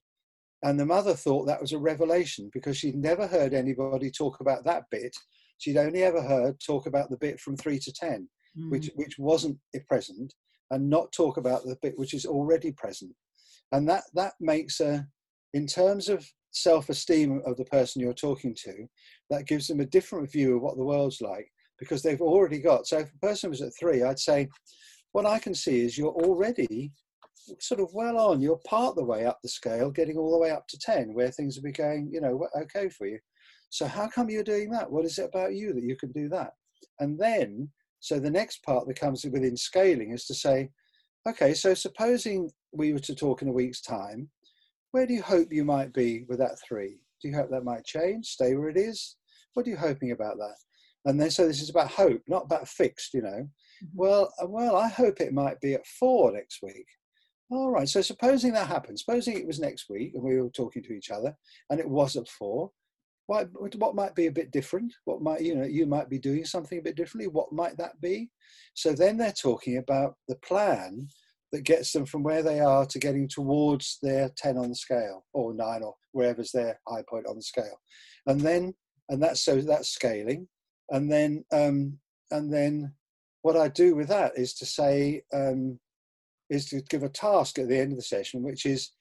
and 0.63 0.79
the 0.79 0.85
mother 0.85 1.13
thought 1.13 1.45
that 1.45 1.61
was 1.61 1.71
a 1.71 1.79
revelation 1.79 2.49
because 2.53 2.77
she'd 2.77 2.95
never 2.95 3.25
heard 3.27 3.53
anybody 3.53 4.11
talk 4.11 4.39
about 4.41 4.63
that 4.65 4.83
bit. 4.91 5.15
She'd 5.57 5.77
only 5.77 6.03
ever 6.03 6.21
heard 6.21 6.59
talk 6.65 6.85
about 6.85 7.09
the 7.09 7.17
bit 7.17 7.39
from 7.39 7.57
three 7.57 7.79
to 7.79 7.91
10, 7.91 8.29
mm. 8.57 8.71
which, 8.71 8.89
which 8.95 9.17
wasn't 9.17 9.57
present, 9.87 10.33
and 10.71 10.89
not 10.89 11.11
talk 11.11 11.37
about 11.37 11.63
the 11.63 11.77
bit 11.81 11.97
which 11.97 12.13
is 12.13 12.25
already 12.25 12.71
present. 12.71 13.13
And 13.71 13.87
that, 13.89 14.03
that 14.13 14.33
makes 14.39 14.79
a, 14.79 15.05
in 15.53 15.65
terms 15.65 16.09
of 16.09 16.25
self 16.51 16.89
esteem 16.89 17.41
of 17.45 17.57
the 17.57 17.65
person 17.65 18.01
you're 18.01 18.13
talking 18.13 18.55
to, 18.63 18.87
that 19.29 19.47
gives 19.47 19.67
them 19.67 19.79
a 19.79 19.85
different 19.85 20.31
view 20.31 20.57
of 20.57 20.61
what 20.61 20.77
the 20.77 20.83
world's 20.83 21.21
like 21.21 21.49
because 21.79 22.01
they've 22.01 22.21
already 22.21 22.59
got. 22.59 22.87
So 22.87 22.99
if 22.99 23.11
a 23.13 23.25
person 23.25 23.49
was 23.49 23.61
at 23.61 23.71
three, 23.79 24.03
I'd 24.03 24.19
say, 24.19 24.47
what 25.11 25.25
I 25.25 25.39
can 25.39 25.55
see 25.55 25.81
is 25.81 25.97
you're 25.97 26.09
already 26.09 26.91
sort 27.59 27.79
of 27.79 27.89
well 27.93 28.19
on. 28.19 28.41
You're 28.41 28.59
part 28.67 28.95
the 28.95 29.03
way 29.03 29.25
up 29.25 29.39
the 29.41 29.49
scale, 29.49 29.89
getting 29.89 30.17
all 30.17 30.31
the 30.31 30.37
way 30.37 30.51
up 30.51 30.67
to 30.67 30.77
10, 30.77 31.13
where 31.13 31.31
things 31.31 31.55
will 31.55 31.63
be 31.63 31.71
going, 31.71 32.09
you 32.11 32.21
know, 32.21 32.47
okay 32.61 32.89
for 32.89 33.07
you. 33.07 33.19
So 33.69 33.85
how 33.85 34.07
come 34.07 34.29
you're 34.29 34.43
doing 34.43 34.69
that? 34.71 34.91
What 34.91 35.05
is 35.05 35.17
it 35.17 35.29
about 35.33 35.55
you 35.55 35.73
that 35.73 35.83
you 35.83 35.95
can 35.95 36.11
do 36.11 36.29
that? 36.29 36.51
And 36.99 37.19
then, 37.19 37.69
so 37.99 38.19
the 38.19 38.29
next 38.29 38.63
part 38.63 38.87
that 38.87 38.99
comes 38.99 39.25
within 39.25 39.57
scaling 39.57 40.11
is 40.11 40.25
to 40.25 40.33
say, 40.33 40.69
okay, 41.27 41.53
so 41.53 41.73
supposing 41.73 42.49
we 42.71 42.93
were 42.93 42.99
to 42.99 43.15
talk 43.15 43.41
in 43.41 43.47
a 43.47 43.53
week's 43.53 43.81
time, 43.81 44.29
where 44.91 45.05
do 45.05 45.13
you 45.13 45.21
hope 45.21 45.51
you 45.51 45.65
might 45.65 45.93
be 45.93 46.25
with 46.27 46.39
that 46.39 46.57
three? 46.67 46.99
Do 47.21 47.29
you 47.29 47.35
hope 47.35 47.49
that 47.51 47.63
might 47.63 47.85
change, 47.85 48.27
stay 48.27 48.55
where 48.55 48.69
it 48.69 48.77
is? 48.77 49.17
What 49.53 49.67
are 49.67 49.69
you 49.69 49.77
hoping 49.77 50.11
about 50.11 50.37
that? 50.37 50.55
And 51.05 51.19
then 51.19 51.31
so 51.31 51.47
this 51.47 51.61
is 51.61 51.69
about 51.69 51.89
hope 51.89 52.21
not 52.27 52.45
about 52.45 52.67
fixed 52.67 53.13
you 53.13 53.21
know 53.21 53.29
mm-hmm. 53.29 53.87
well 53.93 54.31
uh, 54.41 54.47
well 54.47 54.75
i 54.75 54.87
hope 54.87 55.21
it 55.21 55.33
might 55.33 55.59
be 55.61 55.73
at 55.73 55.85
four 55.85 56.31
next 56.31 56.59
week 56.61 56.85
all 57.51 57.71
right 57.71 57.89
so 57.89 58.01
supposing 58.01 58.51
that 58.53 58.67
happens 58.67 59.03
supposing 59.03 59.37
it 59.37 59.47
was 59.47 59.59
next 59.59 59.89
week 59.89 60.11
and 60.13 60.23
we 60.23 60.39
were 60.39 60.49
talking 60.49 60.83
to 60.83 60.93
each 60.93 61.09
other 61.09 61.35
and 61.69 61.79
it 61.79 61.89
was 61.89 62.15
at 62.15 62.27
four 62.27 62.71
what, 63.29 63.47
what 63.75 63.93
might 63.93 64.15
be 64.15 64.25
a 64.25 64.31
bit 64.31 64.49
different? 64.49 64.91
What 65.05 65.21
might, 65.21 65.41
you 65.41 65.53
know, 65.53 65.63
you 65.63 65.85
might 65.85 66.09
be 66.09 66.17
doing 66.17 66.45
something 66.45 66.79
a 66.79 66.81
bit 66.81 66.95
differently. 66.95 67.27
What 67.27 67.53
might 67.53 67.77
that 67.77 68.01
be? 68.01 68.31
So 68.73 68.91
then 68.91 69.17
they're 69.17 69.31
talking 69.31 69.77
about 69.77 70.15
the 70.27 70.35
plan 70.37 71.07
that 71.51 71.61
gets 71.61 71.91
them 71.91 72.07
from 72.07 72.23
where 72.23 72.41
they 72.41 72.59
are 72.59 72.87
to 72.87 72.97
getting 72.97 73.27
towards 73.27 73.99
their 74.01 74.31
10 74.35 74.57
on 74.57 74.69
the 74.69 74.75
scale 74.75 75.25
or 75.33 75.53
nine 75.53 75.83
or 75.83 75.93
wherever's 76.11 76.51
their 76.51 76.79
high 76.87 77.03
point 77.07 77.27
on 77.27 77.35
the 77.35 77.43
scale. 77.43 77.79
And 78.25 78.41
then, 78.41 78.73
and 79.09 79.21
that's 79.21 79.45
so 79.45 79.61
that's 79.61 79.89
scaling. 79.89 80.47
And 80.91 81.11
then, 81.11 81.45
um, 81.51 81.99
and 82.31 82.51
then 82.51 82.93
what 83.41 83.55
I 83.55 83.67
do 83.67 83.95
with 83.95 84.07
that 84.09 84.37
is 84.37 84.53
to 84.55 84.65
say, 84.65 85.23
um, 85.33 85.79
is 86.49 86.67
to 86.69 86.81
give 86.81 87.03
a 87.03 87.09
task 87.09 87.59
at 87.59 87.67
the 87.67 87.77
end 87.77 87.91
of 87.91 87.97
the 87.97 88.03
session, 88.03 88.41
which 88.41 88.65
is 88.65 88.91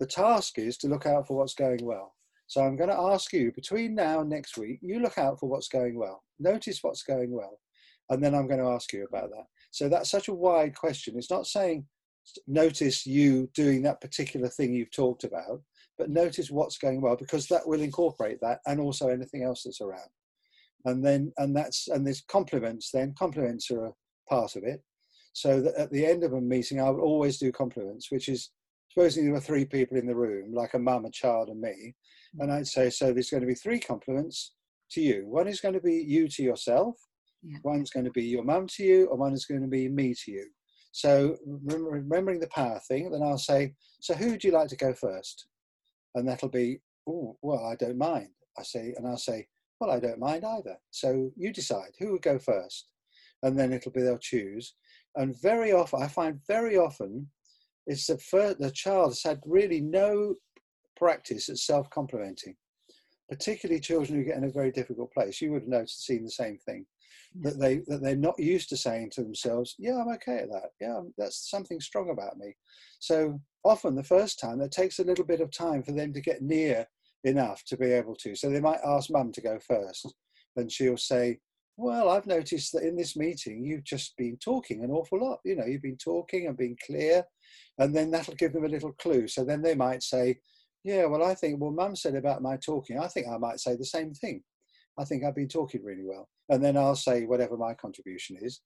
the 0.00 0.06
task 0.06 0.58
is 0.58 0.76
to 0.78 0.88
look 0.88 1.06
out 1.06 1.26
for 1.26 1.36
what's 1.36 1.54
going 1.54 1.84
well. 1.84 2.14
So 2.46 2.62
I'm 2.62 2.76
going 2.76 2.90
to 2.90 2.96
ask 2.96 3.32
you 3.32 3.52
between 3.52 3.94
now 3.94 4.20
and 4.20 4.30
next 4.30 4.56
week, 4.58 4.78
you 4.82 5.00
look 5.00 5.18
out 5.18 5.40
for 5.40 5.48
what's 5.48 5.68
going 5.68 5.98
well. 5.98 6.22
Notice 6.38 6.80
what's 6.82 7.02
going 7.02 7.32
well. 7.32 7.58
And 8.10 8.22
then 8.22 8.34
I'm 8.34 8.46
going 8.46 8.60
to 8.60 8.70
ask 8.70 8.92
you 8.92 9.06
about 9.08 9.30
that. 9.30 9.46
So 9.70 9.88
that's 9.88 10.10
such 10.10 10.28
a 10.28 10.34
wide 10.34 10.74
question. 10.76 11.14
It's 11.16 11.30
not 11.30 11.46
saying 11.46 11.86
notice 12.46 13.06
you 13.06 13.48
doing 13.54 13.82
that 13.82 14.00
particular 14.00 14.48
thing 14.48 14.72
you've 14.72 14.90
talked 14.90 15.24
about, 15.24 15.62
but 15.98 16.10
notice 16.10 16.50
what's 16.50 16.78
going 16.78 17.00
well 17.00 17.16
because 17.16 17.46
that 17.48 17.66
will 17.66 17.80
incorporate 17.80 18.40
that 18.40 18.60
and 18.66 18.80
also 18.80 19.08
anything 19.08 19.42
else 19.42 19.62
that's 19.64 19.80
around. 19.80 20.08
And 20.84 21.04
then, 21.04 21.32
and 21.38 21.56
that's, 21.56 21.88
and 21.88 22.06
there's 22.06 22.22
compliments 22.28 22.90
then. 22.92 23.14
Compliments 23.18 23.70
are 23.70 23.86
a 23.86 23.92
part 24.28 24.56
of 24.56 24.64
it. 24.64 24.82
So 25.32 25.60
that 25.62 25.74
at 25.74 25.90
the 25.90 26.06
end 26.06 26.24
of 26.24 26.32
a 26.32 26.40
meeting, 26.40 26.80
I 26.80 26.90
would 26.90 27.02
always 27.02 27.38
do 27.38 27.50
compliments, 27.50 28.10
which 28.10 28.28
is 28.28 28.50
supposing 28.92 29.24
there 29.24 29.32
were 29.32 29.40
three 29.40 29.64
people 29.64 29.96
in 29.96 30.06
the 30.06 30.14
room, 30.14 30.54
like 30.54 30.74
a 30.74 30.78
mum, 30.78 31.04
a 31.04 31.10
child, 31.10 31.48
and 31.48 31.60
me, 31.60 31.94
mm. 32.36 32.42
and 32.42 32.52
I'd 32.52 32.68
say, 32.68 32.90
so 32.90 33.12
there's 33.12 33.30
going 33.30 33.40
to 33.40 33.46
be 33.46 33.54
three 33.54 33.80
compliments 33.80 34.54
to 34.92 35.00
you. 35.00 35.26
One 35.26 35.48
is 35.48 35.60
going 35.60 35.74
to 35.74 35.80
be 35.80 35.94
you 35.94 36.28
to 36.28 36.42
yourself, 36.42 36.94
yeah. 37.42 37.58
one's 37.64 37.90
going 37.90 38.04
to 38.04 38.12
be 38.12 38.24
your 38.24 38.44
mum 38.44 38.68
to 38.76 38.84
you, 38.84 39.10
and 39.10 39.18
one 39.18 39.32
is 39.32 39.46
going 39.46 39.62
to 39.62 39.68
be 39.68 39.88
me 39.88 40.14
to 40.24 40.30
you. 40.30 40.46
So 40.92 41.36
remembering 41.64 42.38
the 42.38 42.46
power 42.48 42.80
thing, 42.86 43.10
then 43.10 43.22
I'll 43.22 43.36
say, 43.36 43.74
so 44.00 44.14
who 44.14 44.30
would 44.30 44.44
you 44.44 44.52
like 44.52 44.68
to 44.68 44.76
go 44.76 44.94
first? 44.94 45.48
And 46.14 46.28
that'll 46.28 46.48
be, 46.48 46.78
oh, 47.08 47.36
well, 47.42 47.64
I 47.64 47.74
don't 47.74 47.98
mind. 47.98 48.28
I 48.56 48.62
say, 48.62 48.94
and 48.96 49.08
I'll 49.08 49.16
say, 49.16 49.48
well, 49.80 49.90
I 49.90 50.00
don't 50.00 50.18
mind 50.18 50.44
either. 50.44 50.76
So 50.90 51.30
you 51.36 51.52
decide 51.52 51.90
who 51.98 52.12
would 52.12 52.22
go 52.22 52.38
first. 52.38 52.88
And 53.42 53.58
then 53.58 53.72
it'll 53.72 53.92
be 53.92 54.02
they'll 54.02 54.18
choose. 54.18 54.74
And 55.16 55.40
very 55.40 55.72
often, 55.72 56.02
I 56.02 56.08
find 56.08 56.40
very 56.46 56.76
often, 56.76 57.28
it's 57.86 58.06
the, 58.06 58.18
first, 58.18 58.58
the 58.58 58.70
child 58.70 59.10
has 59.10 59.22
had 59.22 59.40
really 59.44 59.80
no 59.80 60.34
practice 60.96 61.48
at 61.48 61.58
self 61.58 61.90
complimenting, 61.90 62.56
particularly 63.28 63.80
children 63.80 64.18
who 64.18 64.24
get 64.24 64.38
in 64.38 64.44
a 64.44 64.50
very 64.50 64.72
difficult 64.72 65.12
place. 65.12 65.40
You 65.40 65.52
would 65.52 65.62
have 65.62 65.68
noticed, 65.68 66.06
seen 66.06 66.24
the 66.24 66.30
same 66.30 66.58
thing. 66.58 66.86
Hmm. 67.34 67.42
That 67.42 67.60
they 67.60 67.76
that 67.88 68.02
they're 68.02 68.16
not 68.16 68.38
used 68.38 68.70
to 68.70 68.76
saying 68.76 69.10
to 69.10 69.22
themselves, 69.22 69.74
"Yeah, 69.78 70.00
I'm 70.00 70.08
okay 70.14 70.38
at 70.38 70.50
that. 70.50 70.70
Yeah, 70.80 70.96
um, 70.96 71.14
that's 71.18 71.50
something 71.50 71.80
strong 71.80 72.10
about 72.10 72.38
me." 72.38 72.56
So 73.00 73.40
often, 73.64 73.94
the 73.94 74.02
first 74.02 74.40
time, 74.40 74.60
it 74.60 74.72
takes 74.72 74.98
a 74.98 75.04
little 75.04 75.24
bit 75.24 75.40
of 75.40 75.50
time 75.50 75.82
for 75.82 75.92
them 75.92 76.12
to 76.14 76.20
get 76.20 76.42
near 76.42 76.86
enough 77.24 77.62
to 77.66 77.76
be 77.76 77.92
able 77.92 78.14
to. 78.16 78.36
So 78.36 78.50
they 78.50 78.60
might 78.60 78.80
ask 78.84 79.10
mum 79.10 79.32
to 79.32 79.40
go 79.40 79.58
first, 79.58 80.14
and 80.56 80.70
she'll 80.70 80.96
say, 80.96 81.38
well, 81.76 82.08
I've 82.10 82.26
noticed 82.26 82.72
that 82.72 82.84
in 82.84 82.96
this 82.96 83.16
meeting, 83.16 83.64
you've 83.64 83.84
just 83.84 84.16
been 84.16 84.36
talking 84.36 84.84
an 84.84 84.90
awful 84.90 85.20
lot. 85.20 85.40
You 85.44 85.56
know, 85.56 85.66
you've 85.66 85.82
been 85.82 85.96
talking 85.96 86.46
and 86.46 86.56
being 86.56 86.78
clear, 86.86 87.24
and 87.78 87.94
then 87.94 88.10
that'll 88.10 88.34
give 88.34 88.52
them 88.52 88.64
a 88.64 88.68
little 88.68 88.92
clue. 88.92 89.26
So 89.26 89.44
then 89.44 89.62
they 89.62 89.74
might 89.74 90.02
say, 90.02 90.38
Yeah, 90.84 91.06
well, 91.06 91.24
I 91.24 91.34
think, 91.34 91.60
well, 91.60 91.72
mum 91.72 91.96
said 91.96 92.14
about 92.14 92.42
my 92.42 92.56
talking, 92.56 92.98
I 92.98 93.08
think 93.08 93.26
I 93.26 93.38
might 93.38 93.58
say 93.58 93.74
the 93.74 93.84
same 93.84 94.14
thing. 94.14 94.42
I 94.98 95.04
think 95.04 95.24
I've 95.24 95.34
been 95.34 95.48
talking 95.48 95.82
really 95.82 96.04
well. 96.04 96.28
And 96.48 96.62
then 96.62 96.76
I'll 96.76 96.94
say 96.94 97.24
whatever 97.24 97.56
my 97.56 97.74
contribution 97.74 98.36
is. 98.40 98.60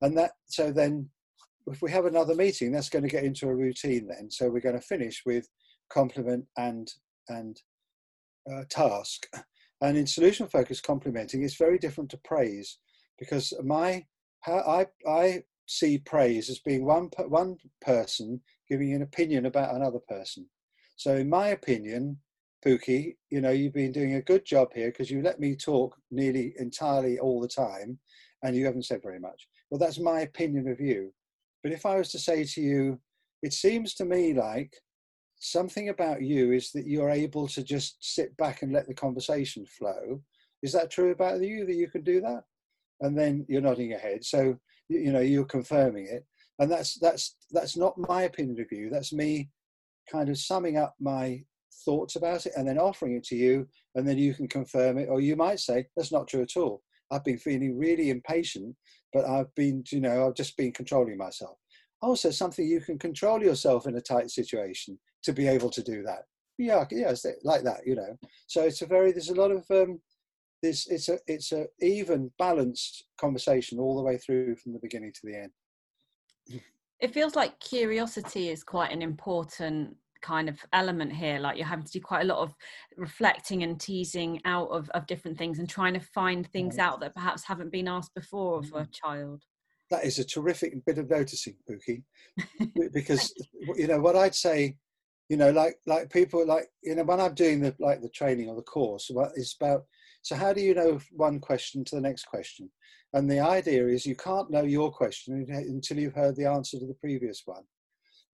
And 0.00 0.16
that, 0.16 0.32
so 0.46 0.70
then 0.70 1.08
if 1.66 1.82
we 1.82 1.90
have 1.90 2.04
another 2.04 2.34
meeting, 2.34 2.70
that's 2.70 2.88
going 2.88 3.02
to 3.02 3.10
get 3.10 3.24
into 3.24 3.48
a 3.48 3.54
routine 3.54 4.06
then. 4.06 4.30
So 4.30 4.48
we're 4.48 4.60
going 4.60 4.78
to 4.78 4.82
finish 4.82 5.22
with 5.26 5.48
compliment 5.90 6.44
and, 6.56 6.92
and 7.28 7.60
uh, 8.50 8.64
task 8.68 9.26
and 9.82 9.96
in 9.96 10.06
solution 10.06 10.46
focused 10.46 10.84
complimenting, 10.84 11.42
it's 11.42 11.56
very 11.56 11.76
different 11.76 12.08
to 12.10 12.16
praise 12.18 12.78
because 13.18 13.52
my 13.64 14.06
I 14.46 14.86
I 15.06 15.42
see 15.66 15.98
praise 15.98 16.48
as 16.48 16.60
being 16.60 16.84
one 16.84 17.10
one 17.28 17.56
person 17.80 18.40
giving 18.68 18.92
an 18.94 19.02
opinion 19.02 19.46
about 19.46 19.74
another 19.74 19.98
person. 20.08 20.46
So 20.96 21.16
in 21.16 21.28
my 21.28 21.48
opinion, 21.48 22.18
Pooky, 22.64 23.16
you 23.30 23.40
know, 23.40 23.50
you've 23.50 23.72
been 23.72 23.90
doing 23.90 24.14
a 24.14 24.22
good 24.22 24.44
job 24.44 24.68
here 24.72 24.90
because 24.90 25.10
you 25.10 25.20
let 25.20 25.40
me 25.40 25.56
talk 25.56 25.96
nearly 26.12 26.54
entirely 26.58 27.18
all 27.18 27.40
the 27.40 27.48
time 27.48 27.98
and 28.44 28.54
you 28.54 28.64
haven't 28.64 28.86
said 28.86 29.02
very 29.02 29.18
much. 29.18 29.48
Well, 29.68 29.80
that's 29.80 29.98
my 29.98 30.20
opinion 30.20 30.68
of 30.68 30.78
you. 30.80 31.12
But 31.64 31.72
if 31.72 31.84
I 31.84 31.96
was 31.96 32.10
to 32.12 32.20
say 32.20 32.44
to 32.44 32.60
you, 32.60 33.00
it 33.42 33.52
seems 33.52 33.94
to 33.94 34.04
me 34.04 34.32
like 34.32 34.74
something 35.42 35.88
about 35.88 36.22
you 36.22 36.52
is 36.52 36.70
that 36.72 36.86
you're 36.86 37.10
able 37.10 37.48
to 37.48 37.62
just 37.62 37.96
sit 38.00 38.36
back 38.36 38.62
and 38.62 38.72
let 38.72 38.86
the 38.86 38.94
conversation 38.94 39.66
flow. 39.66 40.22
Is 40.62 40.72
that 40.72 40.90
true 40.90 41.10
about 41.10 41.42
you 41.42 41.66
that 41.66 41.74
you 41.74 41.88
can 41.88 42.02
do 42.02 42.20
that? 42.20 42.44
And 43.00 43.18
then 43.18 43.44
you're 43.48 43.60
nodding 43.60 43.90
your 43.90 43.98
head. 43.98 44.24
So 44.24 44.56
you 44.88 45.12
know 45.12 45.20
you're 45.20 45.44
confirming 45.44 46.06
it. 46.06 46.24
And 46.58 46.70
that's 46.70 46.98
that's 46.98 47.36
that's 47.50 47.76
not 47.76 47.98
my 47.98 48.22
opinion 48.22 48.60
of 48.60 48.70
you. 48.70 48.88
That's 48.90 49.12
me 49.12 49.50
kind 50.10 50.28
of 50.28 50.38
summing 50.38 50.76
up 50.76 50.94
my 51.00 51.42
thoughts 51.84 52.16
about 52.16 52.46
it 52.46 52.52
and 52.56 52.68
then 52.68 52.78
offering 52.78 53.16
it 53.16 53.24
to 53.24 53.36
you, 53.36 53.66
and 53.94 54.06
then 54.06 54.18
you 54.18 54.34
can 54.34 54.46
confirm 54.46 54.98
it. 54.98 55.08
Or 55.08 55.20
you 55.20 55.34
might 55.34 55.60
say, 55.60 55.86
that's 55.96 56.12
not 56.12 56.28
true 56.28 56.42
at 56.42 56.56
all. 56.56 56.82
I've 57.10 57.24
been 57.24 57.38
feeling 57.38 57.76
really 57.78 58.10
impatient, 58.10 58.76
but 59.12 59.24
I've 59.24 59.52
been, 59.54 59.84
you 59.90 60.00
know, 60.00 60.26
I've 60.26 60.34
just 60.34 60.56
been 60.56 60.72
controlling 60.72 61.18
myself. 61.18 61.56
Also, 62.02 62.30
something 62.30 62.66
you 62.66 62.80
can 62.80 62.98
control 62.98 63.42
yourself 63.42 63.86
in 63.86 63.96
a 63.96 64.00
tight 64.00 64.30
situation 64.30 64.98
to 65.22 65.32
be 65.32 65.46
able 65.46 65.70
to 65.70 65.82
do 65.82 66.02
that. 66.02 66.24
Yeah, 66.58 66.84
yeah, 66.90 67.14
like 67.44 67.62
that, 67.62 67.86
you 67.86 67.94
know. 67.94 68.18
So 68.46 68.62
it's 68.62 68.82
a 68.82 68.86
very 68.86 69.12
there's 69.12 69.30
a 69.30 69.34
lot 69.34 69.50
of 69.50 69.64
um, 69.70 70.00
this 70.62 70.86
it's 70.88 71.08
a 71.08 71.18
it's 71.26 71.52
a 71.52 71.66
even 71.80 72.30
balanced 72.38 73.04
conversation 73.18 73.78
all 73.78 73.96
the 73.96 74.02
way 74.02 74.18
through 74.18 74.56
from 74.56 74.72
the 74.72 74.78
beginning 74.80 75.12
to 75.12 75.20
the 75.24 75.36
end. 75.36 76.60
It 77.00 77.12
feels 77.12 77.34
like 77.34 77.58
curiosity 77.58 78.48
is 78.50 78.62
quite 78.62 78.92
an 78.92 79.02
important 79.02 79.96
kind 80.22 80.48
of 80.48 80.56
element 80.72 81.12
here 81.12 81.40
like 81.40 81.56
you're 81.56 81.66
having 81.66 81.84
to 81.84 81.90
do 81.90 82.00
quite 82.00 82.22
a 82.22 82.26
lot 82.26 82.38
of 82.38 82.54
reflecting 82.96 83.64
and 83.64 83.80
teasing 83.80 84.40
out 84.44 84.68
of, 84.68 84.88
of 84.90 85.04
different 85.08 85.36
things 85.36 85.58
and 85.58 85.68
trying 85.68 85.92
to 85.92 86.00
find 86.00 86.46
things 86.52 86.78
out 86.78 87.00
that 87.00 87.12
perhaps 87.12 87.42
haven't 87.42 87.72
been 87.72 87.88
asked 87.88 88.14
before 88.14 88.60
of 88.60 88.66
a 88.66 88.68
mm-hmm. 88.68 88.90
child 88.92 89.42
that 89.92 90.04
is 90.04 90.18
a 90.18 90.24
terrific 90.24 90.84
bit 90.84 90.98
of 90.98 91.08
noticing 91.08 91.54
Pooky 91.68 92.02
because 92.92 93.32
you. 93.76 93.86
know 93.86 94.00
what 94.00 94.16
i'd 94.16 94.34
say 94.34 94.76
you 95.28 95.36
know 95.36 95.50
like 95.50 95.76
like 95.86 96.10
people 96.10 96.44
like 96.46 96.66
you 96.82 96.94
know 96.94 97.04
when 97.04 97.20
i'm 97.20 97.34
doing 97.34 97.60
the 97.60 97.74
like 97.78 98.02
the 98.02 98.08
training 98.08 98.48
or 98.48 98.56
the 98.56 98.62
course 98.62 99.10
it's 99.36 99.54
about 99.60 99.84
so 100.22 100.36
how 100.36 100.52
do 100.52 100.60
you 100.60 100.74
know 100.74 101.00
one 101.10 101.40
question 101.40 101.84
to 101.84 101.96
the 101.96 102.00
next 102.00 102.24
question? 102.24 102.70
And 103.12 103.30
the 103.30 103.40
idea 103.40 103.86
is 103.88 104.06
you 104.06 104.16
can't 104.16 104.50
know 104.50 104.62
your 104.62 104.90
question 104.90 105.44
until 105.48 105.98
you've 105.98 106.14
heard 106.14 106.36
the 106.36 106.46
answer 106.46 106.78
to 106.78 106.86
the 106.86 106.94
previous 106.94 107.42
one. 107.44 107.64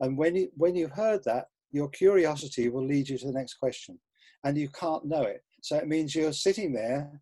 And 0.01 0.17
when 0.17 0.37
you 0.37 0.51
when 0.55 0.77
you've 0.77 0.93
heard 0.93 1.25
that 1.25 1.47
your 1.73 1.89
curiosity 1.89 2.69
will 2.69 2.87
lead 2.87 3.09
you 3.09 3.19
to 3.19 3.27
the 3.27 3.33
next 3.33 3.55
question 3.55 3.99
and 4.45 4.57
you 4.57 4.69
can't 4.69 5.07
know 5.07 5.23
it. 5.23 5.43
So 5.63 5.77
it 5.77 5.89
means 5.89 6.15
you're 6.15 6.33
sitting 6.33 6.73
there 6.73 7.21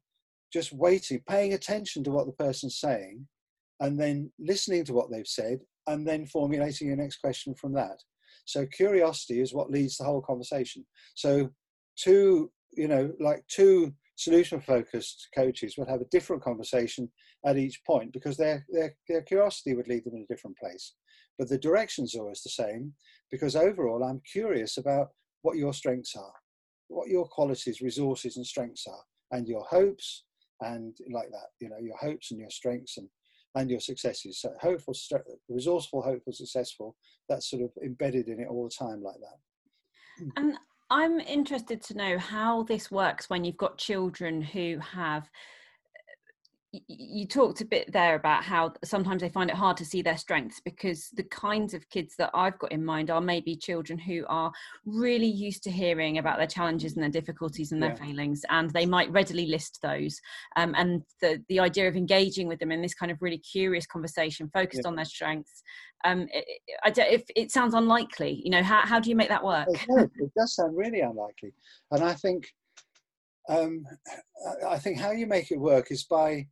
just 0.52 0.72
waiting 0.72 1.22
paying 1.28 1.54
attention 1.54 2.04
to 2.04 2.10
what 2.10 2.26
the 2.26 2.32
person's 2.32 2.78
saying 2.78 3.26
and 3.80 3.98
then 4.00 4.30
listening 4.38 4.84
to 4.84 4.92
what 4.92 5.10
they've 5.10 5.26
said 5.26 5.58
and 5.86 6.06
then 6.06 6.26
formulating 6.26 6.88
your 6.88 6.96
next 6.96 7.18
question 7.18 7.54
from 7.54 7.72
that 7.72 7.98
so 8.46 8.64
curiosity 8.64 9.40
is 9.40 9.52
what 9.52 9.70
leads 9.70 9.98
the 9.98 10.04
whole 10.04 10.22
conversation. 10.22 10.86
So 11.14 11.50
two, 11.96 12.50
you 12.72 12.88
know, 12.88 13.12
like 13.20 13.44
two 13.48 13.92
solution 14.14 14.60
focused 14.60 15.28
coaches 15.34 15.74
would 15.76 15.88
have 15.88 16.00
a 16.00 16.10
different 16.10 16.42
conversation 16.42 17.10
at 17.44 17.58
each 17.58 17.82
point 17.84 18.12
because 18.12 18.36
their, 18.36 18.64
their, 18.70 18.94
their 19.08 19.22
curiosity 19.22 19.74
would 19.74 19.88
lead 19.88 20.04
them 20.04 20.14
in 20.14 20.22
a 20.22 20.32
different 20.32 20.56
place. 20.56 20.94
But 21.38 21.48
the 21.48 21.58
direction's 21.58 22.14
always 22.14 22.42
the 22.42 22.50
same 22.50 22.94
because 23.30 23.56
overall 23.56 24.02
I'm 24.02 24.22
curious 24.32 24.78
about 24.78 25.08
what 25.42 25.58
your 25.58 25.74
strengths 25.74 26.14
are, 26.16 26.32
what 26.88 27.08
your 27.08 27.26
qualities, 27.26 27.82
resources 27.82 28.36
and 28.36 28.46
strengths 28.46 28.86
are, 28.86 29.02
and 29.36 29.46
your 29.46 29.64
hopes 29.68 30.24
and 30.60 30.96
like 31.12 31.28
that, 31.30 31.48
you 31.60 31.68
know, 31.68 31.78
your 31.82 31.96
hopes 31.98 32.30
and 32.30 32.40
your 32.40 32.48
strengths 32.48 32.96
and 32.96 33.08
and 33.56 33.70
your 33.70 33.80
successes. 33.80 34.38
So 34.40 34.52
hopeful, 34.60 34.94
resourceful, 35.48 36.02
hopeful, 36.02 36.32
successful. 36.32 36.94
That's 37.28 37.50
sort 37.50 37.62
of 37.62 37.70
embedded 37.82 38.28
in 38.28 38.38
it 38.38 38.48
all 38.48 38.64
the 38.64 38.70
time, 38.70 39.02
like 39.02 39.16
that. 39.16 40.24
Hmm. 40.24 40.30
And 40.36 40.58
I'm 40.90 41.18
interested 41.20 41.82
to 41.84 41.96
know 41.96 42.18
how 42.18 42.62
this 42.62 42.90
works 42.90 43.28
when 43.28 43.44
you've 43.44 43.56
got 43.56 43.78
children 43.78 44.40
who 44.42 44.78
have 44.78 45.28
you 46.88 47.26
talked 47.26 47.60
a 47.60 47.64
bit 47.64 47.92
there 47.92 48.14
about 48.14 48.44
how 48.44 48.72
sometimes 48.84 49.22
they 49.22 49.28
find 49.28 49.50
it 49.50 49.56
hard 49.56 49.76
to 49.76 49.84
see 49.84 50.02
their 50.02 50.16
strengths 50.16 50.60
because 50.60 51.08
the 51.14 51.22
kinds 51.24 51.74
of 51.74 51.88
kids 51.90 52.14
that 52.18 52.30
I've 52.34 52.58
got 52.58 52.72
in 52.72 52.84
mind 52.84 53.10
are 53.10 53.20
maybe 53.20 53.56
children 53.56 53.98
who 53.98 54.24
are 54.28 54.52
really 54.84 55.26
used 55.26 55.62
to 55.64 55.70
hearing 55.70 56.18
about 56.18 56.38
their 56.38 56.46
challenges 56.46 56.94
and 56.94 57.02
their 57.02 57.10
difficulties 57.10 57.72
and 57.72 57.82
their 57.82 57.90
yeah. 57.90 58.06
failings, 58.06 58.42
and 58.50 58.70
they 58.70 58.86
might 58.86 59.10
readily 59.12 59.46
list 59.46 59.78
those. 59.82 60.18
Um, 60.56 60.74
and 60.76 61.02
the 61.20 61.42
the 61.48 61.60
idea 61.60 61.88
of 61.88 61.96
engaging 61.96 62.48
with 62.48 62.58
them 62.58 62.72
in 62.72 62.82
this 62.82 62.94
kind 62.94 63.12
of 63.12 63.18
really 63.20 63.38
curious 63.38 63.86
conversation 63.86 64.50
focused 64.52 64.82
yeah. 64.84 64.88
on 64.88 64.96
their 64.96 65.04
strengths, 65.04 65.62
um, 66.04 66.28
it, 66.32 66.44
I 66.84 66.90
don't, 66.90 67.12
if 67.12 67.24
it 67.34 67.50
sounds 67.52 67.74
unlikely, 67.74 68.40
you 68.44 68.50
know, 68.50 68.62
how 68.62 68.80
how 68.84 69.00
do 69.00 69.10
you 69.10 69.16
make 69.16 69.28
that 69.28 69.44
work? 69.44 69.68
It, 69.70 70.10
it 70.16 70.30
does 70.36 70.54
sound 70.54 70.76
really 70.76 71.00
unlikely, 71.00 71.52
and 71.90 72.02
I 72.02 72.14
think. 72.14 72.48
Um, 73.48 73.86
I 74.66 74.76
think 74.76 74.98
how 74.98 75.12
you 75.12 75.24
make 75.24 75.52
it 75.52 75.60
work 75.60 75.92
is 75.92 76.02
by 76.02 76.48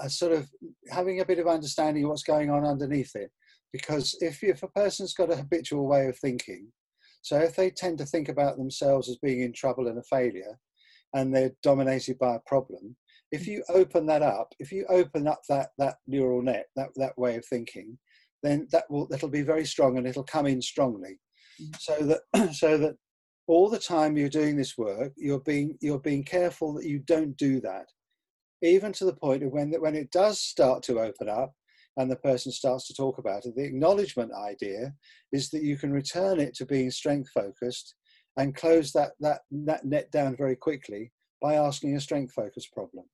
a 0.00 0.10
sort 0.10 0.32
of 0.32 0.48
having 0.90 1.20
a 1.20 1.24
bit 1.24 1.38
of 1.38 1.46
understanding 1.46 2.04
of 2.04 2.10
what's 2.10 2.22
going 2.22 2.50
on 2.50 2.64
underneath 2.64 3.14
it. 3.14 3.30
Because 3.72 4.16
if, 4.20 4.42
if 4.42 4.62
a 4.62 4.68
person's 4.68 5.14
got 5.14 5.32
a 5.32 5.36
habitual 5.36 5.86
way 5.86 6.06
of 6.06 6.18
thinking, 6.18 6.72
so 7.22 7.38
if 7.38 7.56
they 7.56 7.70
tend 7.70 7.98
to 7.98 8.06
think 8.06 8.28
about 8.28 8.56
themselves 8.56 9.08
as 9.08 9.18
being 9.18 9.42
in 9.42 9.52
trouble 9.52 9.88
and 9.88 9.98
a 9.98 10.02
failure, 10.02 10.58
and 11.14 11.34
they're 11.34 11.52
dominated 11.62 12.18
by 12.18 12.36
a 12.36 12.40
problem, 12.46 12.96
if 13.30 13.46
you 13.46 13.62
open 13.68 14.06
that 14.06 14.22
up, 14.22 14.54
if 14.58 14.72
you 14.72 14.86
open 14.88 15.26
up 15.26 15.40
that 15.48 15.70
that 15.78 15.96
neural 16.06 16.40
net, 16.42 16.66
that 16.76 16.88
that 16.96 17.18
way 17.18 17.36
of 17.36 17.44
thinking, 17.44 17.98
then 18.42 18.66
that 18.72 18.84
will 18.90 19.06
that'll 19.08 19.28
be 19.28 19.42
very 19.42 19.66
strong 19.66 19.98
and 19.98 20.06
it'll 20.06 20.24
come 20.24 20.46
in 20.46 20.62
strongly. 20.62 21.18
Mm. 21.60 21.76
So 21.78 22.18
that 22.32 22.54
so 22.54 22.78
that 22.78 22.96
all 23.46 23.68
the 23.68 23.78
time 23.78 24.16
you're 24.16 24.28
doing 24.28 24.56
this 24.56 24.78
work, 24.78 25.12
you're 25.16 25.40
being 25.40 25.76
you're 25.80 25.98
being 25.98 26.24
careful 26.24 26.72
that 26.74 26.86
you 26.86 27.00
don't 27.00 27.36
do 27.36 27.60
that 27.60 27.86
even 28.62 28.92
to 28.92 29.04
the 29.04 29.14
point 29.14 29.42
of 29.42 29.52
when, 29.52 29.72
when 29.80 29.94
it 29.94 30.10
does 30.10 30.40
start 30.40 30.82
to 30.84 31.00
open 31.00 31.28
up 31.28 31.52
and 31.96 32.10
the 32.10 32.16
person 32.16 32.52
starts 32.52 32.86
to 32.86 32.94
talk 32.94 33.18
about 33.18 33.44
it, 33.44 33.56
the 33.56 33.64
acknowledgement 33.64 34.32
idea 34.32 34.92
is 35.32 35.50
that 35.50 35.62
you 35.62 35.76
can 35.76 35.92
return 35.92 36.40
it 36.40 36.54
to 36.54 36.66
being 36.66 36.90
strength 36.90 37.30
focused 37.30 37.94
and 38.36 38.54
close 38.54 38.92
that, 38.92 39.12
that, 39.20 39.40
that 39.50 39.84
net 39.84 40.10
down 40.12 40.36
very 40.36 40.56
quickly 40.56 41.12
by 41.42 41.54
asking 41.54 41.96
a 41.96 42.00
strength 42.00 42.32
focused 42.32 42.72
problem. 42.72 43.04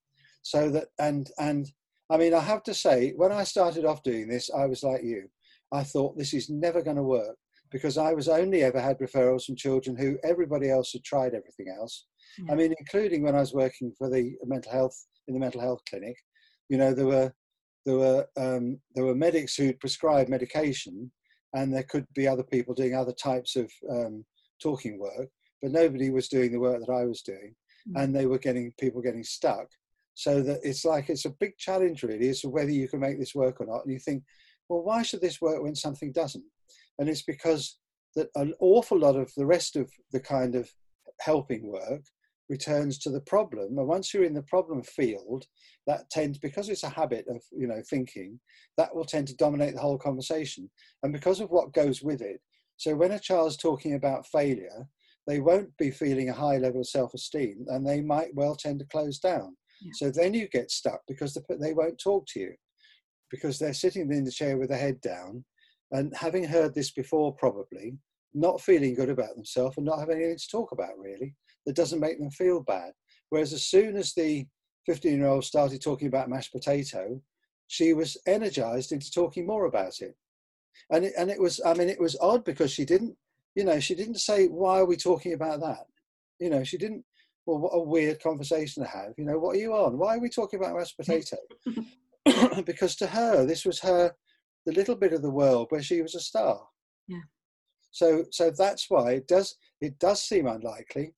So 0.42 0.70
that, 0.70 0.88
and, 0.98 1.30
and 1.38 1.70
I 2.10 2.18
mean, 2.18 2.34
I 2.34 2.40
have 2.40 2.62
to 2.64 2.74
say, 2.74 3.12
when 3.16 3.32
I 3.32 3.44
started 3.44 3.84
off 3.84 4.02
doing 4.02 4.28
this, 4.28 4.50
I 4.54 4.66
was 4.66 4.82
like 4.82 5.02
you. 5.02 5.28
I 5.72 5.82
thought 5.82 6.16
this 6.16 6.34
is 6.34 6.50
never 6.50 6.82
going 6.82 6.96
to 6.96 7.02
work 7.02 7.36
because 7.70 7.98
I 7.98 8.12
was 8.12 8.28
only 8.28 8.62
ever 8.62 8.80
had 8.80 8.98
referrals 8.98 9.46
from 9.46 9.56
children 9.56 9.96
who 9.96 10.18
everybody 10.22 10.70
else 10.70 10.92
had 10.92 11.02
tried 11.02 11.34
everything 11.34 11.74
else. 11.76 12.06
Yeah. 12.38 12.52
I 12.52 12.56
mean, 12.56 12.74
including 12.78 13.22
when 13.22 13.34
I 13.34 13.40
was 13.40 13.54
working 13.54 13.92
for 13.96 14.10
the 14.10 14.34
mental 14.44 14.70
health 14.70 14.96
in 15.28 15.34
the 15.34 15.40
mental 15.40 15.60
health 15.60 15.80
clinic, 15.88 16.16
you 16.68 16.78
know, 16.78 16.94
there 16.94 17.06
were 17.06 17.32
there 17.84 17.96
were 17.96 18.26
um, 18.36 18.80
there 18.94 19.04
were 19.04 19.14
medics 19.14 19.56
who 19.56 19.72
prescribed 19.74 20.30
medication, 20.30 21.10
and 21.54 21.72
there 21.72 21.82
could 21.84 22.06
be 22.14 22.26
other 22.26 22.42
people 22.42 22.74
doing 22.74 22.94
other 22.94 23.12
types 23.12 23.56
of 23.56 23.70
um, 23.90 24.24
talking 24.62 24.98
work, 24.98 25.28
but 25.60 25.70
nobody 25.70 26.10
was 26.10 26.28
doing 26.28 26.52
the 26.52 26.60
work 26.60 26.80
that 26.80 26.92
I 26.92 27.04
was 27.04 27.22
doing, 27.22 27.54
mm-hmm. 27.88 27.96
and 27.96 28.14
they 28.14 28.26
were 28.26 28.38
getting 28.38 28.72
people 28.78 29.02
getting 29.02 29.24
stuck. 29.24 29.66
So 30.14 30.42
that 30.42 30.60
it's 30.62 30.84
like 30.84 31.10
it's 31.10 31.24
a 31.24 31.30
big 31.40 31.56
challenge 31.58 32.02
really 32.02 32.28
as 32.28 32.40
to 32.42 32.48
whether 32.48 32.70
you 32.70 32.88
can 32.88 33.00
make 33.00 33.18
this 33.18 33.34
work 33.34 33.60
or 33.60 33.66
not. 33.66 33.84
And 33.84 33.92
you 33.92 33.98
think, 33.98 34.22
well, 34.68 34.82
why 34.82 35.02
should 35.02 35.20
this 35.20 35.40
work 35.40 35.62
when 35.62 35.74
something 35.74 36.12
doesn't? 36.12 36.44
And 36.98 37.08
it's 37.08 37.22
because 37.22 37.78
that 38.14 38.28
an 38.36 38.54
awful 38.60 38.98
lot 38.98 39.16
of 39.16 39.32
the 39.36 39.44
rest 39.44 39.76
of 39.76 39.90
the 40.12 40.20
kind 40.20 40.54
of 40.54 40.70
helping 41.20 41.66
work 41.66 42.02
returns 42.48 42.98
to 42.98 43.10
the 43.10 43.20
problem. 43.22 43.78
And 43.78 43.88
once 43.88 44.12
you're 44.12 44.24
in 44.24 44.34
the 44.34 44.42
problem 44.42 44.82
field 44.82 45.46
that 45.86 46.10
tends 46.10 46.38
because 46.38 46.68
it's 46.68 46.82
a 46.82 46.88
habit 46.88 47.26
of 47.28 47.42
you 47.56 47.66
know 47.66 47.82
thinking 47.88 48.38
that 48.76 48.94
will 48.94 49.04
tend 49.04 49.28
to 49.28 49.36
dominate 49.36 49.74
the 49.74 49.80
whole 49.80 49.98
conversation. 49.98 50.70
And 51.02 51.12
because 51.12 51.40
of 51.40 51.50
what 51.50 51.72
goes 51.72 52.02
with 52.02 52.20
it 52.20 52.40
so 52.76 52.94
when 52.94 53.12
a 53.12 53.18
child's 53.18 53.56
talking 53.56 53.94
about 53.94 54.26
failure 54.26 54.88
they 55.26 55.40
won't 55.40 55.74
be 55.78 55.90
feeling 55.90 56.28
a 56.28 56.34
high 56.34 56.58
level 56.58 56.80
of 56.80 56.88
self-esteem 56.88 57.64
and 57.68 57.86
they 57.86 58.00
might 58.00 58.34
well 58.34 58.54
tend 58.54 58.78
to 58.78 58.86
close 58.86 59.18
down. 59.18 59.56
Yeah. 59.80 59.92
so 59.94 60.10
then 60.10 60.34
you 60.34 60.48
get 60.48 60.70
stuck 60.70 61.00
because 61.08 61.38
they 61.60 61.72
won't 61.72 61.98
talk 61.98 62.26
to 62.28 62.40
you 62.40 62.54
because 63.30 63.58
they're 63.58 63.74
sitting 63.74 64.12
in 64.12 64.24
the 64.24 64.30
chair 64.30 64.58
with 64.58 64.68
their 64.68 64.78
head 64.78 65.00
down 65.00 65.44
and 65.92 66.14
having 66.14 66.44
heard 66.44 66.74
this 66.74 66.90
before 66.90 67.34
probably 67.34 67.96
not 68.34 68.60
feeling 68.60 68.94
good 68.94 69.08
about 69.08 69.34
themselves 69.34 69.76
and 69.76 69.86
not 69.86 69.98
having 69.98 70.16
anything 70.16 70.36
to 70.36 70.48
talk 70.48 70.72
about 70.72 70.98
really 70.98 71.34
that 71.66 71.76
doesn't 71.76 72.00
make 72.00 72.18
them 72.18 72.30
feel 72.30 72.60
bad. 72.60 72.92
Whereas 73.30 73.52
as 73.52 73.66
soon 73.66 73.96
as 73.96 74.12
the 74.14 74.46
15 74.86 75.16
year 75.16 75.26
old 75.26 75.44
started 75.44 75.82
talking 75.82 76.08
about 76.08 76.28
mashed 76.28 76.52
potato, 76.52 77.20
she 77.68 77.92
was 77.94 78.16
energized 78.26 78.92
into 78.92 79.10
talking 79.10 79.46
more 79.46 79.66
about 79.66 80.00
it. 80.00 80.16
And 80.90 81.04
it, 81.04 81.14
and 81.16 81.30
it 81.30 81.40
was, 81.40 81.60
I 81.64 81.74
mean, 81.74 81.88
it 81.88 82.00
was 82.00 82.16
odd 82.20 82.44
because 82.44 82.70
she 82.70 82.84
didn't, 82.84 83.16
you 83.54 83.64
know, 83.64 83.80
she 83.80 83.94
didn't 83.94 84.18
say, 84.18 84.46
why 84.46 84.80
are 84.80 84.84
we 84.84 84.96
talking 84.96 85.32
about 85.32 85.60
that? 85.60 85.86
You 86.38 86.50
know, 86.50 86.64
she 86.64 86.76
didn't, 86.76 87.04
well, 87.46 87.58
what 87.58 87.70
a 87.74 87.80
weird 87.80 88.22
conversation 88.22 88.82
to 88.82 88.88
have. 88.88 89.14
You 89.16 89.24
know, 89.24 89.38
what 89.38 89.56
are 89.56 89.60
you 89.60 89.72
on? 89.74 89.98
Why 89.98 90.16
are 90.16 90.20
we 90.20 90.28
talking 90.28 90.58
about 90.58 90.76
mashed 90.76 90.96
potato? 90.96 91.36
because 92.64 92.96
to 92.96 93.06
her, 93.06 93.44
this 93.44 93.64
was 93.64 93.80
her, 93.80 94.14
the 94.66 94.72
little 94.72 94.96
bit 94.96 95.12
of 95.12 95.22
the 95.22 95.30
world 95.30 95.66
where 95.68 95.82
she 95.82 96.00
was 96.00 96.14
a 96.14 96.20
star. 96.20 96.60
Yeah. 97.06 97.18
So, 97.90 98.24
so 98.30 98.50
that's 98.50 98.86
why 98.88 99.12
it 99.12 99.28
does, 99.28 99.56
it 99.80 99.98
does 99.98 100.22
seem 100.22 100.46
unlikely 100.46 101.12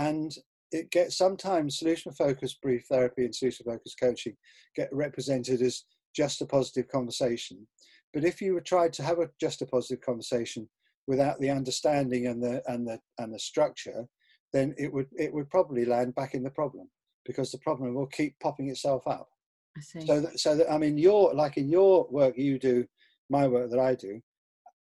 and 0.00 0.34
it 0.72 0.90
gets 0.90 1.16
sometimes 1.16 1.78
solution 1.78 2.10
focused 2.12 2.62
brief 2.62 2.86
therapy 2.90 3.24
and 3.24 3.34
solution 3.34 3.66
focused 3.66 4.00
coaching 4.00 4.36
get 4.74 4.88
represented 4.92 5.60
as 5.60 5.84
just 6.16 6.40
a 6.40 6.46
positive 6.46 6.88
conversation. 6.88 7.66
But 8.14 8.24
if 8.24 8.40
you 8.40 8.54
were 8.54 8.60
tried 8.60 8.92
to 8.94 9.02
have 9.02 9.18
a 9.18 9.28
just 9.40 9.62
a 9.62 9.66
positive 9.66 10.00
conversation 10.00 10.68
without 11.06 11.38
the 11.40 11.50
understanding 11.50 12.26
and 12.26 12.42
the 12.42 12.62
and 12.66 12.86
the 12.86 12.98
and 13.18 13.32
the 13.32 13.38
structure 13.38 14.06
then 14.52 14.74
it 14.78 14.92
would 14.92 15.06
it 15.18 15.32
would 15.32 15.50
probably 15.50 15.84
land 15.84 16.14
back 16.14 16.34
in 16.34 16.42
the 16.42 16.50
problem 16.50 16.88
because 17.24 17.52
the 17.52 17.58
problem 17.58 17.94
will 17.94 18.06
keep 18.06 18.38
popping 18.40 18.68
itself 18.68 19.06
up. 19.06 19.28
I 19.76 19.80
see. 19.80 20.06
so 20.06 20.20
that, 20.20 20.40
so 20.40 20.56
that 20.56 20.72
i 20.72 20.76
mean 20.78 20.98
your 20.98 21.32
like 21.32 21.56
in 21.56 21.68
your 21.68 22.08
work 22.10 22.36
you 22.36 22.58
do 22.58 22.84
my 23.28 23.46
work 23.46 23.70
that 23.70 23.78
i 23.78 23.94
do 23.94 24.20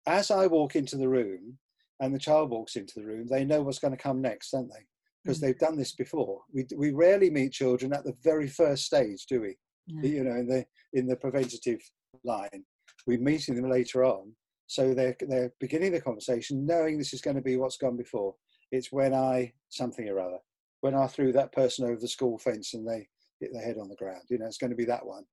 as 0.05 0.32
i 0.32 0.47
walk 0.47 0.78
into 0.78 0.95
the 0.95 1.09
room 1.09 1.57
and 1.99 2.15
the 2.15 2.20
child 2.20 2.51
walks 2.51 2.78
into 2.78 2.93
the 2.95 3.05
room 3.05 3.28
they 3.28 3.43
know 3.43 3.61
what's 3.61 3.80
going 3.80 3.91
to 3.91 3.97
come 4.01 4.22
next 4.22 4.51
don't 4.51 4.70
they 4.70 4.86
because 5.28 5.39
mm. 5.39 5.41
they've 5.41 5.59
done 5.59 5.78
this 5.78 5.91
before. 5.91 6.41
We, 6.53 6.65
we 6.75 6.91
rarely 6.91 7.30
meet 7.30 7.51
children 7.51 7.93
at 7.93 8.05
the 8.05 8.15
very 8.23 8.47
first 8.47 8.86
stage, 8.86 9.25
do 9.28 9.41
we? 9.41 9.55
Yeah. 9.88 10.09
You 10.09 10.23
know, 10.23 10.36
in 10.36 10.47
the 10.47 10.65
in 10.93 11.07
the 11.07 11.15
preventative 11.15 11.80
line, 12.23 12.65
we're 13.05 13.19
meeting 13.19 13.55
them 13.55 13.69
later 13.69 14.03
on. 14.03 14.34
So 14.67 14.93
they're 14.93 15.15
they're 15.28 15.53
beginning 15.59 15.93
the 15.93 16.01
conversation 16.01 16.65
knowing 16.65 16.97
this 16.97 17.13
is 17.13 17.21
going 17.21 17.36
to 17.36 17.41
be 17.41 17.57
what's 17.57 17.78
gone 17.78 17.97
before. 17.97 18.36
It's 18.71 18.91
when 18.91 19.13
I 19.13 19.53
something 19.69 20.07
or 20.09 20.19
other, 20.19 20.39
when 20.82 20.95
I 20.95 21.07
threw 21.07 21.32
that 21.34 21.53
person 21.53 21.86
over 21.86 21.99
the 21.99 22.07
school 22.07 22.38
fence 22.38 22.73
and 22.73 22.88
they 22.88 23.07
hit 23.39 23.51
their 23.53 23.63
head 23.63 23.78
on 23.80 23.88
the 23.88 23.95
ground. 23.95 24.23
You 24.30 24.39
know, 24.39 24.45
it's 24.45 24.57
going 24.57 24.71
to 24.71 24.75
be 24.75 24.86
that 24.86 25.05
one. 25.05 25.23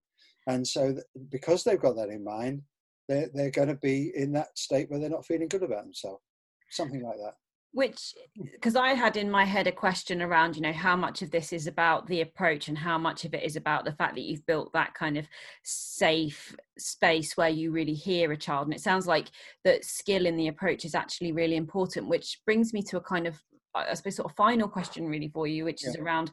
And 0.46 0.66
so 0.66 0.92
th- 0.92 1.04
because 1.30 1.64
they've 1.64 1.80
got 1.80 1.96
that 1.96 2.10
in 2.10 2.22
mind, 2.22 2.62
they're 3.08 3.28
they're 3.34 3.50
going 3.50 3.68
to 3.68 3.76
be 3.76 4.12
in 4.14 4.32
that 4.32 4.56
state 4.56 4.88
where 4.88 5.00
they're 5.00 5.10
not 5.10 5.26
feeling 5.26 5.48
good 5.48 5.64
about 5.64 5.84
themselves. 5.84 6.22
Something 6.70 7.02
like 7.02 7.16
that 7.16 7.34
which 7.74 8.14
because 8.52 8.76
i 8.76 8.94
had 8.94 9.16
in 9.16 9.28
my 9.28 9.44
head 9.44 9.66
a 9.66 9.72
question 9.72 10.22
around 10.22 10.54
you 10.54 10.62
know 10.62 10.72
how 10.72 10.94
much 10.94 11.22
of 11.22 11.30
this 11.32 11.52
is 11.52 11.66
about 11.66 12.06
the 12.06 12.20
approach 12.20 12.68
and 12.68 12.78
how 12.78 12.96
much 12.96 13.24
of 13.24 13.34
it 13.34 13.42
is 13.42 13.56
about 13.56 13.84
the 13.84 13.92
fact 13.92 14.14
that 14.14 14.22
you've 14.22 14.46
built 14.46 14.72
that 14.72 14.94
kind 14.94 15.18
of 15.18 15.26
safe 15.64 16.54
space 16.78 17.36
where 17.36 17.48
you 17.48 17.72
really 17.72 17.92
hear 17.92 18.30
a 18.30 18.36
child 18.36 18.68
and 18.68 18.74
it 18.74 18.80
sounds 18.80 19.08
like 19.08 19.26
that 19.64 19.84
skill 19.84 20.24
in 20.24 20.36
the 20.36 20.48
approach 20.48 20.84
is 20.84 20.94
actually 20.94 21.32
really 21.32 21.56
important 21.56 22.08
which 22.08 22.40
brings 22.46 22.72
me 22.72 22.80
to 22.80 22.96
a 22.96 23.00
kind 23.00 23.26
of 23.26 23.36
i 23.74 23.92
suppose 23.92 24.14
sort 24.14 24.30
of 24.30 24.36
final 24.36 24.68
question 24.68 25.08
really 25.08 25.28
for 25.28 25.48
you 25.48 25.64
which 25.64 25.82
yeah. 25.82 25.90
is 25.90 25.96
around 25.96 26.30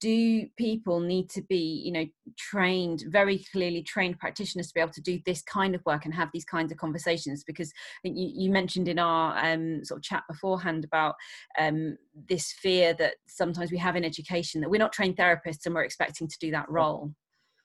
do 0.00 0.46
people 0.56 0.98
need 0.98 1.28
to 1.28 1.42
be 1.42 1.82
you 1.84 1.92
know 1.92 2.06
trained 2.38 3.04
very 3.08 3.44
clearly 3.52 3.82
trained 3.82 4.18
practitioners 4.18 4.68
to 4.68 4.74
be 4.74 4.80
able 4.80 4.92
to 4.92 5.00
do 5.00 5.20
this 5.26 5.42
kind 5.42 5.74
of 5.74 5.84
work 5.84 6.04
and 6.04 6.14
have 6.14 6.30
these 6.32 6.44
kinds 6.44 6.72
of 6.72 6.78
conversations 6.78 7.44
because 7.44 7.70
i 7.70 8.00
think 8.02 8.16
you, 8.16 8.30
you 8.34 8.50
mentioned 8.50 8.88
in 8.88 8.98
our 8.98 9.36
um, 9.38 9.84
sort 9.84 9.98
of 9.98 10.02
chat 10.02 10.24
beforehand 10.28 10.84
about 10.84 11.14
um, 11.58 11.96
this 12.28 12.52
fear 12.52 12.94
that 12.94 13.14
sometimes 13.28 13.70
we 13.70 13.78
have 13.78 13.96
in 13.96 14.04
education 14.04 14.60
that 14.60 14.70
we're 14.70 14.78
not 14.78 14.92
trained 14.92 15.16
therapists 15.16 15.66
and 15.66 15.74
we're 15.74 15.82
expecting 15.82 16.26
to 16.26 16.38
do 16.40 16.50
that 16.50 16.68
role 16.68 17.12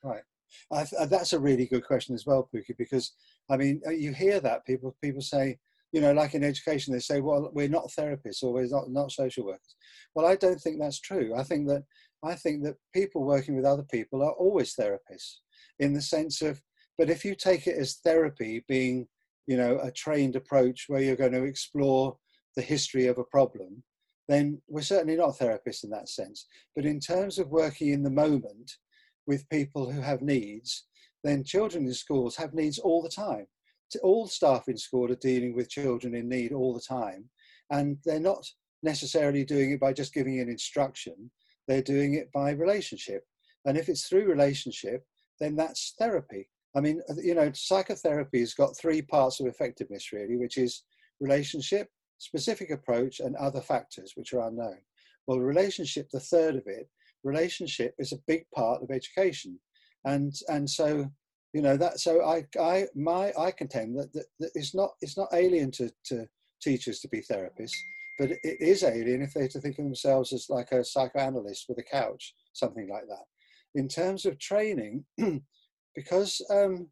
right 0.03 0.23
I, 0.71 0.85
that's 1.05 1.33
a 1.33 1.39
really 1.39 1.65
good 1.65 1.85
question 1.85 2.15
as 2.15 2.25
well 2.25 2.49
Pooky 2.53 2.77
because 2.77 3.13
i 3.49 3.57
mean 3.57 3.81
uh, 3.87 3.91
you 3.91 4.13
hear 4.13 4.39
that 4.41 4.65
people 4.65 4.95
people 5.01 5.21
say 5.21 5.57
you 5.95 6.01
know, 6.01 6.11
like 6.11 6.33
in 6.33 6.43
education, 6.43 6.91
they 6.91 6.99
say, 6.99 7.21
well, 7.21 7.49
we're 7.53 7.69
not 7.69 7.87
therapists 7.87 8.43
or 8.43 8.51
we're 8.51 8.67
not, 8.67 8.89
not 8.89 9.13
social 9.13 9.45
workers. 9.45 9.77
Well, 10.13 10.25
I 10.25 10.35
don't 10.35 10.59
think 10.59 10.77
that's 10.77 10.99
true. 10.99 11.33
I 11.33 11.43
think 11.43 11.69
that 11.69 11.85
I 12.25 12.35
think 12.35 12.63
that 12.63 12.75
people 12.93 13.23
working 13.23 13.55
with 13.55 13.65
other 13.65 13.83
people 13.83 14.23
are 14.23 14.31
always 14.31 14.75
therapists 14.75 15.37
in 15.79 15.93
the 15.93 16.01
sense 16.01 16.41
of, 16.41 16.61
but 16.97 17.09
if 17.09 17.23
you 17.23 17.35
take 17.35 17.67
it 17.67 17.77
as 17.77 17.99
therapy 18.03 18.63
being, 18.67 19.07
you 19.47 19.57
know, 19.57 19.79
a 19.81 19.91
trained 19.91 20.35
approach 20.35 20.85
where 20.87 21.01
you're 21.01 21.15
going 21.15 21.33
to 21.33 21.43
explore 21.43 22.17
the 22.55 22.61
history 22.61 23.07
of 23.07 23.17
a 23.17 23.23
problem, 23.25 23.83
then 24.27 24.59
we're 24.67 24.81
certainly 24.81 25.15
not 25.15 25.37
therapists 25.37 25.83
in 25.83 25.91
that 25.91 26.09
sense. 26.09 26.47
But 26.75 26.85
in 26.85 26.99
terms 26.99 27.37
of 27.37 27.49
working 27.49 27.89
in 27.89 28.01
the 28.01 28.09
moment 28.09 28.71
with 29.27 29.49
people 29.49 29.91
who 29.91 30.01
have 30.01 30.21
needs, 30.21 30.85
then 31.23 31.43
children 31.43 31.85
in 31.85 31.93
schools 31.93 32.35
have 32.37 32.53
needs 32.53 32.79
all 32.79 33.01
the 33.03 33.09
time. 33.09 33.45
All 34.01 34.27
staff 34.27 34.67
in 34.67 34.77
school 34.77 35.11
are 35.11 35.15
dealing 35.15 35.55
with 35.55 35.69
children 35.69 36.15
in 36.15 36.27
need 36.27 36.51
all 36.51 36.73
the 36.73 36.81
time, 36.81 37.29
and 37.71 37.97
they're 38.03 38.19
not 38.19 38.45
necessarily 38.83 39.45
doing 39.45 39.71
it 39.71 39.79
by 39.79 39.93
just 39.93 40.13
giving 40.13 40.39
an 40.39 40.49
instruction. 40.49 41.31
They're 41.67 41.81
doing 41.81 42.13
it 42.15 42.31
by 42.31 42.51
relationship, 42.51 43.23
and 43.65 43.77
if 43.77 43.89
it's 43.89 44.07
through 44.07 44.25
relationship, 44.25 45.05
then 45.39 45.55
that's 45.55 45.95
therapy. 45.99 46.49
I 46.75 46.81
mean, 46.81 47.01
uh, 47.09 47.13
you 47.21 47.35
know, 47.35 47.51
psychotherapy 47.53 48.41
has 48.41 48.53
got 48.53 48.77
three 48.77 49.01
parts 49.01 49.39
of 49.39 49.47
effectiveness 49.47 50.11
really, 50.11 50.37
which 50.37 50.57
is 50.57 50.83
relationship, 51.19 51.89
specific 52.17 52.69
approach, 52.69 53.19
and 53.19 53.35
other 53.35 53.61
factors 53.61 54.13
which 54.15 54.33
are 54.33 54.47
unknown. 54.47 54.77
Well, 55.27 55.39
relationship, 55.39 56.09
the 56.11 56.19
third 56.19 56.55
of 56.55 56.63
it, 56.67 56.87
relationship 57.23 57.95
is 57.97 58.11
a 58.11 58.21
big 58.27 58.45
part 58.53 58.83
of 58.83 58.91
education, 58.91 59.59
and 60.05 60.33
and 60.49 60.69
so 60.69 61.09
you 61.53 61.61
know 61.61 61.77
that 61.77 61.99
so 61.99 62.23
I 62.23 62.45
I 62.59 62.87
my 62.95 63.33
I 63.37 63.51
contend 63.51 63.97
that, 63.97 64.13
that, 64.13 64.25
that 64.39 64.51
it's 64.53 64.75
not 64.75 64.91
it's 65.01 65.17
not 65.17 65.33
alien 65.33 65.71
to 65.71 65.89
to 66.05 66.27
teachers 66.61 66.99
to 66.99 67.07
be 67.07 67.21
therapists, 67.21 67.77
but 68.17 68.31
it 68.31 68.61
is 68.61 68.83
alien 68.83 69.21
if 69.21 69.33
they're 69.33 69.47
to 69.47 69.59
think 69.59 69.77
of 69.77 69.85
themselves 69.85 70.31
as 70.33 70.49
like 70.49 70.71
a 70.71 70.83
psychoanalyst 70.83 71.65
with 71.67 71.77
a 71.79 71.83
couch, 71.83 72.33
something 72.53 72.87
like 72.89 73.07
that. 73.07 73.25
In 73.75 73.87
terms 73.87 74.25
of 74.25 74.39
training, 74.39 75.05
because 75.95 76.41
um, 76.49 76.87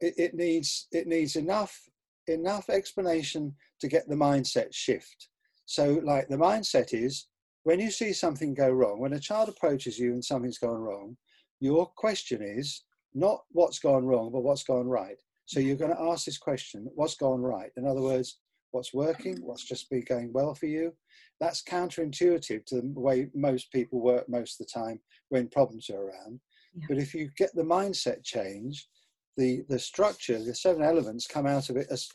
it, 0.00 0.14
it 0.16 0.34
needs 0.34 0.88
it 0.92 1.06
needs 1.06 1.36
enough 1.36 1.78
enough 2.26 2.70
explanation 2.70 3.54
to 3.80 3.88
get 3.88 4.08
the 4.08 4.14
mindset 4.14 4.72
shift. 4.72 5.28
So, 5.66 6.00
like 6.04 6.28
the 6.28 6.36
mindset 6.36 6.92
is 6.92 7.28
when 7.64 7.80
you 7.80 7.90
see 7.90 8.12
something 8.12 8.54
go 8.54 8.70
wrong, 8.70 8.98
when 8.98 9.12
a 9.12 9.20
child 9.20 9.48
approaches 9.48 9.98
you 9.98 10.12
and 10.12 10.24
something's 10.24 10.58
gone 10.58 10.80
wrong, 10.80 11.16
your 11.60 11.86
question 11.86 12.42
is 12.42 12.84
not 13.14 13.42
what's 13.50 13.78
gone 13.78 14.04
wrong, 14.04 14.30
but 14.32 14.42
what's 14.42 14.64
gone 14.64 14.88
right. 14.88 15.16
So 15.46 15.60
you're 15.60 15.76
going 15.76 15.94
to 15.94 16.02
ask 16.02 16.24
this 16.24 16.38
question, 16.38 16.88
what's 16.94 17.14
gone 17.14 17.40
right? 17.40 17.70
In 17.76 17.86
other 17.86 18.00
words, 18.00 18.38
what's 18.72 18.92
working, 18.92 19.38
what's 19.42 19.64
just 19.64 19.88
been 19.88 20.04
going 20.08 20.32
well 20.32 20.54
for 20.54 20.66
you. 20.66 20.92
That's 21.40 21.62
counterintuitive 21.62 22.66
to 22.66 22.80
the 22.80 23.00
way 23.00 23.28
most 23.34 23.70
people 23.72 24.00
work 24.00 24.28
most 24.28 24.60
of 24.60 24.66
the 24.66 24.80
time 24.80 25.00
when 25.28 25.48
problems 25.48 25.88
are 25.90 26.08
around. 26.08 26.40
Yeah. 26.74 26.86
But 26.88 26.98
if 26.98 27.14
you 27.14 27.30
get 27.36 27.54
the 27.54 27.62
mindset 27.62 28.24
change, 28.24 28.88
the, 29.36 29.62
the 29.68 29.78
structure, 29.78 30.38
the 30.42 30.54
seven 30.54 30.82
elements 30.82 31.26
come 31.26 31.46
out 31.46 31.70
of 31.70 31.76
it 31.76 31.86
as 31.90 32.08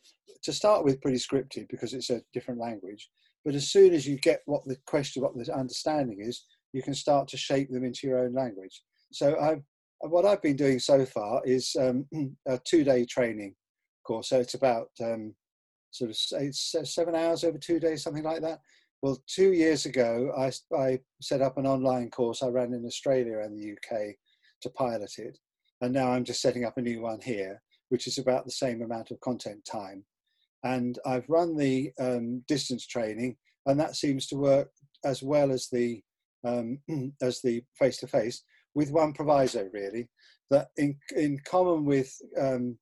to 0.43 0.53
start 0.53 0.83
with 0.83 1.01
pretty 1.01 1.17
scripted 1.17 1.67
because 1.69 1.93
it's 1.93 2.09
a 2.09 2.21
different 2.33 2.59
language. 2.59 3.09
But 3.45 3.55
as 3.55 3.69
soon 3.71 3.93
as 3.93 4.07
you 4.07 4.17
get 4.17 4.41
what 4.45 4.65
the 4.65 4.77
question, 4.85 5.23
what 5.23 5.35
the 5.35 5.53
understanding 5.53 6.19
is, 6.21 6.45
you 6.73 6.81
can 6.81 6.93
start 6.93 7.27
to 7.29 7.37
shape 7.37 7.69
them 7.71 7.85
into 7.85 8.07
your 8.07 8.19
own 8.19 8.33
language. 8.33 8.83
So 9.11 9.39
I've, 9.39 9.61
what 10.01 10.25
I've 10.25 10.41
been 10.41 10.55
doing 10.55 10.79
so 10.79 11.05
far 11.05 11.41
is 11.45 11.75
um, 11.79 12.05
a 12.47 12.59
two-day 12.65 13.05
training 13.05 13.55
course. 14.05 14.29
So 14.29 14.39
it's 14.39 14.53
about 14.53 14.89
um, 15.01 15.33
sort 15.91 16.11
of 16.11 16.55
seven 16.55 17.15
hours 17.15 17.43
over 17.43 17.57
two 17.57 17.79
days, 17.79 18.03
something 18.03 18.23
like 18.23 18.41
that. 18.41 18.59
Well, 19.01 19.21
two 19.27 19.53
years 19.53 19.85
ago, 19.85 20.31
I, 20.37 20.51
I 20.75 20.99
set 21.21 21.41
up 21.41 21.57
an 21.57 21.67
online 21.67 22.09
course 22.09 22.41
I 22.41 22.47
ran 22.47 22.73
in 22.73 22.85
Australia 22.85 23.39
and 23.39 23.55
the 23.55 23.73
UK 23.73 24.15
to 24.61 24.69
pilot 24.71 25.13
it. 25.17 25.37
And 25.81 25.93
now 25.93 26.11
I'm 26.11 26.23
just 26.23 26.41
setting 26.41 26.65
up 26.65 26.77
a 26.77 26.81
new 26.81 27.01
one 27.01 27.19
here, 27.21 27.61
which 27.89 28.07
is 28.07 28.17
about 28.17 28.45
the 28.45 28.51
same 28.51 28.81
amount 28.81 29.11
of 29.11 29.19
content 29.19 29.63
time. 29.65 30.03
And 30.63 30.97
I've 31.05 31.29
run 31.29 31.55
the 31.55 31.91
um, 31.99 32.43
distance 32.47 32.87
training, 32.87 33.37
and 33.67 33.79
that 33.79 33.95
seems 33.95 34.25
to 34.27 34.35
work 34.35 34.71
as 35.05 35.21
well 35.21 35.51
as 35.51 35.67
the 35.71 36.01
um, 36.43 36.79
as 37.21 37.41
the 37.41 37.63
face 37.77 37.97
to 37.97 38.07
face, 38.07 38.43
with 38.73 38.91
one 38.91 39.13
proviso 39.13 39.69
really, 39.71 40.09
that 40.49 40.69
in 40.77 40.97
in 41.15 41.39
common 41.45 41.85
with 41.85 42.11
um, 42.39 42.77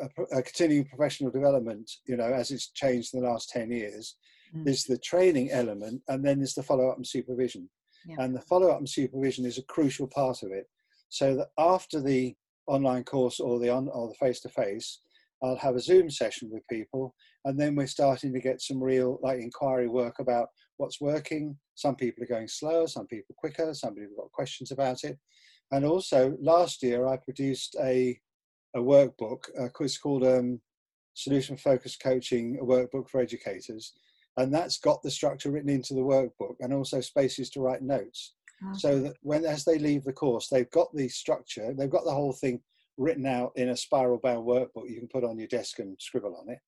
a, 0.00 0.38
a, 0.38 0.42
continuing 0.42 0.86
professional 0.86 1.30
development, 1.30 1.90
you 2.06 2.16
know, 2.16 2.32
as 2.32 2.50
it's 2.50 2.70
changed 2.70 3.14
in 3.14 3.20
the 3.20 3.28
last 3.28 3.50
ten 3.50 3.70
years, 3.70 4.16
mm. 4.54 4.66
is 4.68 4.84
the 4.84 4.98
training 4.98 5.50
element, 5.50 6.02
and 6.08 6.24
then 6.24 6.38
there's 6.38 6.54
the 6.54 6.62
follow 6.62 6.88
up 6.88 6.96
and 6.96 7.06
supervision. 7.06 7.68
Yeah. 8.06 8.16
And 8.20 8.34
the 8.34 8.40
follow 8.40 8.70
up 8.70 8.78
and 8.78 8.88
supervision 8.88 9.44
is 9.44 9.58
a 9.58 9.64
crucial 9.64 10.06
part 10.06 10.42
of 10.42 10.52
it 10.52 10.66
so 11.08 11.34
that 11.36 11.48
after 11.58 12.00
the 12.00 12.34
online 12.66 13.04
course 13.04 13.40
or 13.40 13.58
the 13.58 13.70
on 13.70 13.88
or 13.88 14.08
the 14.08 14.14
face 14.14 14.40
to 14.40 14.48
face, 14.48 15.00
I'll 15.42 15.56
have 15.56 15.76
a 15.76 15.80
Zoom 15.80 16.10
session 16.10 16.50
with 16.50 16.66
people, 16.68 17.14
and 17.44 17.58
then 17.58 17.76
we're 17.76 17.86
starting 17.86 18.32
to 18.32 18.40
get 18.40 18.60
some 18.60 18.82
real 18.82 19.18
like 19.22 19.40
inquiry 19.40 19.88
work 19.88 20.18
about 20.18 20.48
what's 20.78 21.00
working. 21.00 21.56
Some 21.74 21.94
people 21.94 22.24
are 22.24 22.28
going 22.28 22.48
slower, 22.48 22.86
some 22.86 23.06
people 23.06 23.34
quicker, 23.38 23.72
some 23.74 23.94
people 23.94 24.10
have 24.10 24.24
got 24.24 24.32
questions 24.32 24.72
about 24.72 25.04
it. 25.04 25.18
And 25.70 25.84
also, 25.84 26.36
last 26.40 26.82
year 26.82 27.06
I 27.06 27.18
produced 27.18 27.76
a 27.80 28.18
a 28.74 28.80
workbook. 28.80 29.44
Uh, 29.58 29.68
it's 29.80 29.98
called 29.98 30.24
um, 30.24 30.60
Solution 31.14 31.56
Focused 31.56 32.02
Coaching, 32.02 32.58
a 32.60 32.64
workbook 32.64 33.08
for 33.08 33.20
educators, 33.20 33.94
and 34.36 34.52
that's 34.52 34.78
got 34.78 35.02
the 35.02 35.10
structure 35.10 35.50
written 35.50 35.70
into 35.70 35.94
the 35.94 36.00
workbook 36.00 36.56
and 36.60 36.72
also 36.72 37.00
spaces 37.00 37.50
to 37.50 37.60
write 37.60 37.82
notes. 37.82 38.34
Okay. 38.64 38.78
So 38.78 39.00
that 39.00 39.16
when 39.22 39.44
as 39.44 39.64
they 39.64 39.78
leave 39.78 40.04
the 40.04 40.12
course, 40.12 40.48
they've 40.48 40.70
got 40.70 40.94
the 40.94 41.08
structure, 41.08 41.74
they've 41.76 41.90
got 41.90 42.04
the 42.04 42.14
whole 42.14 42.32
thing 42.32 42.60
written 42.96 43.26
out 43.26 43.52
in 43.54 43.68
a 43.68 43.76
spiral 43.76 44.18
bound 44.18 44.46
workbook 44.46 44.88
you 44.88 44.98
can 44.98 45.08
put 45.08 45.24
on 45.24 45.38
your 45.38 45.46
desk 45.46 45.78
and 45.78 45.96
scribble 46.00 46.36
on 46.36 46.52
it 46.52 46.58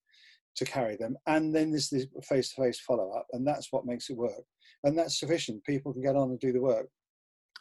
to 0.57 0.65
carry 0.65 0.97
them. 0.97 1.17
And 1.27 1.55
then 1.55 1.71
there's 1.71 1.91
the 1.91 2.07
face 2.23 2.51
to 2.55 2.63
face 2.63 2.81
follow 2.81 3.11
up, 3.13 3.27
and 3.33 3.47
that's 3.47 3.69
what 3.71 3.87
makes 3.87 4.11
it 4.11 4.17
work. 4.17 4.45
And 4.85 4.97
that's 4.97 5.19
sufficient. 5.19 5.65
People 5.65 5.93
can 5.93 6.03
get 6.03 6.17
on 6.17 6.31
and 6.31 6.41
do 6.41 6.53
the 6.53 6.61
work. 6.61 6.89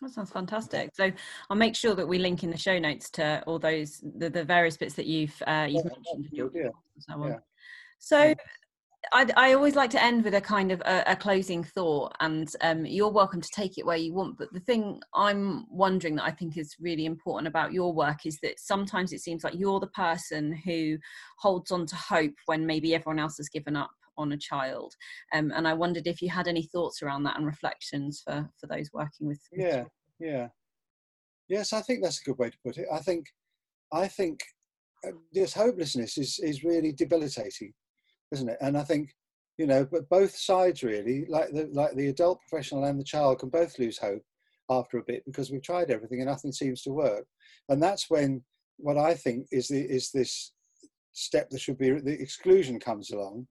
That 0.01 0.11
sounds 0.11 0.31
fantastic. 0.31 0.91
So 0.93 1.11
I'll 1.49 1.57
make 1.57 1.75
sure 1.75 1.95
that 1.95 2.07
we 2.07 2.19
link 2.19 2.43
in 2.43 2.51
the 2.51 2.57
show 2.57 2.79
notes 2.79 3.09
to 3.11 3.43
all 3.45 3.59
those 3.59 4.01
the, 4.17 4.29
the 4.29 4.43
various 4.43 4.77
bits 4.77 4.93
that 4.95 5.05
you've 5.05 5.35
uh, 5.45 5.67
you've 5.69 5.85
yeah, 5.85 5.91
mentioned 5.91 6.53
yeah. 6.53 6.69
so. 6.99 7.25
Yeah. 7.25 7.37
So 8.01 8.33
I, 9.13 9.27
I, 9.35 9.53
always 9.53 9.75
like 9.75 9.89
to 9.91 10.03
end 10.03 10.23
with 10.23 10.33
a 10.35 10.41
kind 10.41 10.71
of 10.71 10.81
a, 10.81 11.03
a 11.07 11.15
closing 11.15 11.63
thought, 11.63 12.13
and 12.19 12.49
um, 12.61 12.85
you're 12.85 13.11
welcome 13.11 13.41
to 13.41 13.49
take 13.53 13.77
it 13.77 13.85
where 13.85 13.97
you 13.97 14.13
want. 14.13 14.37
But 14.37 14.53
the 14.53 14.59
thing 14.59 15.01
I'm 15.13 15.65
wondering 15.69 16.15
that 16.15 16.25
I 16.25 16.31
think 16.31 16.57
is 16.57 16.75
really 16.79 17.05
important 17.05 17.47
about 17.47 17.73
your 17.73 17.93
work 17.93 18.25
is 18.25 18.39
that 18.41 18.59
sometimes 18.59 19.11
it 19.13 19.21
seems 19.21 19.43
like 19.43 19.55
you're 19.55 19.79
the 19.79 19.87
person 19.87 20.53
who 20.65 20.97
holds 21.37 21.71
on 21.71 21.85
to 21.87 21.95
hope 21.95 22.33
when 22.45 22.65
maybe 22.65 22.93
everyone 22.93 23.19
else 23.19 23.37
has 23.37 23.49
given 23.49 23.75
up 23.75 23.91
on 24.19 24.33
a 24.33 24.37
child. 24.37 24.93
Um, 25.33 25.51
and 25.55 25.67
I 25.67 25.73
wondered 25.73 26.05
if 26.05 26.21
you 26.21 26.29
had 26.29 26.47
any 26.47 26.63
thoughts 26.63 27.01
around 27.01 27.23
that 27.23 27.37
and 27.37 27.45
reflections 27.45 28.21
for 28.23 28.47
for 28.59 28.67
those 28.67 28.89
working 28.93 29.27
with. 29.27 29.41
Yeah, 29.51 29.85
yeah, 30.19 30.49
yes. 31.47 31.73
I 31.73 31.81
think 31.81 32.03
that's 32.03 32.21
a 32.21 32.25
good 32.25 32.37
way 32.37 32.51
to 32.51 32.57
put 32.63 32.77
it. 32.77 32.87
I 32.93 32.99
think, 32.99 33.25
I 33.91 34.07
think, 34.07 34.41
uh, 35.07 35.11
this 35.33 35.53
hopelessness 35.53 36.17
is 36.17 36.39
is 36.43 36.63
really 36.63 36.91
debilitating 36.91 37.73
isn't 38.31 38.49
it? 38.49 38.57
And 38.61 38.77
I 38.77 38.83
think, 38.83 39.13
you 39.57 39.67
know, 39.67 39.85
but 39.85 40.09
both 40.09 40.35
sides 40.35 40.83
really, 40.83 41.25
like 41.27 41.51
the 41.51 41.69
like 41.73 41.95
the 41.95 42.09
adult 42.09 42.39
professional 42.47 42.85
and 42.85 42.99
the 42.99 43.03
child, 43.03 43.39
can 43.39 43.49
both 43.49 43.77
lose 43.79 43.97
hope 43.97 44.21
after 44.69 44.97
a 44.97 45.03
bit 45.03 45.23
because 45.25 45.51
we've 45.51 45.63
tried 45.63 45.91
everything 45.91 46.21
and 46.21 46.29
nothing 46.29 46.51
seems 46.51 46.81
to 46.83 46.91
work. 46.91 47.25
And 47.69 47.81
that's 47.81 48.09
when 48.09 48.43
what 48.77 48.97
I 48.97 49.13
think 49.13 49.47
is 49.51 49.67
the 49.67 49.81
is 49.81 50.11
this 50.11 50.53
step 51.13 51.49
that 51.49 51.59
should 51.59 51.77
be 51.77 51.91
the 51.91 52.21
exclusion 52.21 52.79
comes 52.79 53.11
along 53.11 53.47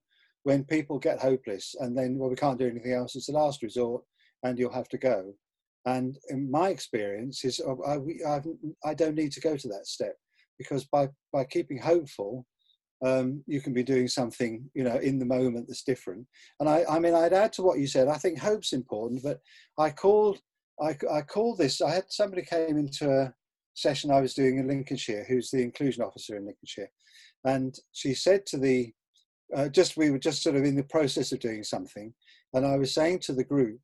when 0.49 0.63
people 0.63 0.97
get 0.97 1.19
hopeless 1.19 1.75
and 1.79 1.97
then 1.97 2.17
well 2.17 2.29
we 2.29 2.35
can't 2.35 2.59
do 2.59 2.67
anything 2.67 2.93
else 2.93 3.15
it's 3.15 3.27
the 3.27 3.33
last 3.43 3.61
resort 3.61 4.03
and 4.43 4.57
you'll 4.57 4.73
have 4.73 4.89
to 4.89 4.97
go. 4.97 5.33
And 5.85 6.17
in 6.29 6.51
my 6.51 6.69
experience 6.69 7.43
is 7.45 7.61
oh, 7.65 7.81
I, 7.87 8.27
I, 8.27 8.41
I 8.91 8.93
don't 8.93 9.15
need 9.15 9.31
to 9.33 9.41
go 9.41 9.55
to 9.55 9.67
that 9.69 9.87
step 9.87 10.15
because 10.57 10.85
by 10.85 11.07
by 11.31 11.45
keeping 11.45 11.77
hopeful 11.77 12.45
um, 13.05 13.41
you 13.47 13.61
can 13.61 13.73
be 13.73 13.83
doing 13.83 14.09
something 14.09 14.69
you 14.73 14.83
know 14.83 14.97
in 14.97 15.19
the 15.19 15.25
moment 15.25 15.67
that's 15.67 15.83
different. 15.83 16.27
And 16.59 16.69
I, 16.69 16.83
I 16.89 16.99
mean 16.99 17.15
i'd 17.15 17.33
add 17.33 17.53
to 17.53 17.63
what 17.63 17.79
you 17.79 17.87
said 17.87 18.07
i 18.07 18.17
think 18.17 18.39
hope's 18.39 18.73
important 18.73 19.23
but 19.23 19.39
i 19.77 19.89
called 19.89 20.39
I, 20.81 20.97
I 21.11 21.21
called 21.21 21.57
this 21.57 21.81
i 21.81 21.91
had 21.91 22.05
somebody 22.09 22.43
came 22.43 22.77
into 22.77 23.09
a 23.09 23.33
session 23.73 24.11
i 24.11 24.19
was 24.19 24.33
doing 24.33 24.57
in 24.57 24.67
lincolnshire 24.67 25.25
who's 25.27 25.49
the 25.49 25.63
inclusion 25.63 26.03
officer 26.03 26.35
in 26.35 26.45
lincolnshire 26.45 26.89
and 27.45 27.73
she 27.93 28.13
said 28.13 28.45
to 28.47 28.57
the 28.57 28.91
uh, 29.55 29.67
just 29.69 29.97
we 29.97 30.09
were 30.09 30.19
just 30.19 30.43
sort 30.43 30.55
of 30.55 30.63
in 30.63 30.75
the 30.75 30.83
process 30.83 31.31
of 31.31 31.39
doing 31.39 31.63
something 31.63 32.13
and 32.53 32.65
i 32.65 32.77
was 32.77 32.93
saying 32.93 33.19
to 33.19 33.33
the 33.33 33.43
group 33.43 33.79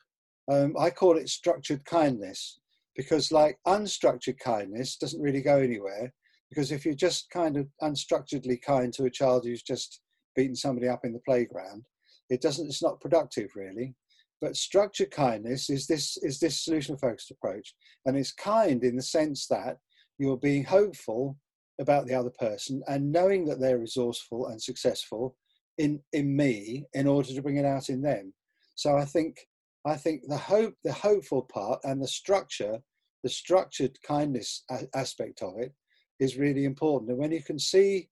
um, 0.52 0.76
i 0.80 0.90
call 0.90 1.18
it 1.18 1.30
structured 1.30 1.84
kindness 1.86 2.60
because 2.96 3.32
like 3.32 3.58
unstructured 3.68 4.40
kindness 4.40 4.98
doesn't 4.98 5.22
really 5.22 5.42
go 5.42 5.58
anywhere 5.58 6.14
because 6.50 6.72
if 6.72 6.86
you're 6.86 6.94
just 6.94 7.30
kind 7.30 7.58
of 7.58 7.68
unstructuredly 7.82 8.62
kind 8.62 8.94
to 8.94 9.06
a 9.06 9.10
child 9.10 9.44
who's 9.46 9.64
just 9.64 10.02
beaten 10.36 10.56
somebody 10.56 10.88
up 10.88 11.02
in 11.04 11.14
the 11.14 11.20
playground, 11.20 11.84
it 12.30 12.42
doesn't. 12.42 12.68
It's 12.68 12.84
not 12.84 13.02
productive 13.02 13.50
really. 13.56 13.96
But 14.42 14.56
structured 14.56 15.12
kindness 15.12 15.70
is 15.70 15.88
this 15.88 16.18
is 16.22 16.40
this 16.40 16.64
solution 16.64 16.98
focused 16.98 17.32
approach, 17.32 17.74
and 18.06 18.18
it's 18.18 18.32
kind 18.32 18.84
in 18.84 18.96
the 18.96 19.02
sense 19.02 19.48
that 19.48 19.78
you're 20.18 20.38
being 20.38 20.64
hopeful 20.64 21.38
about 21.80 22.08
the 22.08 22.14
other 22.14 22.32
person 22.40 22.82
and 22.88 23.12
knowing 23.12 23.44
that 23.46 23.60
they're 23.60 23.80
resourceful 23.80 24.48
and 24.48 24.62
successful 24.62 25.36
in 25.78 26.02
in 26.14 26.36
me 26.36 26.86
in 26.94 27.08
order 27.08 27.34
to 27.34 27.42
bring 27.42 27.58
it 27.58 27.66
out 27.66 27.90
in 27.90 28.02
them. 28.02 28.34
So 28.76 28.98
I 28.98 29.06
think 29.06 29.38
I 29.86 29.96
think 29.96 30.24
the 30.28 30.38
hope 30.38 30.76
the 30.84 30.94
hopeful 30.94 31.44
part 31.44 31.80
and 31.84 32.02
the 32.02 32.08
structure 32.08 32.80
the 33.24 33.30
structured 33.30 33.98
kindness 34.04 34.64
aspect 34.94 35.42
of 35.42 35.58
it 35.58 35.74
is 36.20 36.38
really 36.38 36.64
important. 36.64 37.10
And 37.10 37.18
when 37.18 37.32
you 37.32 37.42
can 37.42 37.58
see 37.58 38.08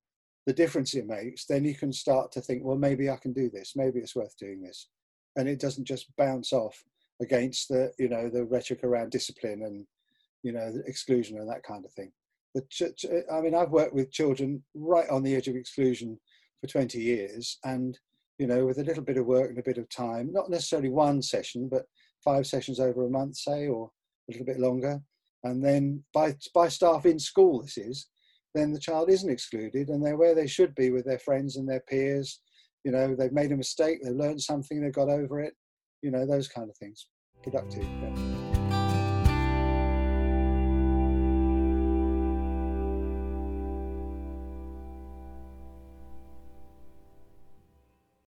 the 0.47 0.53
difference 0.53 0.95
it 0.95 1.05
makes, 1.05 1.45
then 1.45 1.63
you 1.63 1.75
can 1.75 1.93
start 1.93 2.31
to 2.31 2.41
think, 2.41 2.63
well, 2.63 2.77
maybe 2.77 3.11
I 3.11 3.17
can 3.17 3.31
do 3.31 3.47
this. 3.49 3.73
Maybe 3.75 3.99
it's 3.99 4.15
worth 4.15 4.35
doing 4.39 4.61
this, 4.61 4.89
and 5.35 5.47
it 5.47 5.59
doesn't 5.59 5.85
just 5.85 6.15
bounce 6.17 6.51
off 6.51 6.83
against 7.21 7.69
the 7.69 7.91
you 7.99 8.09
know 8.09 8.27
the 8.27 8.43
rhetoric 8.43 8.83
around 8.83 9.11
discipline 9.11 9.61
and 9.63 9.85
you 10.41 10.51
know 10.51 10.73
exclusion 10.87 11.37
and 11.37 11.49
that 11.49 11.63
kind 11.63 11.85
of 11.85 11.93
thing. 11.93 12.11
The 12.55 12.61
ch- 12.69 13.05
I 13.31 13.41
mean, 13.41 13.55
I've 13.55 13.71
worked 13.71 13.93
with 13.93 14.11
children 14.11 14.63
right 14.75 15.09
on 15.09 15.23
the 15.23 15.35
edge 15.35 15.47
of 15.47 15.55
exclusion 15.55 16.19
for 16.63 16.67
20 16.71 16.97
years, 16.97 17.57
and 17.65 17.99
you 18.39 18.47
know, 18.47 18.65
with 18.65 18.77
a 18.77 18.83
little 18.83 19.03
bit 19.03 19.17
of 19.17 19.25
work 19.25 19.49
and 19.49 19.59
a 19.59 19.63
bit 19.63 19.77
of 19.77 19.89
time, 19.89 20.31
not 20.31 20.49
necessarily 20.49 20.89
one 20.89 21.21
session, 21.21 21.67
but 21.69 21.83
five 22.23 22.47
sessions 22.47 22.79
over 22.79 23.05
a 23.05 23.09
month, 23.09 23.35
say, 23.35 23.67
or 23.67 23.91
a 24.29 24.31
little 24.31 24.45
bit 24.45 24.59
longer, 24.59 25.01
and 25.43 25.63
then 25.63 26.01
by 26.13 26.33
by 26.55 26.69
staff 26.69 27.05
in 27.05 27.19
school, 27.19 27.61
this 27.61 27.77
is, 27.77 28.07
then 28.55 28.71
the 28.71 28.79
child 28.79 29.09
isn't 29.09 29.29
excluded, 29.29 29.89
and 29.89 30.03
they're 30.03 30.17
where 30.17 30.35
they 30.35 30.47
should 30.47 30.73
be 30.75 30.89
with 30.89 31.03
their 31.03 31.19
friends 31.19 31.57
and 31.57 31.67
their 31.67 31.81
peers. 31.81 32.39
You 32.85 32.91
know, 32.91 33.13
they've 33.13 33.31
made 33.33 33.51
a 33.51 33.57
mistake, 33.57 33.99
they've 34.01 34.13
learned 34.13 34.41
something, 34.41 34.81
they've 34.81 34.93
got 34.93 35.09
over 35.09 35.41
it. 35.41 35.53
You 36.01 36.11
know, 36.11 36.25
those 36.25 36.47
kind 36.47 36.69
of 36.69 36.77
things. 36.77 37.07
Productive. 37.43 37.83
Yeah. 37.83 38.32